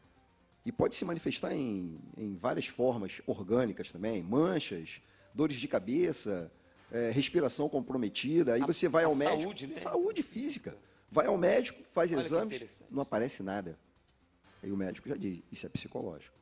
E 0.65 0.71
pode 0.71 0.95
se 0.95 1.05
manifestar 1.05 1.55
em, 1.55 1.99
em 2.17 2.35
várias 2.37 2.67
formas 2.67 3.23
orgânicas 3.27 3.91
também, 3.91 4.23
manchas, 4.23 5.01
dores 5.35 5.57
de 5.59 5.67
cabeça, 5.67 6.53
eh, 6.93 7.11
respiração 7.13 7.69
comprometida. 7.69 8.55
Aí 8.55 8.63
A- 8.63 8.67
você 8.67 8.89
vai 8.89 9.05
ao 9.05 9.15
médico. 9.15 9.43
saúde, 9.43 9.67
né? 9.69 9.75
Saúde 9.77 10.23
física. 10.23 10.77
Vai 11.11 11.27
ao 11.27 11.37
médico, 11.39 11.83
faz 11.91 12.13
Olha 12.13 12.21
exames, 12.21 12.83
não 12.91 13.03
aparece 13.03 13.43
nada. 13.43 13.79
Aí 14.63 14.71
o 14.71 14.77
médico 14.77 15.09
já 15.09 15.17
diz: 15.17 15.43
isso 15.51 15.67
é 15.67 15.69
psicológico. 15.69 16.37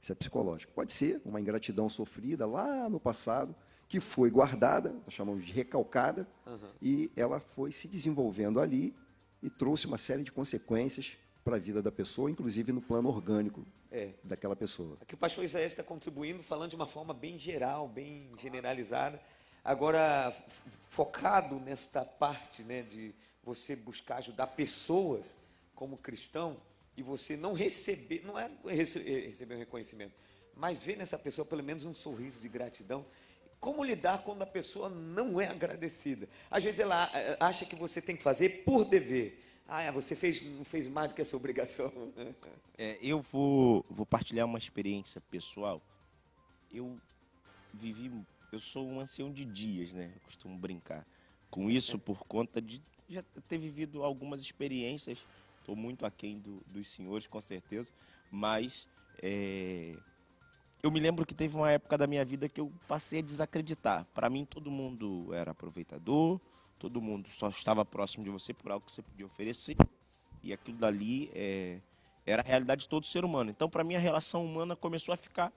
Isso 0.00 0.10
é 0.10 0.14
psicológico. 0.14 0.72
Pode 0.72 0.92
ser 0.92 1.20
uma 1.24 1.38
ingratidão 1.40 1.88
sofrida 1.88 2.46
lá 2.46 2.88
no 2.88 2.98
passado, 2.98 3.54
que 3.86 4.00
foi 4.00 4.30
guardada, 4.30 4.90
nós 5.04 5.12
chamamos 5.12 5.44
de 5.44 5.52
recalcada, 5.52 6.26
e 6.80 7.10
ela 7.14 7.38
foi 7.38 7.70
se 7.70 7.86
desenvolvendo 7.86 8.58
ali 8.58 8.94
e 9.42 9.50
trouxe 9.50 9.86
uma 9.86 9.98
série 9.98 10.22
de 10.22 10.32
consequências 10.32 11.18
para 11.44 11.56
a 11.56 11.58
vida 11.58 11.80
da 11.82 11.90
pessoa, 11.90 12.30
inclusive 12.30 12.72
no 12.72 12.80
plano 12.80 13.08
orgânico 13.08 13.64
É. 13.90 14.10
daquela 14.22 14.54
pessoa. 14.54 14.96
Aqui 15.00 15.14
o 15.14 15.18
pastor 15.18 15.44
Isaías 15.44 15.72
está 15.72 15.82
contribuindo, 15.82 16.42
falando 16.42 16.70
de 16.70 16.76
uma 16.76 16.86
forma 16.86 17.12
bem 17.14 17.38
geral, 17.38 17.88
bem 17.88 18.30
generalizada. 18.38 19.20
Agora, 19.64 20.34
focado 20.90 21.56
nesta 21.60 22.04
parte 22.04 22.62
né, 22.62 22.82
de 22.82 23.14
você 23.42 23.74
buscar 23.74 24.16
ajudar 24.18 24.46
pessoas 24.48 25.38
como 25.74 25.96
cristão 25.96 26.56
e 26.96 27.02
você 27.02 27.36
não 27.36 27.52
receber, 27.52 28.22
não 28.24 28.38
é 28.38 28.50
eh, 28.66 28.74
receber 28.74 29.54
um 29.54 29.58
reconhecimento, 29.58 30.14
mas 30.54 30.82
ver 30.82 30.96
nessa 30.96 31.18
pessoa 31.18 31.44
pelo 31.44 31.62
menos 31.62 31.84
um 31.84 31.94
sorriso 31.94 32.40
de 32.40 32.48
gratidão. 32.48 33.04
Como 33.58 33.84
lidar 33.84 34.22
quando 34.22 34.42
a 34.42 34.46
pessoa 34.46 34.88
não 34.88 35.40
é 35.40 35.46
agradecida? 35.46 36.28
Às 36.50 36.64
vezes 36.64 36.80
ela 36.80 37.10
eh, 37.14 37.36
acha 37.40 37.64
que 37.64 37.76
você 37.76 38.00
tem 38.00 38.16
que 38.16 38.22
fazer 38.22 38.62
por 38.64 38.84
dever. 38.84 39.38
Ah, 39.72 39.88
você 39.92 40.16
fez, 40.16 40.42
não 40.42 40.64
fez 40.64 40.88
mais 40.88 41.10
do 41.10 41.14
que 41.14 41.22
a 41.22 41.24
sua 41.24 41.36
obrigação. 41.36 41.92
É, 42.76 42.98
eu 43.00 43.20
vou, 43.22 43.86
vou 43.88 44.04
partilhar 44.04 44.44
uma 44.44 44.58
experiência 44.58 45.20
pessoal. 45.30 45.80
Eu 46.72 47.00
vivi, 47.72 48.10
eu 48.50 48.58
sou 48.58 48.84
um 48.84 48.98
ancião 48.98 49.32
de 49.32 49.44
dias, 49.44 49.92
né? 49.92 50.10
Eu 50.12 50.20
costumo 50.22 50.58
brincar 50.58 51.06
com 51.48 51.70
isso 51.70 52.00
por 52.00 52.24
conta 52.24 52.60
de 52.60 52.82
já 53.08 53.22
ter 53.46 53.58
vivido 53.58 54.02
algumas 54.02 54.40
experiências. 54.40 55.24
Estou 55.60 55.76
muito 55.76 56.04
aquém 56.04 56.40
do, 56.40 56.60
dos 56.66 56.88
senhores, 56.90 57.28
com 57.28 57.40
certeza, 57.40 57.92
mas 58.28 58.88
é, 59.22 59.94
eu 60.82 60.90
me 60.90 60.98
lembro 60.98 61.24
que 61.24 61.34
teve 61.34 61.54
uma 61.54 61.70
época 61.70 61.96
da 61.96 62.08
minha 62.08 62.24
vida 62.24 62.48
que 62.48 62.60
eu 62.60 62.72
passei 62.88 63.20
a 63.20 63.22
desacreditar. 63.22 64.04
Para 64.12 64.28
mim, 64.28 64.44
todo 64.44 64.68
mundo 64.68 65.32
era 65.32 65.52
aproveitador, 65.52 66.40
todo 66.80 67.00
mundo 67.00 67.28
só 67.28 67.48
estava 67.48 67.84
próximo 67.84 68.24
de 68.24 68.30
você 68.30 68.54
por 68.54 68.72
algo 68.72 68.86
que 68.86 68.90
você 68.90 69.02
podia 69.02 69.26
oferecer. 69.26 69.76
E 70.42 70.50
aquilo 70.50 70.78
dali 70.78 71.30
é, 71.34 71.78
era 72.24 72.40
a 72.40 72.44
realidade 72.44 72.82
de 72.82 72.88
todo 72.88 73.06
ser 73.06 73.22
humano. 73.22 73.50
Então, 73.50 73.68
para 73.68 73.84
mim, 73.84 73.94
a 73.94 73.98
relação 73.98 74.42
humana 74.44 74.74
começou 74.74 75.12
a 75.12 75.16
ficar 75.16 75.52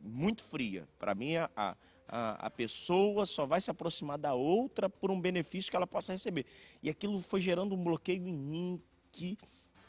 muito 0.00 0.44
fria. 0.44 0.88
Para 0.96 1.12
mim, 1.12 1.34
a, 1.34 1.50
a, 1.56 2.46
a 2.46 2.50
pessoa 2.50 3.26
só 3.26 3.44
vai 3.44 3.60
se 3.60 3.68
aproximar 3.68 4.16
da 4.16 4.32
outra 4.32 4.88
por 4.88 5.10
um 5.10 5.20
benefício 5.20 5.68
que 5.68 5.76
ela 5.76 5.88
possa 5.88 6.12
receber. 6.12 6.46
E 6.80 6.88
aquilo 6.88 7.18
foi 7.18 7.40
gerando 7.40 7.74
um 7.74 7.82
bloqueio 7.82 8.28
em 8.28 8.32
mim 8.32 8.80
que 9.10 9.36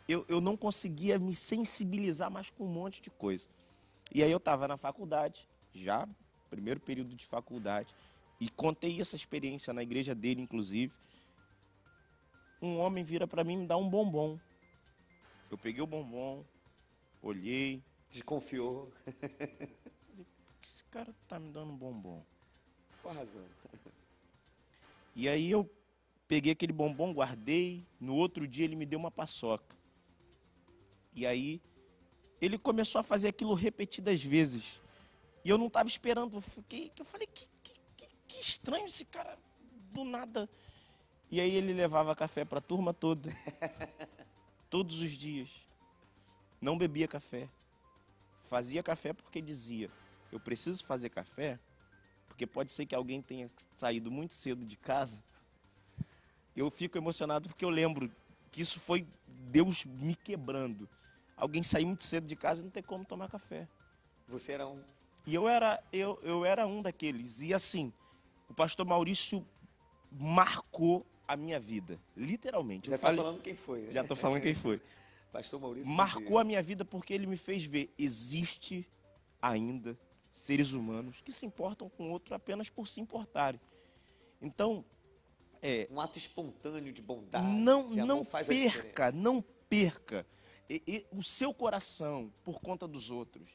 eu, 0.07 0.25
eu 0.27 0.41
não 0.41 0.57
conseguia 0.57 1.19
me 1.19 1.35
sensibilizar 1.35 2.31
mais 2.31 2.49
com 2.49 2.65
um 2.65 2.73
monte 2.73 3.03
de 3.03 3.11
coisa. 3.11 3.47
E 4.11 4.23
aí 4.23 4.31
eu 4.31 4.37
estava 4.37 4.67
na 4.67 4.77
faculdade, 4.77 5.47
já, 5.75 6.09
primeiro 6.49 6.79
período 6.79 7.15
de 7.15 7.25
faculdade, 7.27 7.93
e 8.41 8.49
contei 8.49 8.99
essa 8.99 9.15
experiência 9.15 9.71
na 9.71 9.83
igreja 9.83 10.15
dele, 10.15 10.41
inclusive. 10.41 10.91
Um 12.59 12.79
homem 12.79 13.03
vira 13.03 13.27
para 13.27 13.43
mim 13.43 13.53
e 13.53 13.57
me 13.57 13.67
dá 13.67 13.77
um 13.77 13.87
bombom. 13.87 14.39
Eu 15.51 15.57
peguei 15.59 15.81
o 15.81 15.87
bombom, 15.87 16.43
olhei, 17.21 17.83
Desconfiou. 18.09 18.91
que 20.59 20.67
esse 20.67 20.83
cara 20.85 21.15
tá 21.27 21.39
me 21.39 21.51
dando 21.51 21.71
um 21.71 21.77
bombom? 21.77 22.25
A 23.05 23.13
razão? 23.13 23.45
E 25.15 25.29
aí 25.29 25.51
eu 25.51 25.69
peguei 26.27 26.51
aquele 26.51 26.73
bombom, 26.73 27.13
guardei. 27.13 27.85
No 27.99 28.15
outro 28.15 28.47
dia 28.47 28.65
ele 28.65 28.75
me 28.75 28.85
deu 28.85 28.97
uma 28.97 29.11
paçoca. 29.11 29.75
E 31.15 31.25
aí 31.25 31.61
ele 32.41 32.57
começou 32.57 32.99
a 32.99 33.03
fazer 33.03 33.27
aquilo 33.27 33.53
repetidas 33.53 34.23
vezes. 34.23 34.81
E 35.45 35.49
eu 35.49 35.57
não 35.57 35.67
estava 35.67 35.87
esperando. 35.87 36.37
Eu 36.37 36.41
fiquei, 36.41 36.91
eu 36.97 37.05
falei, 37.05 37.27
que, 37.27 37.47
que, 38.31 38.41
estranho 38.41 38.85
esse 38.85 39.05
cara 39.05 39.37
do 39.91 40.03
nada. 40.03 40.49
E 41.29 41.39
aí 41.39 41.55
ele 41.55 41.73
levava 41.73 42.15
café 42.15 42.43
para 42.45 42.59
a 42.59 42.61
turma 42.61 42.93
toda. 42.93 43.35
Todos 44.69 45.01
os 45.01 45.11
dias. 45.11 45.49
Não 46.59 46.77
bebia 46.77 47.07
café. 47.07 47.49
Fazia 48.49 48.83
café 48.83 49.13
porque 49.13 49.41
dizia: 49.41 49.89
Eu 50.31 50.39
preciso 50.39 50.85
fazer 50.85 51.09
café 51.09 51.59
porque 52.27 52.47
pode 52.47 52.71
ser 52.71 52.85
que 52.85 52.95
alguém 52.95 53.21
tenha 53.21 53.47
saído 53.75 54.09
muito 54.09 54.33
cedo 54.33 54.65
de 54.65 54.75
casa. 54.75 55.21
Eu 56.55 56.71
fico 56.71 56.97
emocionado 56.97 57.47
porque 57.47 57.63
eu 57.63 57.69
lembro 57.69 58.11
que 58.51 58.61
isso 58.61 58.79
foi 58.79 59.07
Deus 59.27 59.85
me 59.85 60.15
quebrando. 60.15 60.87
Alguém 61.37 61.63
sair 61.63 61.85
muito 61.85 62.03
cedo 62.03 62.27
de 62.27 62.35
casa 62.35 62.61
e 62.61 62.63
não 62.63 62.71
ter 62.71 62.83
como 62.83 63.05
tomar 63.05 63.29
café. 63.29 63.67
Você 64.27 64.53
era 64.53 64.67
um. 64.67 64.81
E 65.25 65.35
eu 65.35 65.47
era, 65.47 65.83
eu, 65.91 66.19
eu 66.23 66.45
era 66.45 66.65
um 66.65 66.81
daqueles. 66.81 67.41
E 67.41 67.53
assim, 67.53 67.93
o 68.51 68.53
pastor 68.53 68.85
Maurício 68.85 69.47
marcou 70.11 71.05
a 71.25 71.37
minha 71.37 71.57
vida, 71.57 71.97
literalmente. 72.17 72.89
Já 72.89 72.93
Eu 72.93 72.95
está 72.97 73.07
falei- 73.07 73.23
falando 73.23 73.41
quem 73.41 73.55
foi. 73.55 73.81
né? 73.83 73.93
já 73.93 74.03
tô 74.03 74.13
falando 74.15 74.41
quem 74.41 74.53
foi. 74.53 74.81
Pastor 75.31 75.61
Maurício. 75.61 75.89
Marcou 75.89 76.37
a 76.37 76.43
minha 76.43 76.61
vida 76.61 76.83
porque 76.83 77.13
ele 77.13 77.25
me 77.25 77.37
fez 77.37 77.63
ver, 77.63 77.93
existe 77.97 78.85
ainda 79.41 79.97
seres 80.29 80.73
humanos 80.73 81.21
que 81.21 81.31
se 81.31 81.45
importam 81.45 81.87
com 81.89 82.09
o 82.09 82.11
outro 82.11 82.35
apenas 82.35 82.69
por 82.69 82.85
se 82.85 82.99
importarem. 82.99 83.61
Então, 84.41 84.83
é, 85.61 85.87
Um 85.89 86.01
ato 86.01 86.17
espontâneo 86.17 86.91
de 86.91 87.01
bondade. 87.01 87.47
não, 87.47 87.89
não 87.91 88.25
perca, 88.25 89.09
não 89.13 89.41
perca 89.69 90.27
e, 90.69 90.83
e, 90.85 91.05
o 91.15 91.23
seu 91.23 91.53
coração 91.53 92.29
por 92.43 92.59
conta 92.59 92.85
dos 92.85 93.09
outros. 93.09 93.49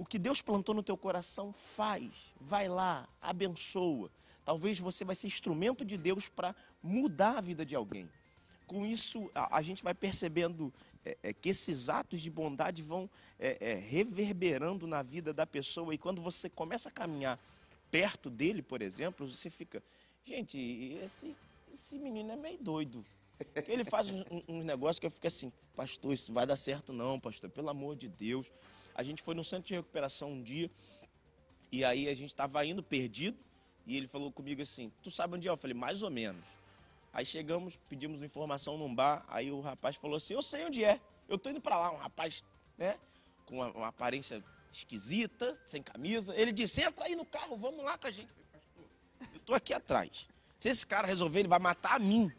O 0.00 0.06
que 0.06 0.18
Deus 0.18 0.40
plantou 0.40 0.74
no 0.74 0.82
teu 0.82 0.96
coração, 0.96 1.52
faz. 1.52 2.10
Vai 2.40 2.70
lá, 2.70 3.06
abençoa. 3.20 4.10
Talvez 4.46 4.78
você 4.78 5.04
vai 5.04 5.14
ser 5.14 5.26
instrumento 5.26 5.84
de 5.84 5.98
Deus 5.98 6.26
para 6.26 6.56
mudar 6.82 7.36
a 7.36 7.40
vida 7.42 7.66
de 7.66 7.76
alguém. 7.76 8.08
Com 8.66 8.86
isso, 8.86 9.30
a, 9.34 9.58
a 9.58 9.60
gente 9.60 9.84
vai 9.84 9.92
percebendo 9.92 10.72
é, 11.04 11.18
é, 11.22 11.32
que 11.34 11.50
esses 11.50 11.90
atos 11.90 12.22
de 12.22 12.30
bondade 12.30 12.82
vão 12.82 13.10
é, 13.38 13.58
é, 13.60 13.74
reverberando 13.74 14.86
na 14.86 15.02
vida 15.02 15.34
da 15.34 15.46
pessoa. 15.46 15.92
E 15.92 15.98
quando 15.98 16.22
você 16.22 16.48
começa 16.48 16.88
a 16.88 16.92
caminhar 16.92 17.38
perto 17.90 18.30
dele, 18.30 18.62
por 18.62 18.80
exemplo, 18.80 19.30
você 19.30 19.50
fica, 19.50 19.82
gente, 20.24 20.58
esse, 21.02 21.36
esse 21.74 21.98
menino 21.98 22.32
é 22.32 22.36
meio 22.36 22.56
doido. 22.58 23.04
Ele 23.68 23.84
faz 23.84 24.08
uns 24.08 24.24
um, 24.30 24.42
um 24.48 24.62
negócios 24.62 24.98
que 24.98 25.04
eu 25.04 25.10
fico 25.10 25.26
assim, 25.26 25.52
pastor, 25.76 26.14
isso 26.14 26.32
vai 26.32 26.46
dar 26.46 26.56
certo 26.56 26.90
não, 26.90 27.20
pastor, 27.20 27.50
pelo 27.50 27.68
amor 27.68 27.96
de 27.96 28.08
Deus. 28.08 28.50
A 29.00 29.02
gente 29.02 29.22
foi 29.22 29.34
no 29.34 29.42
centro 29.42 29.66
de 29.66 29.74
recuperação 29.74 30.30
um 30.30 30.42
dia, 30.42 30.70
e 31.72 31.82
aí 31.86 32.06
a 32.06 32.14
gente 32.14 32.28
estava 32.28 32.62
indo 32.66 32.82
perdido, 32.82 33.38
e 33.86 33.96
ele 33.96 34.06
falou 34.06 34.30
comigo 34.30 34.60
assim, 34.60 34.92
tu 35.02 35.10
sabe 35.10 35.36
onde 35.36 35.48
é? 35.48 35.50
Eu 35.50 35.56
falei, 35.56 35.72
mais 35.72 36.02
ou 36.02 36.10
menos. 36.10 36.44
Aí 37.10 37.24
chegamos, 37.24 37.80
pedimos 37.88 38.22
informação 38.22 38.76
num 38.76 38.94
bar, 38.94 39.24
aí 39.26 39.50
o 39.50 39.62
rapaz 39.62 39.96
falou 39.96 40.18
assim, 40.18 40.34
eu 40.34 40.42
sei 40.42 40.66
onde 40.66 40.84
é, 40.84 41.00
eu 41.30 41.38
tô 41.38 41.48
indo 41.48 41.62
para 41.62 41.78
lá, 41.78 41.90
um 41.90 41.96
rapaz, 41.96 42.44
né, 42.76 42.98
com 43.46 43.54
uma, 43.54 43.72
uma, 43.72 43.88
aparência 43.88 44.44
esquisita, 44.70 45.58
sem 45.64 45.82
camisa. 45.82 46.36
Ele 46.36 46.52
disse, 46.52 46.82
entra 46.82 47.06
aí 47.06 47.16
no 47.16 47.24
carro, 47.24 47.56
vamos 47.56 47.82
lá 47.82 47.96
com 47.96 48.06
a 48.06 48.10
gente. 48.10 48.28
Eu, 49.32 49.40
tô 49.46 49.54
aqui 49.54 49.72
atrás. 49.72 50.28
Se 50.58 50.68
esse 50.68 50.86
cara 50.86 51.06
resolver, 51.06 51.38
ele 51.38 51.48
vai 51.48 51.58
matar 51.58 51.96
a 51.96 51.98
mim. 51.98 52.30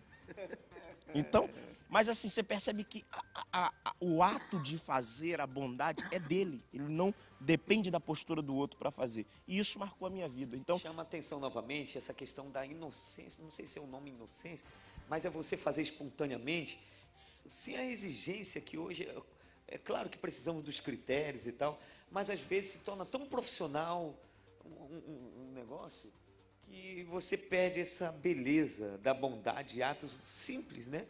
Então, 1.16 1.50
mas 1.92 2.08
assim, 2.08 2.30
você 2.30 2.42
percebe 2.42 2.86
que 2.86 3.04
a, 3.12 3.46
a, 3.52 3.74
a, 3.84 3.96
o 4.00 4.24
ato 4.24 4.58
de 4.62 4.78
fazer 4.78 5.42
a 5.42 5.46
bondade 5.46 6.02
é 6.10 6.18
dele. 6.18 6.64
Ele 6.74 6.88
não 6.88 7.14
depende 7.38 7.92
da 7.92 8.00
postura 8.00 8.42
do 8.42 8.56
outro 8.56 8.80
para 8.80 8.90
fazer. 8.90 9.26
E 9.46 9.60
isso 9.60 9.78
marcou 9.78 10.08
a 10.08 10.10
minha 10.10 10.30
vida. 10.30 10.56
Então, 10.56 10.80
chama 10.80 11.02
atenção 11.02 11.38
novamente 11.38 11.98
essa 11.98 12.14
questão 12.14 12.50
da 12.50 12.66
inocência. 12.66 13.44
Não 13.44 13.52
sei 13.52 13.68
se 13.68 13.78
é 13.78 13.82
o 13.82 13.88
nome 13.88 14.10
inocência, 14.10 14.66
mas 15.10 15.26
é 15.26 15.30
você 15.30 15.58
fazer 15.58 15.82
espontaneamente, 15.82 16.80
sem 17.12 17.76
a 17.76 17.86
exigência 17.86 18.62
que 18.62 18.78
hoje 18.78 19.06
é 19.68 19.78
claro 19.78 20.10
que 20.10 20.18
precisamos 20.18 20.64
dos 20.64 20.80
critérios 20.80 21.46
e 21.46 21.52
tal, 21.52 21.78
mas 22.10 22.30
às 22.30 22.40
vezes 22.40 22.72
se 22.72 22.80
torna 22.80 23.06
tão 23.06 23.26
profissional 23.26 24.18
um, 24.64 24.96
um, 24.96 25.44
um 25.44 25.52
negócio 25.52 26.10
que 26.70 27.04
você 27.04 27.36
perde 27.36 27.82
essa 27.82 28.14
beleza 28.14 28.98
da 29.00 29.14
bondade, 29.14 29.84
atos 29.84 30.18
simples, 30.22 30.88
né? 30.88 31.06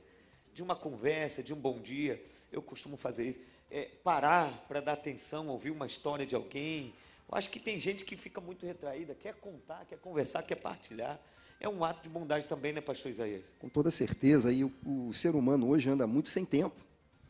De 0.54 0.62
uma 0.62 0.76
conversa, 0.76 1.42
de 1.42 1.54
um 1.54 1.58
bom 1.58 1.80
dia. 1.80 2.24
Eu 2.52 2.62
costumo 2.62 2.98
fazer 2.98 3.30
isso. 3.30 3.40
É, 3.70 3.90
parar 4.04 4.66
para 4.68 4.82
dar 4.82 4.94
atenção, 4.94 5.48
ouvir 5.48 5.72
uma 5.72 5.86
história 5.86 6.26
de 6.26 6.36
alguém. 6.36 6.94
Eu 7.30 7.38
acho 7.38 7.50
que 7.50 7.60
tem 7.60 7.80
gente 7.80 8.04
que 8.04 8.18
fica 8.18 8.42
muito 8.42 8.66
retraída, 8.66 9.16
quer 9.16 9.34
contar, 9.36 9.86
quer 9.86 9.98
conversar, 9.98 10.44
quer 10.44 10.56
partilhar. 10.56 11.20
É 11.60 11.70
um 11.70 11.84
ato 11.86 12.04
de 12.04 12.10
bondade 12.10 12.48
também, 12.48 12.74
né, 12.74 12.82
pastor 12.82 13.12
Isaías? 13.12 13.54
Com 13.60 13.70
toda 13.70 13.90
certeza. 13.92 14.52
E 14.52 14.64
o, 14.64 14.72
o 14.86 15.14
ser 15.14 15.36
humano 15.36 15.70
hoje 15.70 15.90
anda 15.90 16.06
muito 16.06 16.28
sem 16.28 16.44
tempo. 16.44 16.76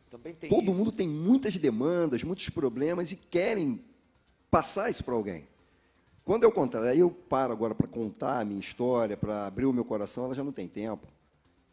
Também 0.10 0.34
tem 0.34 0.50
Todo 0.50 0.72
isso. 0.72 0.74
mundo 0.74 0.92
tem 0.92 1.08
muitas 1.08 1.58
demandas, 1.58 2.24
muitos 2.24 2.50
problemas 2.50 3.12
e 3.12 3.16
querem 3.16 3.84
passar 4.50 4.90
isso 4.90 5.04
para 5.04 5.14
alguém. 5.14 5.48
Quando 6.24 6.44
eu 6.44 6.52
contar, 6.52 6.84
aí 6.84 7.00
eu 7.00 7.10
paro 7.12 7.52
agora 7.54 7.74
para 7.76 7.88
contar 7.88 8.40
a 8.40 8.46
minha 8.46 8.60
história, 8.60 9.16
para 9.18 9.48
abrir 9.48 9.66
o 9.66 9.74
meu 9.74 9.84
coração, 9.86 10.26
ela 10.26 10.36
já 10.36 10.44
não 10.44 10.52
tem 10.52 10.68
tempo, 10.68 11.08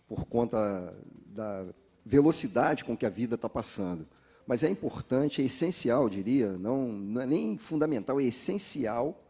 por 0.08 0.24
conta 0.24 0.94
da 1.26 1.66
velocidade 2.04 2.84
com 2.84 2.96
que 2.96 3.04
a 3.04 3.10
vida 3.10 3.34
está 3.34 3.48
passando. 3.48 4.08
Mas 4.46 4.64
é 4.64 4.70
importante, 4.70 5.42
é 5.42 5.44
essencial, 5.44 6.04
eu 6.04 6.08
diria, 6.08 6.52
não, 6.58 6.88
não 6.88 7.20
é 7.20 7.26
nem 7.26 7.58
fundamental, 7.58 8.18
é 8.18 8.24
essencial 8.24 9.22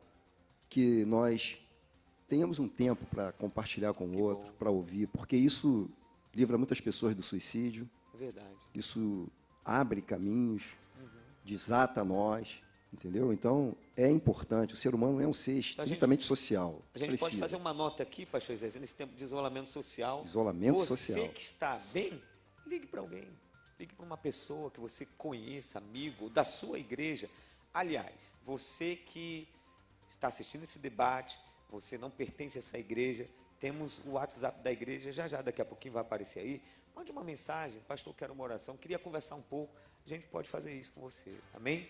que 0.68 1.04
nós 1.04 1.58
tenhamos 2.28 2.60
um 2.60 2.68
tempo 2.68 3.04
para 3.06 3.32
compartilhar 3.32 3.92
com 3.94 4.06
o 4.06 4.18
outro, 4.18 4.52
para 4.52 4.70
ouvir, 4.70 5.08
porque 5.08 5.36
isso 5.36 5.90
livra 6.32 6.56
muitas 6.56 6.80
pessoas 6.80 7.14
do 7.16 7.22
suicídio. 7.22 7.88
É 8.14 8.16
verdade. 8.16 8.56
Isso 8.72 9.26
abre 9.64 10.00
caminhos, 10.00 10.76
uhum. 11.00 11.08
desata 11.44 12.04
nós, 12.04 12.62
Entendeu? 12.92 13.32
Então, 13.32 13.76
é 13.96 14.08
importante. 14.08 14.74
O 14.74 14.76
ser 14.76 14.94
humano 14.94 15.20
é 15.20 15.26
um 15.26 15.32
ser 15.32 15.58
estritamente 15.58 16.24
então, 16.24 16.36
social. 16.36 16.82
A 16.94 16.98
gente 16.98 17.10
precisa. 17.10 17.30
pode 17.30 17.36
fazer 17.36 17.56
uma 17.56 17.74
nota 17.74 18.02
aqui, 18.02 18.24
pastor 18.24 18.56
Zé, 18.56 18.78
nesse 18.78 18.96
tempo 18.96 19.14
de 19.14 19.22
isolamento 19.22 19.68
social. 19.68 20.22
Isolamento 20.24 20.78
você 20.78 20.96
social. 20.96 21.26
Você 21.26 21.32
que 21.32 21.40
está 21.42 21.80
bem, 21.92 22.20
ligue 22.66 22.86
para 22.86 23.00
alguém. 23.00 23.28
Ligue 23.78 23.94
para 23.94 24.04
uma 24.04 24.16
pessoa 24.16 24.70
que 24.70 24.80
você 24.80 25.06
conheça, 25.18 25.78
amigo, 25.78 26.30
da 26.30 26.44
sua 26.44 26.78
igreja. 26.78 27.28
Aliás, 27.72 28.36
você 28.44 28.96
que 28.96 29.46
está 30.08 30.28
assistindo 30.28 30.62
esse 30.62 30.78
debate, 30.78 31.38
você 31.70 31.98
não 31.98 32.10
pertence 32.10 32.58
a 32.58 32.60
essa 32.60 32.78
igreja, 32.78 33.28
temos 33.60 34.00
o 34.06 34.12
WhatsApp 34.12 34.62
da 34.62 34.72
igreja, 34.72 35.12
já 35.12 35.28
já 35.28 35.42
daqui 35.42 35.60
a 35.60 35.64
pouquinho 35.64 35.94
vai 35.94 36.02
aparecer 36.02 36.40
aí. 36.40 36.62
Mande 36.96 37.12
uma 37.12 37.22
mensagem, 37.22 37.80
pastor, 37.86 38.14
quero 38.14 38.32
uma 38.32 38.42
oração, 38.42 38.76
queria 38.76 38.98
conversar 38.98 39.36
um 39.36 39.42
pouco. 39.42 39.72
A 40.04 40.08
gente 40.08 40.26
pode 40.26 40.48
fazer 40.48 40.72
isso 40.72 40.90
com 40.92 41.02
você. 41.02 41.34
Amém? 41.52 41.88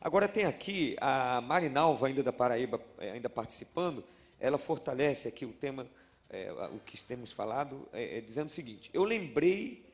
Agora 0.00 0.26
tem 0.26 0.46
aqui 0.46 0.96
a 1.00 1.40
Marinalva, 1.42 2.06
ainda 2.06 2.22
da 2.22 2.32
Paraíba, 2.32 2.80
eh, 2.98 3.12
ainda 3.12 3.28
participando, 3.28 4.02
ela 4.38 4.56
fortalece 4.56 5.28
aqui 5.28 5.44
o 5.44 5.52
tema, 5.52 5.86
é, 6.30 6.50
o 6.72 6.78
que 6.80 7.02
temos 7.04 7.30
falado, 7.30 7.86
é, 7.92 8.18
é, 8.18 8.20
dizendo 8.20 8.46
o 8.46 8.50
seguinte: 8.50 8.90
Eu 8.94 9.04
lembrei 9.04 9.84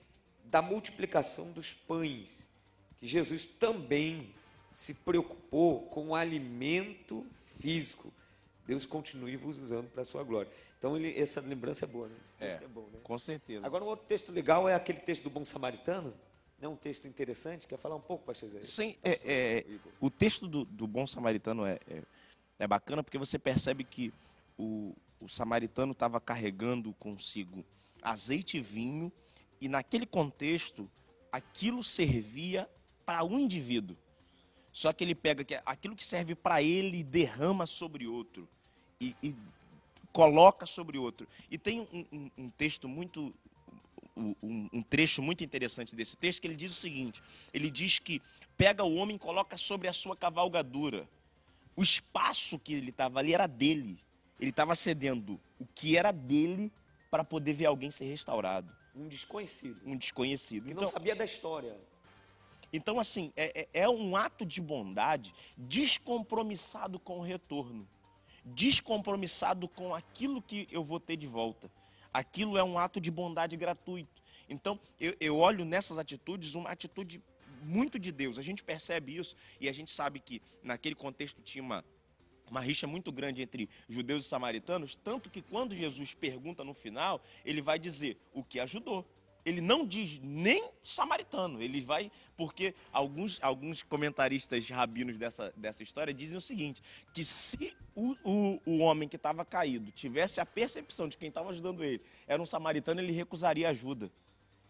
da 0.45 0.63
multiplicação 0.63 1.51
dos 1.51 1.75
pães, 1.75 2.49
que 2.99 3.07
Jesus 3.07 3.47
também 3.47 4.33
se 4.73 4.95
preocupou 4.95 5.83
com 5.89 6.09
o 6.09 6.15
alimento 6.15 7.27
físico. 7.59 8.13
Deus 8.65 8.87
continue 8.87 9.37
vos 9.37 9.59
usando 9.59 9.89
para 9.89 10.03
a 10.03 10.05
sua 10.05 10.23
glória. 10.23 10.51
Então, 10.79 10.97
ele, 10.97 11.19
essa 11.19 11.41
lembrança 11.41 11.85
é 11.85 11.89
boa, 11.89 12.09
né? 12.09 12.15
Esse 12.27 12.37
texto 12.37 12.63
é, 12.63 12.65
é 12.65 12.69
bom, 12.69 12.89
né? 12.93 12.99
Com 13.03 13.19
certeza. 13.19 13.67
Agora, 13.67 13.83
um 13.83 13.89
outro 13.89 14.07
texto 14.07 14.31
legal 14.31 14.69
é 14.69 14.75
aquele 14.75 15.01
texto 15.01 15.25
do 15.25 15.31
bom 15.31 15.45
samaritano, 15.45 16.15
não 16.61 16.71
é 16.71 16.73
um 16.73 16.77
texto 16.77 17.07
interessante? 17.07 17.67
Quer 17.67 17.79
falar 17.79 17.97
um 17.97 18.01
pouco, 18.01 18.25
pastor 18.25 18.49
Zé? 18.49 18.63
Sim, 18.63 18.97
é, 19.03 19.21
é, 19.25 19.67
o 20.01 20.11
texto 20.11 20.49
do, 20.49 20.65
do 20.65 20.87
bom 20.87 21.07
samaritano 21.07 21.67
é, 21.67 21.79
é, 21.89 22.03
é, 22.59 22.67
bacana 22.67 23.03
porque 23.03 23.19
você 23.19 23.39
percebe 23.39 23.85
que 23.85 24.13
o, 24.59 24.95
o 25.21 25.29
samaritano 25.29 25.93
estava 25.93 26.21
carregando 26.21 26.93
consigo 26.95 27.65
azeite 28.03 28.57
e 28.57 28.61
vinho 28.61 29.13
e 29.61 29.69
naquele 29.69 30.07
contexto 30.07 30.91
aquilo 31.31 31.83
servia 31.83 32.69
para 33.05 33.23
um 33.25 33.39
indivíduo. 33.39 33.97
Só 34.73 34.93
que 34.93 35.05
ele 35.05 35.15
pega 35.15 35.45
que 35.45 35.61
aquilo 35.65 35.97
que 35.97 36.05
serve 36.05 36.35
para 36.35 36.63
ele 36.63 36.99
e 36.99 37.05
derrama 37.05 37.67
sobre 37.67 38.07
outro. 38.07 38.49
E, 39.01 39.15
e, 39.23 39.35
coloca 40.13 40.65
sobre 40.65 40.97
outro. 40.97 41.29
E 41.51 41.59
tem 41.59 41.81
um, 41.81 42.07
um, 42.11 42.31
um 42.39 42.51
texto 42.51 42.89
muito 42.89 43.35
um, 44.17 44.69
um 44.73 44.83
trecho 44.83 45.23
muito 45.23 45.45
interessante 45.45 45.95
desse 45.95 46.17
texto, 46.17 46.41
que 46.41 46.47
ele 46.47 46.57
diz 46.57 46.73
o 46.73 46.81
seguinte: 46.81 47.23
ele 47.53 47.71
diz 47.71 47.99
que 47.99 48.23
pega 48.57 48.83
o 48.83 48.95
homem 48.97 49.17
e 49.17 49.19
coloca 49.19 49.57
sobre 49.57 49.89
a 49.89 49.93
sua 49.93 50.17
cavalgadura. 50.17 51.09
O 51.77 51.83
espaço 51.83 52.59
que 52.59 52.73
ele 52.73 52.91
estava 52.91 53.19
ali 53.19 53.35
era 53.35 53.47
dele. 53.47 53.99
Ele 54.41 54.51
estava 54.51 54.75
cedendo 54.75 55.39
o 55.59 55.67
que 55.67 55.97
era 55.97 56.11
dele 56.11 56.73
para 57.11 57.23
poder 57.23 57.53
ver 57.53 57.67
alguém 57.67 57.91
ser 57.91 58.07
restaurado. 58.07 58.75
Um 58.95 59.09
desconhecido. 59.09 59.81
Um 59.85 59.97
desconhecido. 59.97 60.65
Que 60.65 60.73
então, 60.73 60.85
não 60.85 60.91
sabia 60.91 61.15
da 61.15 61.25
história. 61.25 61.77
Então, 62.73 62.99
assim, 62.99 63.33
é, 63.37 63.69
é, 63.73 63.83
é 63.83 63.89
um 63.89 64.17
ato 64.17 64.45
de 64.45 64.61
bondade 64.61 65.35
descompromissado 65.57 66.99
com 66.99 67.19
o 67.19 67.23
retorno. 67.23 67.87
Descompromissado 68.45 69.69
com 69.69 69.95
aquilo 69.95 70.41
que 70.41 70.67
eu 70.71 70.83
vou 70.83 70.99
ter 70.99 71.17
de 71.17 71.27
volta 71.27 71.71
aquilo 72.13 72.57
é 72.57 72.65
um 72.65 72.79
ato 72.79 73.01
de 73.01 73.11
bondade 73.11 73.57
gratuito. 73.57 74.23
Então, 74.49 74.79
eu, 75.01 75.15
eu 75.21 75.39
olho 75.39 75.65
nessas 75.65 75.99
atitudes 75.99 76.55
uma 76.55 76.71
atitude 76.71 77.23
muito 77.63 77.99
de 77.99 78.13
Deus. 78.13 78.39
A 78.39 78.43
gente 78.43 78.63
percebe 78.63 79.17
isso 79.17 79.37
e 79.61 79.69
a 79.69 79.73
gente 79.73 79.91
sabe 79.91 80.21
que 80.21 80.41
naquele 80.63 80.95
contexto 80.95 81.43
tinha 81.43 81.63
uma, 81.63 81.85
uma 82.49 82.61
rixa 82.61 82.87
muito 82.87 83.11
grande 83.11 83.43
entre 83.43 83.69
judeus 83.89 84.25
e 84.25 84.29
samaritanos, 84.29 84.95
tanto 84.95 85.29
que 85.29 85.43
quando 85.43 85.75
Jesus 85.75 86.15
pergunta 86.15 86.63
no 86.63 86.75
final, 86.75 87.23
ele 87.45 87.61
vai 87.61 87.79
dizer 87.79 88.17
o 88.33 88.43
que 88.43 88.61
ajudou 88.61 89.05
ele 89.47 89.61
não 89.61 89.87
diz 89.87 90.19
nem 90.21 90.69
samaritano, 90.83 91.63
ele 91.63 91.81
vai, 91.81 92.11
porque 92.37 92.75
alguns, 92.93 93.39
alguns 93.41 93.81
comentaristas 93.81 94.69
rabinos 94.69 95.17
dessa, 95.17 95.55
dessa 95.57 95.85
história 95.85 96.13
dizem 96.13 96.37
o 96.37 96.41
seguinte: 96.41 96.83
que 97.15 97.25
se 97.25 97.77
o, 97.95 98.17
o, 98.25 98.61
o 98.67 98.79
homem 98.79 99.09
que 99.09 99.15
estava 99.15 99.45
caído 99.45 99.93
tivesse 99.93 100.41
a 100.41 100.45
percepção 100.45 101.07
de 101.07 101.17
quem 101.17 101.29
estava 101.29 101.51
ajudando 101.51 101.85
ele 101.85 102.03
era 102.27 102.43
um 102.43 102.47
samaritano, 102.47 103.01
ele 103.01 103.13
recusaria 103.13 103.69
ajuda. 103.69 104.11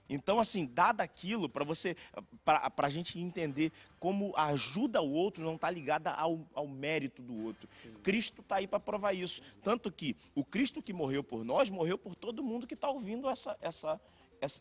Então, 0.09 0.39
assim, 0.39 0.67
dado 0.67 1.01
aquilo, 1.01 1.49
para 1.49 1.65
você, 1.65 1.97
para 2.45 2.87
a 2.87 2.91
gente 2.91 3.19
entender 3.19 3.73
como 3.99 4.33
a 4.37 4.47
ajuda 4.47 4.99
ao 4.99 5.09
outro 5.09 5.43
não 5.43 5.57
está 5.57 5.69
ligada 5.71 6.13
ao, 6.13 6.47
ao 6.55 6.69
mérito 6.69 7.23
do 7.23 7.45
outro. 7.45 7.69
Sim. 7.75 7.93
Cristo 8.03 8.41
está 8.41 8.57
aí 8.57 8.67
para 8.67 8.79
provar 8.79 9.15
isso. 9.15 9.43
Tanto 9.65 9.91
que 9.91 10.17
o 10.35 10.45
Cristo 10.45 10.81
que 10.81 10.93
morreu 10.93 11.25
por 11.25 11.45
nós, 11.45 11.71
morreu 11.71 11.99
por 11.99 12.15
todo 12.15 12.43
mundo 12.43 12.67
que 12.67 12.75
está 12.75 12.89
ouvindo 12.89 13.29
essa, 13.29 13.57
essa, 13.61 14.01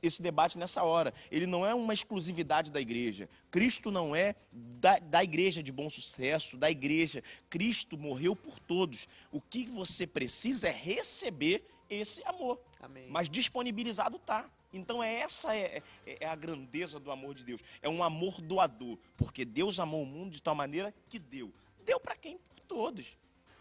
esse 0.02 0.22
debate 0.22 0.58
nessa 0.58 0.84
hora. 0.84 1.14
Ele 1.32 1.46
não 1.46 1.66
é 1.66 1.74
uma 1.74 1.94
exclusividade 1.94 2.72
da 2.72 2.80
igreja. 2.80 3.30
Cristo 3.52 3.92
não 3.92 4.16
é 4.16 4.36
da, 4.52 5.00
da 5.00 5.24
igreja 5.24 5.62
de 5.62 5.72
bom 5.72 5.90
sucesso, 5.90 6.58
da 6.58 6.70
igreja. 6.70 7.24
Cristo 7.50 7.98
morreu 7.98 8.36
por 8.36 8.60
todos. 8.60 9.08
O 9.32 9.42
que 9.42 9.66
você 9.66 10.06
precisa 10.08 10.68
é 10.68 10.72
receber 10.72 11.64
esse 11.90 12.24
amor. 12.26 12.60
Amém. 12.82 13.08
Mas 13.10 13.30
disponibilizado 13.30 14.20
tá. 14.20 14.50
Então 14.74 15.02
é 15.02 15.16
essa 15.16 15.56
é, 15.56 15.82
é, 16.06 16.18
é, 16.22 16.28
a 16.28 16.36
grandeza 16.36 17.00
do 17.00 17.12
amor 17.12 17.34
de 17.34 17.44
Deus. 17.44 17.62
É 17.82 17.90
um 17.90 18.04
amor 18.04 18.42
doador, 18.42 18.98
porque 19.16 19.46
Deus 19.46 19.80
amou 19.80 20.04
o 20.04 20.06
mundo 20.06 20.32
de 20.32 20.42
tal 20.42 20.56
maneira 20.56 20.94
que 21.08 21.18
deu. 21.18 21.54
Deu 21.86 22.00
para 22.00 22.16
quem? 22.16 22.38
Por 22.38 22.60
todos. 22.62 23.18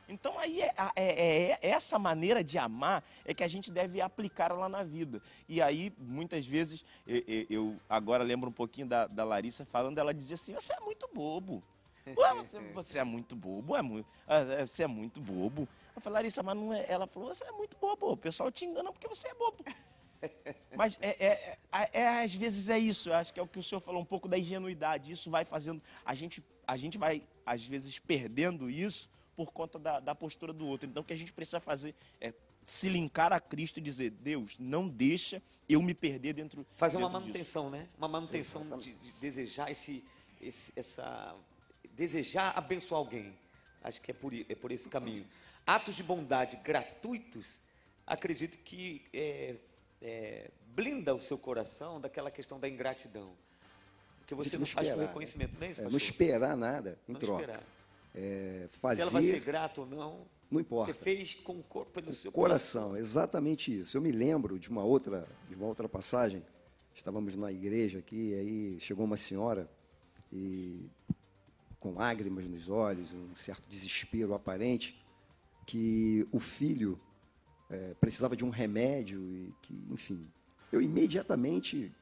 Então 0.09 0.39
aí 0.39 0.63
é, 0.63 0.75
é, 0.97 1.51
é, 1.53 1.59
essa 1.63 1.99
maneira 1.99 2.45
de 2.45 2.59
amar 2.59 3.03
é 3.25 3.33
que 3.33 3.43
a 3.43 3.49
gente 3.49 3.71
deve 3.71 4.01
aplicar 4.01 4.53
lá 4.53 4.69
na 4.69 4.83
vida. 4.83 5.23
E 5.49 5.63
aí, 5.63 5.93
muitas 5.99 6.47
vezes, 6.47 6.85
eu, 7.07 7.47
eu 7.49 7.77
agora 7.89 8.23
lembro 8.23 8.51
um 8.51 8.53
pouquinho 8.53 8.87
da, 8.87 9.07
da, 9.07 9.25
Larissa 9.25 9.65
falando, 9.65 9.99
ela 9.99 10.13
dizia 10.13 10.35
assim, 10.35 10.55
você 10.55 10.73
é 10.73 10.81
muito 10.81 11.09
bobo. 11.13 11.63
Ué, 12.07 12.35
você, 12.35 12.61
você, 12.73 12.99
é 12.99 13.05
muito 13.05 13.35
bobo, 13.35 13.75
é 13.75 13.81
muito, 13.81 14.07
você 14.67 14.85
é 14.85 14.87
muito 14.87 15.21
bobo. 15.21 15.67
Eu 15.97 16.03
falei, 16.03 16.19
Larissa, 16.19 16.43
mas 16.43 16.57
não 16.57 16.73
é. 16.73 16.85
Ela 16.87 17.07
falou, 17.07 17.35
você 17.35 17.45
é 17.45 17.53
muito 17.53 17.77
bobo, 17.79 18.13
o 18.13 18.17
pessoal 18.17 18.51
te 18.51 18.67
engana 18.67 18.93
porque 18.93 19.09
você 19.09 19.29
é 19.29 19.35
bobo. 19.35 19.65
Mas 20.75 20.99
é, 21.03 21.09
é, 21.27 21.59
é, 21.71 22.01
é, 22.01 22.25
às 22.25 22.35
vezes 22.35 22.71
é 22.71 22.79
isso, 22.79 23.11
eu 23.11 23.15
acho 23.15 23.33
que 23.33 23.39
é 23.39 23.43
o 23.43 23.47
que 23.47 23.59
o 23.59 23.63
senhor 23.63 23.81
falou, 23.81 24.01
um 24.01 24.07
pouco 24.07 24.27
da 24.27 24.39
ingenuidade. 24.39 25.13
Isso 25.13 25.31
vai 25.31 25.45
fazendo. 25.45 25.83
A 26.03 26.15
gente, 26.15 26.43
a 26.67 26.79
gente 26.79 26.97
vai, 26.97 27.23
às 27.45 27.65
vezes, 27.65 27.99
perdendo 27.99 28.71
isso 28.71 29.11
por 29.37 29.53
conta 29.53 29.79
da, 29.79 30.01
da 30.01 30.15
postura 30.15 30.53
do 30.53 30.67
outro. 30.67 30.89
Então, 30.89 31.03
o 31.03 31.07
que 31.07 31.13
a 31.13 31.17
gente 31.17 31.33
precisa 31.33 31.61
fazer 31.61 31.95
é 32.21 32.33
se 32.65 32.89
linkar 32.89 33.33
a 33.33 33.41
Cristo 33.41 33.79
e 33.79 33.83
dizer: 33.83 34.11
Deus, 34.11 34.59
não 34.59 34.89
deixa 34.89 35.43
eu 35.69 35.83
me 35.83 35.95
perder 35.95 36.33
dentro 36.33 36.67
Fazer 36.77 36.97
dentro 36.97 37.09
uma 37.09 37.21
manutenção, 37.21 37.71
disso. 37.71 37.77
né? 37.77 37.89
Uma 37.99 38.09
manutenção 38.09 38.79
de, 38.79 38.95
de, 38.95 39.13
desejar 39.13 39.71
esse, 39.71 40.03
esse, 40.41 40.73
essa. 40.75 41.35
Desejar 41.93 42.57
abençoar 42.57 42.99
alguém. 42.99 43.37
Acho 43.83 44.01
que 44.01 44.11
é 44.11 44.15
por, 44.15 44.33
é 44.35 44.55
por 44.55 44.73
esse 44.73 44.89
caminho. 44.89 45.27
Atos 45.67 45.95
de 45.95 46.03
bondade 46.03 46.57
gratuitos, 46.57 47.61
acredito 48.07 48.59
que 48.59 49.03
é, 49.13 49.57
é, 50.01 50.51
blinda 50.75 51.15
o 51.15 51.21
seu 51.21 51.39
coração 51.39 52.01
daquela 52.01 52.31
questão 52.31 52.59
da 52.59 52.69
ingratidão. 52.69 53.33
Porque 54.19 54.35
você 54.35 54.57
não, 54.57 54.61
não 54.61 54.67
faz 54.67 54.89
esperar, 54.89 55.07
reconhecimento, 55.07 55.55
não 55.59 55.67
é 55.67 55.71
isso, 55.71 55.81
é, 55.83 55.85
Não 55.85 55.97
esperar 55.97 56.57
nada 56.57 56.99
em 57.07 57.13
não 57.13 57.21
troca. 57.21 57.43
Esperar. 57.43 57.63
É, 58.15 58.69
fazer... 58.71 58.97
Se 58.97 59.03
ela 59.03 59.11
vai 59.11 59.23
ser 59.23 59.41
grata 59.41 59.81
ou 59.81 59.87
não, 59.87 60.27
não 60.51 60.61
importa. 60.61 60.93
Você 60.93 60.99
fez 60.99 61.35
com 61.35 61.59
o 61.59 61.63
corpo 61.63 62.01
no 62.01 62.13
seu 62.13 62.31
coração. 62.31 62.83
coração. 62.83 62.97
Exatamente 62.97 63.81
isso. 63.81 63.97
Eu 63.97 64.03
me 64.03 64.13
lembro 64.13 64.59
de 64.59 64.71
uma 64.71 64.85
outra, 64.85 65.27
de 65.49 65.57
uma 65.57 65.67
outra 65.67 65.89
passagem. 65.89 66.43
Estávamos 66.95 67.35
na 67.35 67.51
igreja 67.51 67.99
aqui, 67.99 68.31
e 68.31 68.35
aí 68.35 68.81
chegou 68.81 69.05
uma 69.05 69.17
senhora 69.17 69.69
e 70.33 70.89
com 71.81 71.93
lágrimas 71.93 72.47
nos 72.47 72.69
olhos, 72.69 73.13
um 73.13 73.35
certo 73.35 73.69
desespero 73.69 74.33
aparente, 74.33 74.99
que 75.67 76.27
o 76.33 76.39
filho 76.39 76.99
é, 77.69 77.95
precisava 77.95 78.37
de 78.37 78.45
um 78.45 78.49
remédio 78.49 79.21
e 79.21 79.53
que, 79.61 79.87
enfim, 79.91 80.27
eu 80.73 80.81
imediatamente 80.81 81.93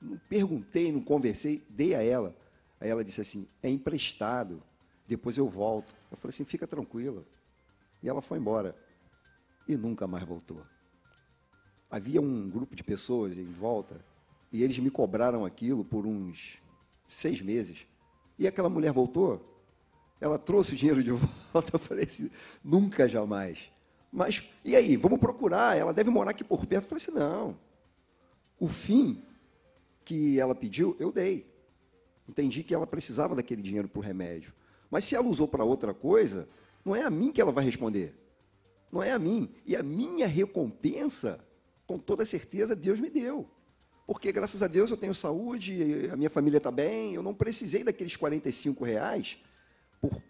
não 0.00 0.18
perguntei, 0.28 0.92
não 0.92 1.00
conversei, 1.00 1.64
dei 1.68 1.94
a 1.94 2.02
ela. 2.02 2.36
Aí 2.80 2.88
ela 2.88 3.04
disse 3.04 3.20
assim: 3.20 3.48
é 3.62 3.68
emprestado, 3.70 4.62
depois 5.06 5.36
eu 5.36 5.48
volto. 5.48 5.94
Eu 6.10 6.16
falei 6.16 6.34
assim: 6.34 6.44
fica 6.44 6.66
tranquila. 6.66 7.24
E 8.02 8.08
ela 8.08 8.20
foi 8.20 8.38
embora 8.38 8.76
e 9.66 9.76
nunca 9.76 10.06
mais 10.06 10.24
voltou. 10.24 10.62
Havia 11.90 12.20
um 12.20 12.50
grupo 12.50 12.74
de 12.74 12.82
pessoas 12.82 13.38
em 13.38 13.44
volta 13.44 14.04
e 14.52 14.62
eles 14.62 14.78
me 14.78 14.90
cobraram 14.90 15.44
aquilo 15.44 15.84
por 15.84 16.06
uns 16.06 16.60
seis 17.08 17.40
meses. 17.40 17.86
E 18.38 18.46
aquela 18.46 18.68
mulher 18.68 18.92
voltou, 18.92 19.62
ela 20.20 20.38
trouxe 20.38 20.74
o 20.74 20.76
dinheiro 20.76 21.02
de 21.02 21.10
volta. 21.10 21.74
Eu 21.74 21.78
falei 21.78 22.04
assim: 22.04 22.30
nunca, 22.62 23.08
jamais. 23.08 23.70
Mas, 24.14 24.44
e 24.64 24.76
aí, 24.76 24.96
vamos 24.96 25.18
procurar, 25.18 25.76
ela 25.76 25.92
deve 25.92 26.08
morar 26.08 26.30
aqui 26.30 26.44
por 26.44 26.64
perto. 26.66 26.84
Eu 26.84 26.88
falei 26.88 27.02
assim, 27.02 27.10
não. 27.10 27.58
O 28.60 28.68
fim 28.68 29.20
que 30.04 30.38
ela 30.38 30.54
pediu, 30.54 30.96
eu 31.00 31.10
dei. 31.10 31.52
Entendi 32.28 32.62
que 32.62 32.72
ela 32.72 32.86
precisava 32.86 33.34
daquele 33.34 33.60
dinheiro 33.60 33.88
para 33.88 33.98
o 33.98 34.02
remédio. 34.02 34.54
Mas 34.94 35.06
se 35.06 35.16
ela 35.16 35.26
usou 35.26 35.48
para 35.48 35.64
outra 35.64 35.92
coisa, 35.92 36.48
não 36.84 36.94
é 36.94 37.02
a 37.02 37.10
mim 37.10 37.32
que 37.32 37.40
ela 37.40 37.50
vai 37.50 37.64
responder. 37.64 38.14
Não 38.92 39.02
é 39.02 39.10
a 39.10 39.18
mim. 39.18 39.50
E 39.66 39.74
a 39.74 39.82
minha 39.82 40.24
recompensa, 40.24 41.44
com 41.84 41.98
toda 41.98 42.24
certeza, 42.24 42.76
Deus 42.76 43.00
me 43.00 43.10
deu. 43.10 43.50
Porque, 44.06 44.30
graças 44.30 44.62
a 44.62 44.68
Deus, 44.68 44.92
eu 44.92 44.96
tenho 44.96 45.12
saúde, 45.12 46.08
a 46.12 46.16
minha 46.16 46.30
família 46.30 46.58
está 46.58 46.70
bem, 46.70 47.12
eu 47.12 47.24
não 47.24 47.34
precisei 47.34 47.82
daqueles 47.82 48.14
45 48.14 48.84
reais 48.84 49.36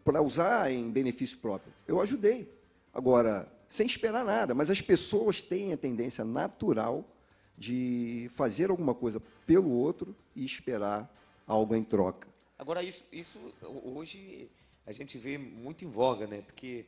para 0.02 0.22
usar 0.22 0.72
em 0.72 0.90
benefício 0.90 1.36
próprio. 1.36 1.70
Eu 1.86 2.00
ajudei. 2.00 2.50
Agora, 2.90 3.46
sem 3.68 3.86
esperar 3.86 4.24
nada, 4.24 4.54
mas 4.54 4.70
as 4.70 4.80
pessoas 4.80 5.42
têm 5.42 5.74
a 5.74 5.76
tendência 5.76 6.24
natural 6.24 7.06
de 7.54 8.30
fazer 8.32 8.70
alguma 8.70 8.94
coisa 8.94 9.20
pelo 9.44 9.68
outro 9.68 10.16
e 10.34 10.42
esperar 10.42 11.14
algo 11.46 11.74
em 11.74 11.84
troca. 11.84 12.32
Agora, 12.58 12.82
isso, 12.82 13.04
isso 13.12 13.38
hoje 13.62 14.50
a 14.86 14.92
gente 14.92 15.18
vê 15.18 15.36
muito 15.38 15.84
em 15.84 15.88
voga, 15.88 16.26
né? 16.26 16.42
Porque, 16.42 16.86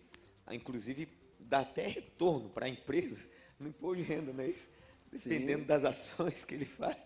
inclusive, 0.51 1.09
dá 1.41 1.61
até 1.61 1.87
retorno 1.87 2.49
para 2.49 2.67
a 2.67 2.69
empresa 2.69 3.29
no 3.59 3.69
imposto 3.69 3.97
de 3.97 4.03
renda, 4.03 4.33
não 4.33 4.45
é 4.45 4.49
isso? 4.49 4.71
Dependendo 5.11 5.61
Sim. 5.61 5.67
das 5.67 5.85
ações 5.85 6.45
que 6.45 6.55
ele 6.55 6.67
faz, 6.67 6.97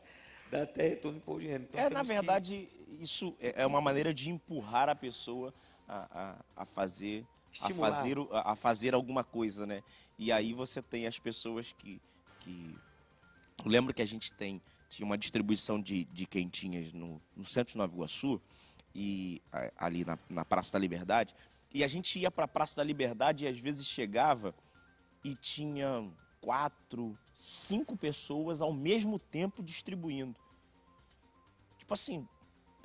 dá 0.51 0.63
até 0.63 0.89
retorno 0.89 1.19
no 1.19 1.23
imposto 1.23 1.41
de 1.43 1.49
renda. 1.49 1.67
Então, 1.71 1.81
é, 1.81 1.91
na 1.91 2.03
verdade, 2.03 2.69
que... 2.87 3.03
isso 3.03 3.37
é, 3.41 3.63
é 3.63 3.67
uma 3.67 3.81
maneira 3.81 4.13
de 4.13 4.31
empurrar 4.31 4.89
a 4.89 4.95
pessoa 4.95 5.55
a, 5.87 6.37
a, 6.57 6.63
a 6.63 6.67
fazer 6.67 7.25
a 7.61 7.75
fazer, 7.75 8.17
a 8.31 8.55
fazer 8.55 8.95
alguma 8.95 9.25
coisa, 9.25 9.67
né? 9.67 9.83
E 10.17 10.31
aí 10.31 10.53
você 10.53 10.81
tem 10.81 11.07
as 11.07 11.19
pessoas 11.19 11.73
que. 11.73 12.01
que... 12.41 12.79
Eu 13.65 13.71
lembro 13.71 13.93
que 13.93 14.01
a 14.01 14.07
gente 14.07 14.33
tem, 14.33 14.63
tinha 14.91 15.07
uma 15.07 15.17
distribuição 15.17 15.81
de, 15.81 16.05
de 16.07 16.27
quentinhas 16.27 16.93
no, 16.93 17.23
no 17.35 17.45
centro 17.45 17.73
de 17.73 17.79
Nova 17.79 17.95
Iguaçu, 17.95 18.41
e 18.95 19.41
ali 19.79 20.05
na, 20.05 20.19
na 20.29 20.45
Praça 20.45 20.73
da 20.73 20.79
Liberdade, 20.79 21.35
e 21.73 21.85
a 21.85 21.89
gente 21.89 22.19
ia 22.19 22.31
para 22.31 22.45
a 22.45 22.49
Praça 22.49 22.77
da 22.77 22.85
Liberdade 22.85 23.45
e 23.45 23.49
às 23.49 23.59
vezes 23.59 23.87
chegava 23.87 24.53
e 25.23 25.37
tinha 25.37 26.11
quatro, 26.41 27.17
cinco 27.35 27.97
pessoas 27.97 28.61
ao 28.61 28.73
mesmo 28.73 29.19
tempo 29.19 29.63
distribuindo. 29.63 30.35
Tipo 31.79 31.95
assim, 31.95 32.27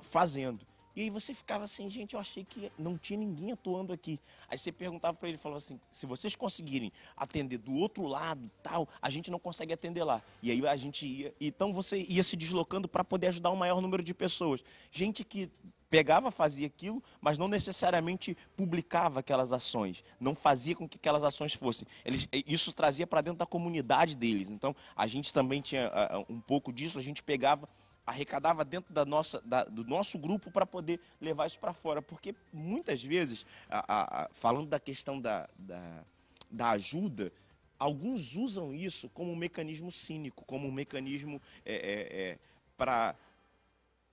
fazendo. 0.00 0.64
E 0.96 1.02
aí 1.02 1.10
você 1.10 1.34
ficava 1.34 1.64
assim, 1.64 1.90
gente, 1.90 2.14
eu 2.14 2.20
achei 2.20 2.42
que 2.42 2.72
não 2.78 2.96
tinha 2.96 3.18
ninguém 3.18 3.52
atuando 3.52 3.92
aqui. 3.92 4.18
Aí 4.48 4.56
você 4.56 4.72
perguntava 4.72 5.14
para 5.18 5.28
ele, 5.28 5.36
falava 5.36 5.58
assim, 5.58 5.78
se 5.92 6.06
vocês 6.06 6.34
conseguirem 6.34 6.90
atender 7.14 7.58
do 7.58 7.74
outro 7.74 8.06
lado, 8.06 8.50
tal, 8.62 8.88
a 9.00 9.10
gente 9.10 9.30
não 9.30 9.38
consegue 9.38 9.74
atender 9.74 10.02
lá. 10.04 10.22
E 10.42 10.50
aí 10.50 10.66
a 10.66 10.74
gente 10.74 11.06
ia, 11.06 11.34
então 11.38 11.70
você 11.70 12.02
ia 12.08 12.22
se 12.22 12.34
deslocando 12.34 12.88
para 12.88 13.04
poder 13.04 13.26
ajudar 13.26 13.50
um 13.50 13.56
maior 13.56 13.82
número 13.82 14.02
de 14.02 14.14
pessoas. 14.14 14.64
Gente 14.90 15.22
que 15.22 15.50
pegava, 15.90 16.30
fazia 16.30 16.66
aquilo, 16.66 17.02
mas 17.20 17.38
não 17.38 17.46
necessariamente 17.46 18.36
publicava 18.56 19.20
aquelas 19.20 19.52
ações, 19.52 20.02
não 20.18 20.34
fazia 20.34 20.74
com 20.74 20.88
que 20.88 20.96
aquelas 20.96 21.22
ações 21.22 21.52
fossem. 21.52 21.86
Eles, 22.04 22.26
isso 22.46 22.72
trazia 22.72 23.06
para 23.06 23.20
dentro 23.20 23.38
da 23.38 23.46
comunidade 23.46 24.16
deles. 24.16 24.50
Então, 24.50 24.74
a 24.96 25.06
gente 25.06 25.32
também 25.32 25.60
tinha 25.60 25.88
uh, 25.88 26.32
um 26.32 26.40
pouco 26.40 26.72
disso, 26.72 26.98
a 26.98 27.02
gente 27.02 27.22
pegava 27.22 27.68
arrecadava 28.06 28.64
dentro 28.64 28.94
da 28.94 29.04
nossa, 29.04 29.40
da, 29.44 29.64
do 29.64 29.84
nosso 29.84 30.16
grupo 30.18 30.50
para 30.50 30.64
poder 30.64 31.00
levar 31.20 31.46
isso 31.46 31.58
para 31.58 31.72
fora. 31.72 32.00
Porque 32.00 32.34
muitas 32.52 33.02
vezes, 33.02 33.44
a, 33.68 34.24
a, 34.24 34.28
falando 34.30 34.68
da 34.68 34.78
questão 34.78 35.20
da, 35.20 35.48
da, 35.58 36.04
da, 36.50 36.70
ajuda, 36.70 37.32
alguns 37.78 38.36
usam 38.36 38.72
isso 38.72 39.08
como 39.08 39.32
um 39.32 39.36
mecanismo 39.36 39.90
cínico, 39.90 40.44
como 40.44 40.68
um 40.68 40.72
mecanismo 40.72 41.42
é, 41.64 41.74
é, 41.74 42.22
é, 42.22 42.38
para 42.76 43.16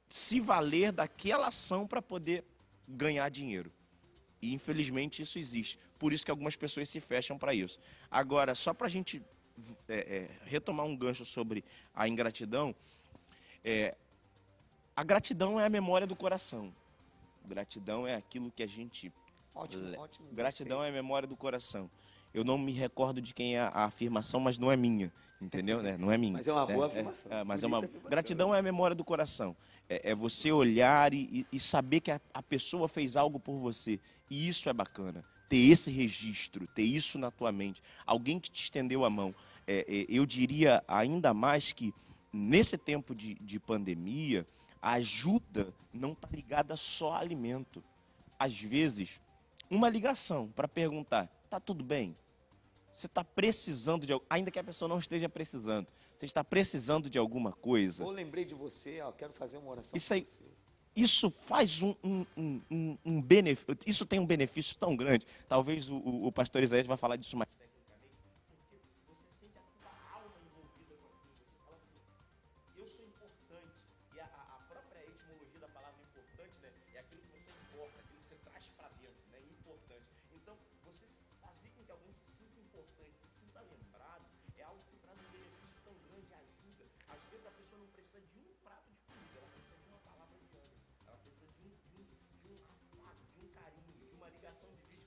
se 0.10 0.40
valer 0.40 0.92
daquela 0.92 1.48
ação 1.48 1.86
para 1.86 2.02
poder 2.02 2.44
ganhar 2.88 3.30
dinheiro. 3.30 3.72
E 4.42 4.54
infelizmente 4.54 5.22
isso 5.22 5.38
existe. 5.38 5.80
Por 6.00 6.12
isso 6.12 6.26
que 6.26 6.32
algumas 6.32 6.56
pessoas 6.56 6.90
se 6.90 7.00
fecham 7.00 7.38
para 7.38 7.54
isso. 7.54 7.80
Agora, 8.12 8.56
só 8.56 8.74
para 8.74 8.88
a 8.88 8.90
gente 8.90 9.22
é, 9.88 9.96
é, 9.96 10.30
retomar 10.46 10.86
um 10.86 10.96
gancho 10.96 11.24
sobre 11.26 11.64
a 11.94 12.08
ingratidão, 12.08 12.76
é, 13.64 13.96
a 14.96 15.04
gratidão 15.04 15.60
é 15.60 15.66
a 15.66 15.70
memória 15.70 16.06
do 16.06 16.16
coração. 16.16 16.74
Gratidão 17.46 18.08
é 18.08 18.16
aquilo 18.16 18.52
que 18.52 18.64
a 18.64 18.68
gente. 18.68 19.12
Ótimo, 19.56 20.00
ótimo. 20.00 20.28
Gratidão 20.32 20.84
é 20.84 20.90
a 20.90 20.92
memória 20.92 21.28
do 21.28 21.36
coração. 21.36 21.90
Eu 22.34 22.44
não 22.44 22.58
me 22.58 22.72
recordo 22.72 23.22
de 23.22 23.34
quem 23.34 23.56
é 23.56 23.60
a 23.60 23.86
afirmação, 23.86 24.40
mas 24.40 24.58
não 24.58 24.72
é 24.72 24.76
minha, 24.76 25.14
entendeu? 25.40 25.84
né? 25.84 25.96
Não 25.98 26.12
é 26.12 26.18
minha. 26.18 26.34
Mas 26.34 26.48
é 26.48 26.52
uma 26.52 26.66
boa 26.66 26.86
é, 26.86 26.88
afirmação. 26.88 27.32
É, 27.32 27.44
mas 27.44 27.64
é 27.64 27.68
uma 27.68 27.82
gratidão 28.10 28.56
é 28.56 28.60
a 28.60 28.62
memória 28.62 28.96
do 28.96 29.04
coração. 29.04 29.56
É, 29.88 30.12
é 30.12 30.16
você 30.16 30.52
olhar 30.52 31.14
e, 31.14 31.46
e, 31.52 31.60
saber 31.60 32.00
que 32.00 32.10
a, 32.10 32.20
a 32.34 32.42
pessoa 32.42 32.88
fez 32.88 33.16
algo 33.16 33.40
por 33.40 33.60
você. 33.60 34.00
E 34.32 34.48
isso 34.48 34.68
é 34.68 34.74
bacana. 34.74 35.24
Ter 35.48 35.58
esse 35.58 35.92
registro, 35.92 36.66
ter 36.68 36.82
isso 36.82 37.20
na 37.20 37.30
tua 37.30 37.52
mente. 37.52 37.84
Alguém 38.04 38.40
que 38.40 38.50
te 38.50 38.64
estendeu 38.64 39.06
a 39.06 39.10
mão. 39.12 39.36
É, 39.68 39.86
é, 39.88 40.06
eu 40.10 40.26
diria 40.26 40.84
ainda 40.88 41.36
mais 41.36 41.72
que 41.72 41.94
nesse 42.34 42.78
tempo 42.78 43.14
de, 43.14 43.36
de 43.36 43.60
pandemia, 43.60 44.48
a 44.82 44.94
ajuda 44.94 45.74
não 45.94 46.14
está 46.14 46.28
ligada 46.30 46.76
só 46.76 47.14
a 47.14 47.20
alimento. 47.20 47.84
Às 48.40 48.60
vezes, 48.60 49.22
uma 49.70 49.88
ligação 49.88 50.50
para 50.50 50.68
perguntar: 50.68 51.30
está 51.46 51.60
tudo 51.60 51.84
bem? 51.84 52.18
Você 52.92 53.06
está 53.06 53.24
precisando 53.24 54.06
de 54.06 54.14
algo, 54.14 54.26
ainda 54.30 54.52
que 54.52 54.60
a 54.60 54.64
pessoa 54.64 54.90
não 54.90 55.00
esteja 55.00 55.30
precisando, 55.30 55.88
você 56.18 56.26
está 56.26 56.44
precisando 56.44 57.10
de 57.10 57.18
alguma 57.18 57.52
coisa? 57.52 58.04
Ou 58.04 58.12
lembrei 58.12 58.46
de 58.46 58.54
você, 58.54 59.02
ó, 59.02 59.12
quero 59.12 59.34
fazer 59.34 59.58
uma 59.58 59.72
oração 59.72 59.96
isso 59.96 60.14
aí, 60.14 60.22
você. 60.22 60.44
Isso 60.96 61.32
faz 61.32 61.82
um, 61.82 61.96
um, 62.04 62.26
um, 62.70 62.98
um, 63.04 63.22
benefício, 63.22 63.76
isso 63.88 64.06
tem 64.06 64.20
um 64.20 64.26
benefício 64.28 64.78
tão 64.78 64.96
grande. 64.96 65.26
Talvez 65.48 65.90
o, 65.90 65.96
o, 65.96 66.28
o 66.28 66.32
pastor 66.32 66.62
Isaías 66.62 66.86
vai 66.86 66.98
falar 66.98 67.16
disso 67.16 67.36
mais 67.36 67.50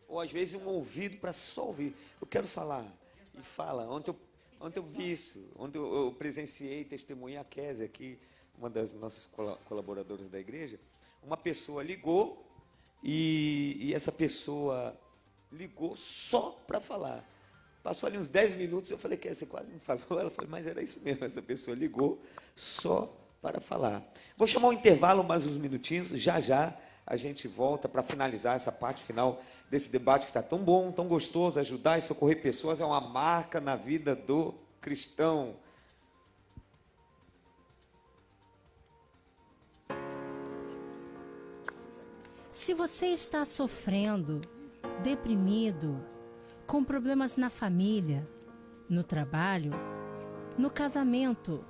ou 0.09 0.21
às 0.21 0.31
vezes 0.31 0.55
um 0.55 0.67
ouvido 0.67 1.17
para 1.19 1.33
só 1.33 1.67
ouvir. 1.67 1.95
Eu 2.21 2.27
quero 2.27 2.47
falar. 2.47 2.87
E 3.35 3.43
fala. 3.43 3.89
Ontem 3.91 4.11
eu, 4.11 4.17
ontem 4.61 4.79
eu 4.79 4.85
vi 4.85 5.13
isso. 5.13 5.45
Ontem 5.57 5.79
eu, 5.79 6.15
presenciei, 6.19 6.85
testemunhei 6.85 7.39
a 7.39 7.45
Kézia 7.45 7.87
aqui, 7.87 8.19
uma 8.59 8.71
das 8.71 8.95
nossas 8.95 9.29
colaboradoras 9.65 10.29
da 10.29 10.39
igreja. 10.39 10.79
Uma 11.23 11.37
pessoa 11.37 11.83
ligou 11.83 12.47
e, 13.03 13.77
e 13.81 13.95
essa 13.95 14.13
pessoa 14.13 14.99
ligou 15.53 15.97
só 15.97 16.51
para 16.67 16.81
falar. 16.81 17.25
Passou 17.83 18.09
ali 18.09 18.19
uns 18.19 18.29
10 18.29 18.55
minutos, 18.55 18.91
eu 18.91 18.99
falei, 18.99 19.17
que 19.17 19.33
você 19.33 19.47
quase 19.47 19.71
não 19.71 19.79
falou. 19.79 20.21
Ela 20.21 20.31
falou, 20.31 20.51
mas 20.51 20.67
era 20.67 20.83
isso 20.83 21.01
mesmo, 21.01 21.25
essa 21.25 21.43
pessoa 21.43 21.77
ligou 21.77 22.21
só 22.55 23.15
para 23.41 23.61
falar. 23.61 24.03
Vou 24.37 24.47
chamar 24.47 24.69
um 24.69 24.73
intervalo 24.73 25.23
mais 25.23 25.47
uns 25.47 25.57
minutinhos, 25.57 26.09
já 26.09 26.41
já 26.41 26.77
a 27.07 27.17
gente 27.17 27.47
volta 27.47 27.89
para 27.89 28.03
finalizar 28.03 28.57
essa 28.57 28.73
parte 28.73 29.03
final 29.05 29.41
desse 29.71 29.91
debate 29.91 30.23
que 30.23 30.31
está 30.31 30.43
tão 30.43 30.59
bom, 30.59 30.93
tão 30.93 31.07
gostoso. 31.07 31.59
Ajudar 31.61 31.99
e 31.99 32.03
socorrer 32.03 32.41
pessoas 32.41 32.81
é 32.81 32.85
uma 32.85 33.01
marca 33.01 33.61
na 33.61 33.77
vida 33.77 34.15
do 34.15 34.55
cristão. 34.81 35.57
Se 42.51 42.75
você 42.75 43.07
está 43.09 43.45
sofrendo, 43.45 44.41
deprimido, 45.03 46.03
com 46.67 46.83
problemas 46.83 47.37
na 47.37 47.51
família, 47.51 48.29
no 48.89 49.05
trabalho, 49.05 49.73
no 50.57 50.71
casamento, 50.71 51.65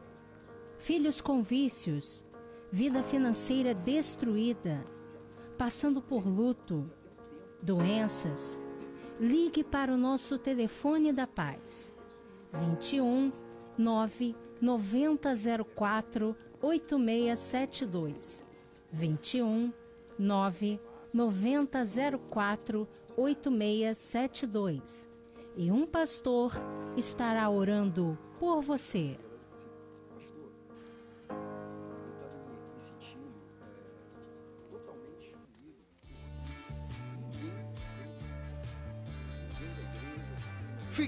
filhos 0.79 1.21
com 1.21 1.43
vícios, 1.43 2.25
vida 2.71 3.03
financeira 3.03 3.75
destruída, 3.75 4.87
passando 5.59 6.01
por 6.01 6.27
luto, 6.27 6.91
doenças, 7.67 8.59
ligue 9.19 9.65
para 9.65 9.93
o 9.93 9.97
nosso 9.97 10.39
telefone 10.39 11.13
da 11.13 11.27
paz 11.27 11.93
21 12.53 13.33
9 13.77 14.37
9004 14.61 16.37
8672 16.63 18.47
21 18.93 19.73
9 20.17 20.81
9004 21.13 22.89
8672 23.17 25.09
e 25.57 25.73
um 25.73 25.85
pastor 25.87 26.53
estará 26.97 27.51
orando 27.51 28.17
por 28.39 28.63
você. 28.63 29.19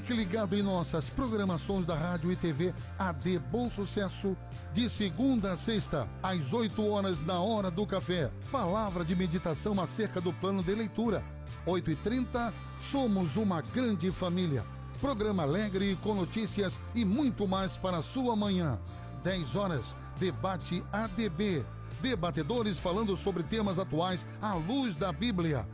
Fique 0.08 0.20
ligado 0.20 0.56
em 0.56 0.62
nossas 0.62 1.10
programações 1.10 1.84
da 1.84 1.94
Rádio 1.94 2.32
e 2.32 2.36
TV 2.36 2.72
AD 2.98 3.38
Bom 3.50 3.70
Sucesso, 3.70 4.34
de 4.72 4.88
segunda 4.88 5.52
a 5.52 5.56
sexta, 5.58 6.08
às 6.22 6.50
8 6.50 6.82
horas 6.82 7.20
na 7.26 7.38
hora 7.38 7.70
do 7.70 7.86
café. 7.86 8.30
Palavra 8.50 9.04
de 9.04 9.14
meditação 9.14 9.78
acerca 9.78 10.18
do 10.18 10.32
plano 10.32 10.62
de 10.62 10.74
leitura. 10.74 11.22
8h30, 11.66 12.54
somos 12.80 13.36
uma 13.36 13.60
grande 13.60 14.10
família. 14.10 14.64
Programa 14.98 15.42
alegre 15.42 15.94
com 16.02 16.14
notícias 16.14 16.72
e 16.94 17.04
muito 17.04 17.46
mais 17.46 17.76
para 17.76 17.98
a 17.98 18.02
sua 18.02 18.34
manhã. 18.34 18.78
10 19.22 19.56
horas, 19.56 19.94
debate 20.18 20.82
ADB. 20.90 21.66
Debatedores 22.00 22.78
falando 22.78 23.14
sobre 23.14 23.42
temas 23.42 23.78
atuais 23.78 24.26
à 24.40 24.54
luz 24.54 24.96
da 24.96 25.12
Bíblia. 25.12 25.68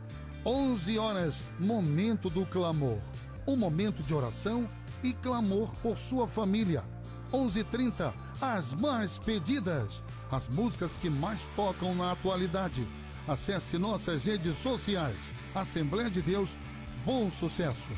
11 0.45 0.99
horas, 0.99 1.39
momento 1.57 2.29
do 2.29 2.45
clamor 2.45 2.99
um 3.47 3.55
momento 3.55 4.03
de 4.03 4.13
oração 4.13 4.69
e 5.03 5.13
clamor 5.13 5.73
por 5.81 5.97
sua 5.97 6.27
família. 6.27 6.83
11:30 7.31 8.13
as 8.41 8.73
mais 8.73 9.17
pedidas, 9.17 10.03
as 10.31 10.47
músicas 10.47 10.91
que 10.97 11.09
mais 11.09 11.39
tocam 11.55 11.95
na 11.95 12.11
atualidade. 12.11 12.87
Acesse 13.27 13.77
nossas 13.77 14.25
redes 14.25 14.57
sociais. 14.57 15.17
Assembleia 15.53 16.09
de 16.09 16.21
Deus, 16.21 16.55
bom 17.05 17.31
sucesso. 17.31 17.89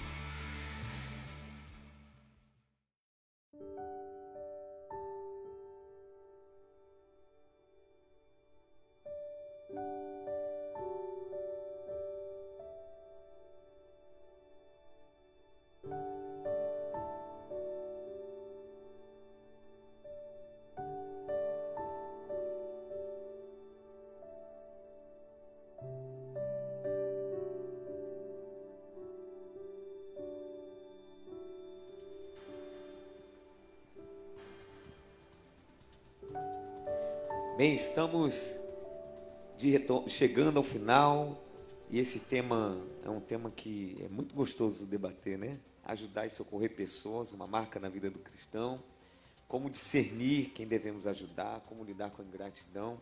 Bem, 37.57 37.73
estamos 37.73 38.55
chegando 40.07 40.57
ao 40.57 40.63
final 40.63 41.35
e 41.89 41.99
esse 41.99 42.19
tema 42.19 42.77
é 43.03 43.09
um 43.09 43.19
tema 43.19 43.49
que 43.49 43.97
é 43.99 44.07
muito 44.07 44.35
gostoso 44.35 44.85
de 44.85 44.91
debater, 44.91 45.37
né? 45.39 45.57
Ajudar 45.85 46.25
e 46.25 46.29
socorrer 46.29 46.75
pessoas, 46.75 47.31
uma 47.31 47.47
marca 47.47 47.79
na 47.79 47.89
vida 47.89 48.11
do 48.11 48.19
cristão, 48.19 48.79
como 49.47 49.69
discernir 49.69 50.51
quem 50.51 50.67
devemos 50.67 51.07
ajudar, 51.07 51.61
como 51.61 51.83
lidar 51.83 52.11
com 52.11 52.21
a 52.21 52.25
ingratidão. 52.25 53.01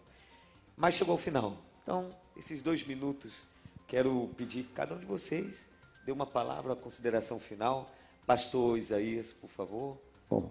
Mas 0.77 0.93
chegou 0.93 1.13
ao 1.13 1.17
final. 1.17 1.57
Então, 1.83 2.15
esses 2.37 2.61
dois 2.61 2.81
minutos, 2.85 3.49
quero 3.87 4.29
pedir 4.37 4.63
que 4.63 4.73
cada 4.73 4.95
um 4.95 4.99
de 4.99 5.05
vocês 5.05 5.67
dê 6.05 6.11
uma 6.11 6.25
palavra, 6.25 6.73
uma 6.73 6.81
consideração 6.81 7.39
final. 7.39 7.91
Pastor 8.25 8.77
Isaías, 8.77 9.33
por 9.33 9.49
favor. 9.49 9.97
Bom, 10.29 10.49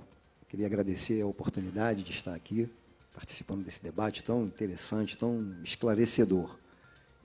queria 0.54 0.68
agradecer 0.68 1.20
a 1.20 1.26
oportunidade 1.26 2.04
de 2.04 2.12
estar 2.12 2.32
aqui 2.32 2.70
participando 3.12 3.64
desse 3.64 3.82
debate 3.82 4.22
tão 4.22 4.44
interessante, 4.44 5.18
tão 5.18 5.52
esclarecedor. 5.64 6.56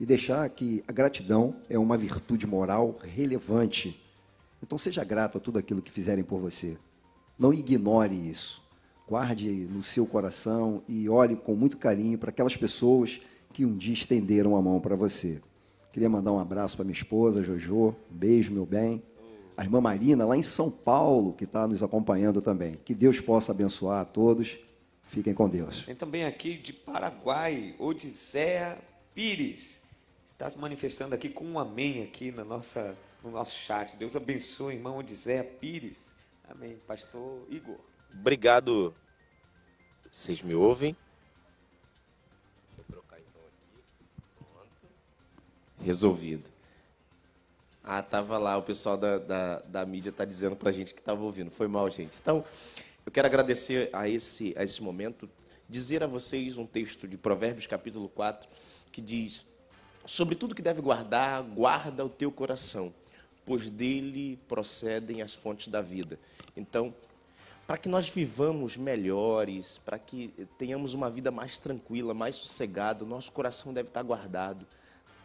E 0.00 0.04
deixar 0.04 0.48
que 0.48 0.82
a 0.88 0.90
gratidão 0.90 1.54
é 1.68 1.78
uma 1.78 1.96
virtude 1.96 2.44
moral 2.44 2.98
relevante. 3.00 4.02
Então 4.60 4.76
seja 4.76 5.04
grato 5.04 5.38
a 5.38 5.40
tudo 5.40 5.60
aquilo 5.60 5.80
que 5.80 5.92
fizerem 5.92 6.24
por 6.24 6.40
você. 6.40 6.76
Não 7.38 7.54
ignore 7.54 8.28
isso. 8.28 8.60
Guarde 9.08 9.48
no 9.48 9.80
seu 9.80 10.04
coração 10.06 10.82
e 10.88 11.08
olhe 11.08 11.36
com 11.36 11.54
muito 11.54 11.76
carinho 11.76 12.18
para 12.18 12.30
aquelas 12.30 12.56
pessoas 12.56 13.20
que 13.52 13.64
um 13.64 13.76
dia 13.76 13.94
estenderam 13.94 14.56
a 14.56 14.62
mão 14.62 14.80
para 14.80 14.96
você. 14.96 15.40
Queria 15.92 16.10
mandar 16.10 16.32
um 16.32 16.40
abraço 16.40 16.76
para 16.76 16.84
minha 16.84 16.96
esposa, 16.96 17.44
Jojo. 17.44 17.94
Um 18.10 18.16
beijo, 18.16 18.52
meu 18.52 18.66
bem. 18.66 19.00
A 19.56 19.64
irmã 19.64 19.80
Marina, 19.80 20.24
lá 20.24 20.36
em 20.36 20.42
São 20.42 20.70
Paulo, 20.70 21.34
que 21.34 21.44
está 21.44 21.66
nos 21.66 21.82
acompanhando 21.82 22.40
também. 22.40 22.78
Que 22.84 22.94
Deus 22.94 23.20
possa 23.20 23.52
abençoar 23.52 24.00
a 24.00 24.04
todos 24.04 24.58
Fiquem 25.10 25.34
com 25.34 25.48
Deus. 25.48 25.84
Tem 25.84 25.96
também 25.96 26.24
aqui 26.24 26.56
de 26.56 26.72
Paraguai, 26.72 27.74
Odisseia 27.80 28.78
Pires. 29.12 29.82
Está 30.24 30.48
se 30.48 30.56
manifestando 30.56 31.16
aqui 31.16 31.28
com 31.28 31.44
um 31.44 31.58
amém 31.58 32.04
aqui 32.04 32.30
na 32.30 32.44
nossa, 32.44 32.96
no 33.20 33.32
nosso 33.32 33.58
chat. 33.58 33.96
Deus 33.96 34.14
abençoe, 34.14 34.76
irmão 34.76 34.98
Odisseia 34.98 35.42
Pires. 35.42 36.14
Amém. 36.48 36.78
Pastor 36.86 37.44
Igor. 37.50 37.74
Obrigado 38.14 38.94
Vocês 40.08 40.40
me 40.42 40.54
ouvem? 40.54 40.96
Deixa 42.76 42.80
eu 42.82 42.84
trocar 42.84 43.18
então 43.18 43.42
aqui. 43.42 43.82
Pronto. 44.38 44.94
Resolvido. 45.80 46.48
Ah, 47.92 48.04
tava 48.04 48.38
lá, 48.38 48.56
o 48.56 48.62
pessoal 48.62 48.96
da, 48.96 49.18
da, 49.18 49.58
da 49.66 49.84
mídia 49.84 50.10
está 50.10 50.24
dizendo 50.24 50.54
para 50.54 50.68
a 50.68 50.72
gente 50.72 50.94
que 50.94 51.00
estava 51.00 51.20
ouvindo. 51.24 51.50
Foi 51.50 51.66
mal, 51.66 51.90
gente. 51.90 52.16
Então, 52.22 52.44
eu 53.04 53.10
quero 53.10 53.26
agradecer 53.26 53.90
a 53.92 54.08
esse, 54.08 54.54
a 54.56 54.62
esse 54.62 54.80
momento, 54.80 55.28
dizer 55.68 56.00
a 56.00 56.06
vocês 56.06 56.56
um 56.56 56.64
texto 56.64 57.08
de 57.08 57.18
Provérbios, 57.18 57.66
capítulo 57.66 58.08
4, 58.08 58.48
que 58.92 59.00
diz: 59.00 59.44
Sobre 60.06 60.36
tudo 60.36 60.54
que 60.54 60.62
deve 60.62 60.80
guardar, 60.80 61.42
guarda 61.42 62.04
o 62.04 62.08
teu 62.08 62.30
coração, 62.30 62.94
pois 63.44 63.68
dele 63.68 64.38
procedem 64.46 65.20
as 65.20 65.34
fontes 65.34 65.66
da 65.66 65.80
vida. 65.80 66.16
Então, 66.56 66.94
para 67.66 67.76
que 67.76 67.88
nós 67.88 68.08
vivamos 68.08 68.76
melhores, 68.76 69.78
para 69.78 69.98
que 69.98 70.32
tenhamos 70.56 70.94
uma 70.94 71.10
vida 71.10 71.32
mais 71.32 71.58
tranquila, 71.58 72.14
mais 72.14 72.36
sossegada, 72.36 73.04
nosso 73.04 73.32
coração 73.32 73.74
deve 73.74 73.88
estar 73.88 74.04
guardado. 74.04 74.64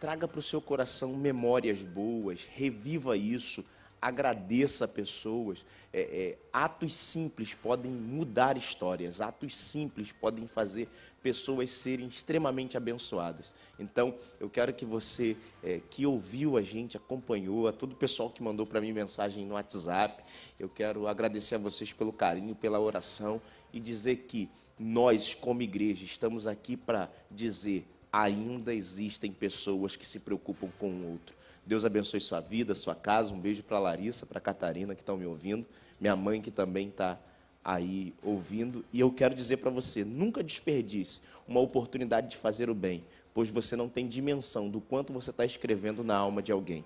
Traga 0.06 0.28
para 0.28 0.38
o 0.38 0.42
seu 0.44 0.62
coração 0.62 1.16
memórias 1.18 1.82
boas, 1.82 2.48
reviva 2.54 3.18
isso, 3.18 3.66
agradeça 4.00 4.88
pessoas. 4.88 5.66
É, 5.92 6.02
é, 6.02 6.38
atos 6.54 6.94
simples 6.94 7.56
podem 7.56 7.92
mudar 7.92 8.56
histórias, 8.56 9.20
atos 9.20 9.58
simples 9.58 10.12
podem 10.12 10.46
fazer 10.46 10.88
pessoas 11.24 11.72
serem 11.72 12.06
extremamente 12.06 12.78
abençoadas. 12.78 13.52
Então, 13.80 14.14
eu 14.40 14.48
quero 14.48 14.76
que 14.76 14.86
você 14.86 15.36
é, 15.64 15.82
que 15.90 16.06
ouviu 16.06 16.56
a 16.56 16.62
gente, 16.62 16.96
acompanhou, 16.96 17.68
a 17.68 17.74
todo 17.74 17.94
o 17.94 17.96
pessoal 17.96 18.30
que 18.30 18.44
mandou 18.44 18.68
para 18.68 18.80
mim 18.80 18.94
mensagem 18.94 19.44
no 19.44 19.56
WhatsApp, 19.56 20.24
eu 20.60 20.70
quero 20.70 21.08
agradecer 21.08 21.56
a 21.56 21.58
vocês 21.58 21.92
pelo 21.92 22.14
carinho, 22.14 22.54
pela 22.54 22.80
oração 22.80 23.42
e 23.74 23.80
dizer 23.80 24.18
que 24.28 24.52
nós, 24.78 25.34
como 25.34 25.64
igreja, 25.64 26.06
estamos 26.06 26.46
aqui 26.46 26.78
para 26.78 27.10
dizer 27.32 27.88
ainda 28.16 28.74
existem 28.74 29.30
pessoas 29.30 29.98
que 29.98 30.06
se 30.06 30.22
preocupam 30.22 30.70
com 30.80 30.88
o 30.90 31.12
outro. 31.12 31.36
Deus 31.66 31.84
abençoe 31.84 32.22
sua 32.22 32.40
vida, 32.40 32.74
sua 32.74 32.96
casa. 32.96 33.34
Um 33.34 33.40
beijo 33.40 33.62
para 33.62 33.78
Larissa, 33.78 34.26
para 34.26 34.40
Catarina 34.40 34.96
que 34.96 35.02
estão 35.02 35.18
me 35.18 35.26
ouvindo, 35.26 35.68
minha 36.00 36.16
mãe 36.16 36.42
que 36.42 36.50
também 36.50 36.88
está 36.88 37.20
aí 37.62 38.14
ouvindo. 38.24 38.86
E 38.94 39.02
eu 39.02 39.12
quero 39.12 39.36
dizer 39.36 39.58
para 39.58 39.70
você: 39.70 40.06
nunca 40.06 40.42
desperdice 40.42 41.20
uma 41.46 41.60
oportunidade 41.60 42.30
de 42.30 42.38
fazer 42.38 42.70
o 42.70 42.74
bem, 42.74 43.04
pois 43.34 43.50
você 43.50 43.76
não 43.76 43.90
tem 43.90 44.08
dimensão 44.08 44.70
do 44.70 44.80
quanto 44.80 45.12
você 45.12 45.32
está 45.32 45.44
escrevendo 45.44 46.02
na 46.02 46.16
alma 46.16 46.42
de 46.42 46.54
alguém. 46.54 46.86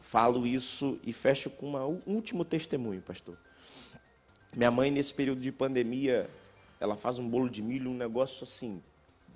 Falo 0.00 0.46
isso 0.46 0.96
e 1.02 1.12
fecho 1.12 1.50
com 1.50 1.74
um 1.74 2.00
último 2.06 2.44
testemunho, 2.44 3.02
pastor. 3.02 3.36
Minha 4.54 4.70
mãe, 4.70 4.92
nesse 4.92 5.12
período 5.12 5.40
de 5.40 5.50
pandemia, 5.50 6.30
ela 6.78 6.94
faz 6.94 7.18
um 7.18 7.28
bolo 7.28 7.50
de 7.50 7.62
milho, 7.62 7.90
um 7.90 7.96
negócio 7.96 8.44
assim, 8.44 8.80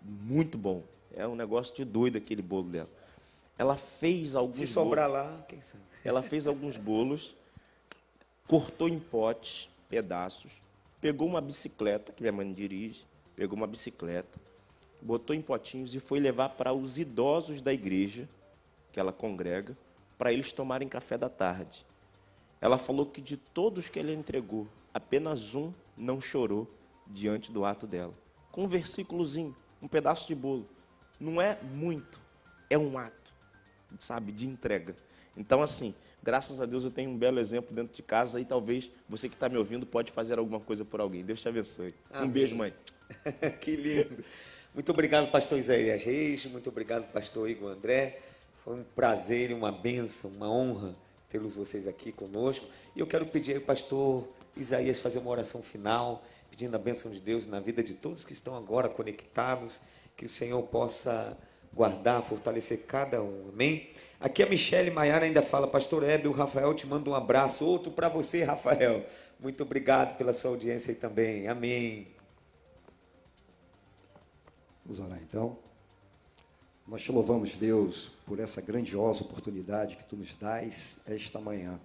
muito 0.05 0.57
bom. 0.57 0.85
É 1.15 1.27
um 1.27 1.35
negócio 1.35 1.75
de 1.75 1.85
doido 1.85 2.17
aquele 2.17 2.43
bolo 2.43 2.69
dela. 2.69 2.89
Ela 3.59 3.77
fez 3.77 4.35
alguns 4.35 4.57
Se 4.57 4.67
sobrar 4.67 5.09
bolos, 5.09 5.25
lá, 5.25 5.45
quem 5.49 5.61
sabe? 5.61 5.85
Ela 6.05 6.23
fez 6.23 6.47
alguns 6.47 6.77
bolos, 6.77 7.37
cortou 8.49 8.89
em 8.89 8.99
potes, 8.99 9.69
pedaços, 9.89 10.53
pegou 11.01 11.29
uma 11.29 11.41
bicicleta, 11.41 12.13
que 12.13 12.23
minha 12.23 12.33
mãe 12.33 12.53
dirige, 12.53 13.05
pegou 13.37 13.57
uma 13.57 13.67
bicicleta, 13.67 14.41
botou 15.01 15.35
em 15.35 15.43
potinhos 15.43 15.95
e 15.95 16.01
foi 16.01 16.19
levar 16.19 16.51
para 16.51 16.73
os 16.73 16.99
idosos 16.99 17.61
da 17.61 17.73
igreja, 17.73 18.29
que 18.91 18.99
ela 18.99 19.13
congrega, 19.13 19.77
para 20.17 20.33
eles 20.33 20.53
tomarem 20.53 20.89
café 20.89 21.19
da 21.19 21.29
tarde. 21.29 21.85
Ela 22.61 22.79
falou 22.79 23.05
que 23.05 23.21
de 23.21 23.37
todos 23.37 23.89
que 23.89 23.99
ele 23.99 24.15
entregou, 24.15 24.67
apenas 24.95 25.55
um 25.55 25.73
não 25.97 26.21
chorou 26.21 26.69
diante 27.07 27.51
do 27.51 27.65
ato 27.65 27.87
dela. 27.87 28.15
Com 28.51 28.65
um 28.65 28.69
versículozinho, 28.69 29.55
um 29.81 29.89
pedaço 29.89 30.29
de 30.29 30.35
bolo. 30.35 30.67
Não 31.23 31.41
é 31.41 31.57
muito, 31.63 32.21
é 32.69 32.77
um 32.77 32.99
ato, 32.99 33.33
sabe, 34.01 34.33
de 34.33 34.49
entrega. 34.49 34.97
Então, 35.37 35.63
assim, 35.63 35.95
graças 36.21 36.61
a 36.61 36.67
Deus 36.67 36.83
eu 36.83 36.91
tenho 36.91 37.11
um 37.11 37.17
belo 37.17 37.39
exemplo 37.39 37.73
dentro 37.73 37.95
de 37.95 38.03
casa 38.03 38.41
e 38.41 38.45
talvez 38.45 38.91
você 39.09 39.29
que 39.29 39.37
está 39.37 39.49
me 39.49 39.57
ouvindo 39.57 39.87
pode 39.87 40.11
fazer 40.11 40.37
alguma 40.37 40.59
coisa 40.59 40.85
por 40.85 41.01
alguém. 41.01 41.23
Deus 41.25 41.41
te 41.41 41.49
abençoe. 41.49 41.95
Amém. 42.11 42.29
Um 42.29 42.33
beijo, 42.33 42.57
mãe. 42.57 42.75
que 43.61 43.77
lindo. 43.77 44.25
Muito 44.75 44.91
obrigado, 44.91 45.31
pastor 45.31 45.61
Isaías 45.61 46.03
Reis. 46.03 46.45
Muito 46.47 46.69
obrigado, 46.69 47.05
pastor 47.13 47.49
Igor 47.49 47.71
André. 47.71 48.19
Foi 48.65 48.75
um 48.75 48.83
prazer 48.83 49.53
e 49.53 49.55
uma 49.55 49.71
bênção, 49.71 50.29
uma 50.29 50.51
honra 50.51 50.93
tê-los 51.31 51.55
vocês 51.55 51.87
aqui 51.87 52.11
conosco. 52.11 52.67
E 52.97 53.01
eu 53.01 53.07
quero 53.07 53.27
pedir 53.27 53.55
ao 53.55 53.63
pastor 53.63 54.29
Isaías 54.57 54.99
fazer 54.99 55.21
uma 55.21 55.31
oração 55.31 55.63
final, 55.63 56.25
pedindo 56.51 56.75
a 56.75 56.79
bênção 56.79 57.13
de 57.13 57.21
Deus 57.21 57.47
na 57.47 57.61
vida 57.61 57.81
de 57.81 57.95
todos 57.95 58.25
que 58.25 58.33
estão 58.33 58.57
agora 58.57 58.89
conectados 58.89 59.81
que 60.23 60.27
o 60.27 60.29
Senhor 60.29 60.63
possa 60.63 61.37
guardar, 61.75 62.23
fortalecer 62.23 62.85
cada 62.87 63.21
um. 63.21 63.49
Amém? 63.53 63.91
Aqui 64.21 64.41
a 64.41 64.49
Michele 64.49 64.89
Maiara 64.89 65.25
ainda 65.25 65.43
fala, 65.43 65.67
Pastor 65.67 66.05
Hebe, 66.05 66.29
o 66.29 66.33
Rafael 66.33 66.73
te 66.75 66.87
manda 66.87 67.11
um 67.11 67.15
abraço. 67.17 67.67
Outro 67.67 67.91
para 67.91 68.09
você, 68.09 68.45
Rafael. 68.45 69.05
Muito 69.41 69.65
obrigado 69.65 70.17
pela 70.17 70.33
sua 70.33 70.53
audiência 70.53 70.93
aí 70.93 70.95
também. 70.95 71.49
Amém. 71.49 72.07
Vamos 74.85 75.01
orar 75.01 75.19
então. 75.21 75.59
Nós 76.87 77.03
te 77.03 77.11
louvamos, 77.11 77.57
Deus, 77.57 78.13
por 78.25 78.39
essa 78.39 78.61
grandiosa 78.61 79.25
oportunidade 79.25 79.97
que 79.97 80.05
tu 80.05 80.15
nos 80.15 80.37
dás 80.37 80.99
esta 81.05 81.41
manhã 81.41 81.81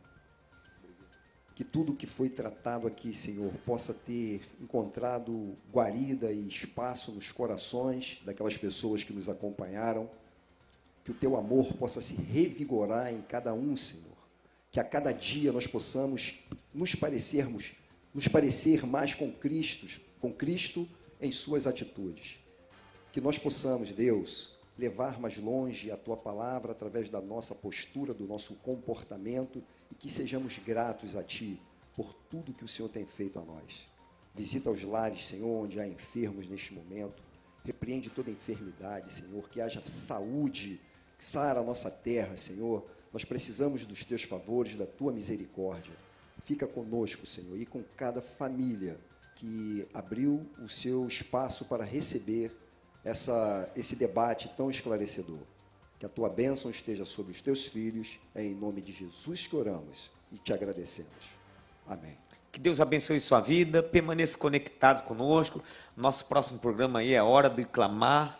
que 1.58 1.64
tudo 1.64 1.96
que 1.96 2.06
foi 2.06 2.30
tratado 2.30 2.86
aqui, 2.86 3.16
Senhor, 3.16 3.52
possa 3.66 3.92
ter 3.92 4.42
encontrado 4.62 5.58
guarida 5.74 6.32
e 6.32 6.48
espaço 6.48 7.12
nos 7.12 7.32
corações 7.32 8.22
daquelas 8.24 8.56
pessoas 8.56 9.04
que 9.04 9.12
nos 9.12 9.28
acompanharam, 9.28 10.08
que 11.04 11.10
o 11.10 11.16
teu 11.16 11.36
amor 11.36 11.74
possa 11.74 12.00
se 12.00 12.14
revigorar 12.14 13.12
em 13.12 13.24
cada 13.24 13.56
um, 13.56 13.76
Senhor, 13.76 14.16
que 14.70 14.80
a 14.80 14.84
cada 14.84 15.12
dia 15.12 15.52
nós 15.52 15.66
possamos 15.66 16.36
nos 16.72 16.94
parecermos, 16.94 17.74
nos 18.14 18.28
parecer 18.28 18.86
mais 18.86 19.16
com 19.16 19.32
Cristo, 19.32 20.00
com 20.22 20.32
Cristo 20.32 20.88
em 21.20 21.32
suas 21.32 21.66
atitudes. 21.66 22.38
Que 23.12 23.20
nós 23.20 23.40
possamos, 23.40 23.92
Deus, 23.92 24.56
levar 24.78 25.20
mais 25.20 25.40
longe 25.40 25.90
a 25.90 25.98
tua 25.98 26.18
palavra 26.18 26.74
através 26.74 27.10
da 27.10 27.20
nossa 27.20 27.56
postura, 27.56 28.14
do 28.14 28.28
nosso 28.28 28.54
comportamento 28.58 29.64
que 30.00 30.10
sejamos 30.10 30.60
gratos 30.60 31.16
a 31.16 31.24
Ti 31.24 31.60
por 31.96 32.14
tudo 32.30 32.54
que 32.54 32.64
o 32.64 32.68
Senhor 32.68 32.90
tem 32.90 33.06
feito 33.06 33.40
a 33.40 33.42
nós. 33.42 33.88
Visita 34.36 34.70
os 34.70 34.84
lares, 34.84 35.28
Senhor, 35.28 35.64
onde 35.64 35.80
há 35.80 35.88
enfermos 35.88 36.48
neste 36.48 36.74
momento. 36.74 37.24
Repreende 37.66 38.10
toda 38.10 38.30
enfermidade, 38.30 39.12
Senhor. 39.12 39.50
Que 39.50 39.60
haja 39.60 39.82
saúde, 39.82 40.80
que 41.18 41.38
a 41.38 41.64
nossa 41.64 41.90
terra, 41.90 42.38
Senhor. 42.38 42.88
Nós 43.12 43.26
precisamos 43.26 43.86
dos 43.86 44.06
Teus 44.06 44.24
favores, 44.24 44.76
da 44.76 44.86
Tua 44.86 45.12
misericórdia. 45.12 45.94
Fica 46.44 46.68
conosco, 46.68 47.26
Senhor, 47.26 47.60
e 47.60 47.66
com 47.66 47.84
cada 47.96 48.22
família 48.22 49.00
que 49.36 49.88
abriu 49.94 50.46
o 50.64 50.70
seu 50.70 51.08
espaço 51.08 51.66
para 51.66 51.84
receber 51.84 52.52
essa, 53.04 53.72
esse 53.76 53.96
debate 53.96 54.50
tão 54.56 54.70
esclarecedor. 54.70 55.40
Que 56.00 56.06
a 56.06 56.10
tua 56.10 56.30
bênção 56.30 56.70
esteja 56.70 57.06
sobre 57.06 57.32
os 57.32 57.42
teus 57.42 57.66
filhos. 57.66 58.20
É 58.36 58.44
em 58.44 58.54
nome 58.54 58.82
de 58.82 58.92
Jesus 58.92 59.48
que 59.48 59.56
oramos 59.56 60.12
e 60.32 60.38
te 60.38 60.54
agradecemos. 60.54 61.32
Amém. 61.88 62.18
Que 62.52 62.60
Deus 62.60 62.80
abençoe 62.80 63.20
sua 63.20 63.40
vida, 63.40 63.84
permaneça 63.84 64.38
conectado 64.38 65.04
conosco. 65.04 65.64
Nosso 65.96 66.26
próximo 66.26 66.60
programa 66.60 67.00
aí 67.00 67.14
é 67.14 67.22
Hora 67.22 67.50
de 67.50 67.66
Clamar 67.66 68.38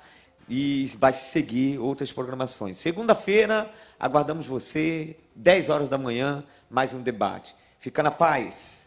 e 0.50 0.86
vai 0.98 1.14
seguir 1.14 1.78
outras 1.78 2.12
programações. 2.12 2.78
Segunda-feira, 2.78 3.72
aguardamos 4.00 4.48
você, 4.48 5.18
10 5.36 5.70
horas 5.70 5.90
da 5.90 5.98
manhã, 5.98 6.44
mais 6.70 6.94
um 6.94 7.02
debate. 7.02 7.56
Fica 7.80 8.02
na 8.02 8.12
paz. 8.12 8.87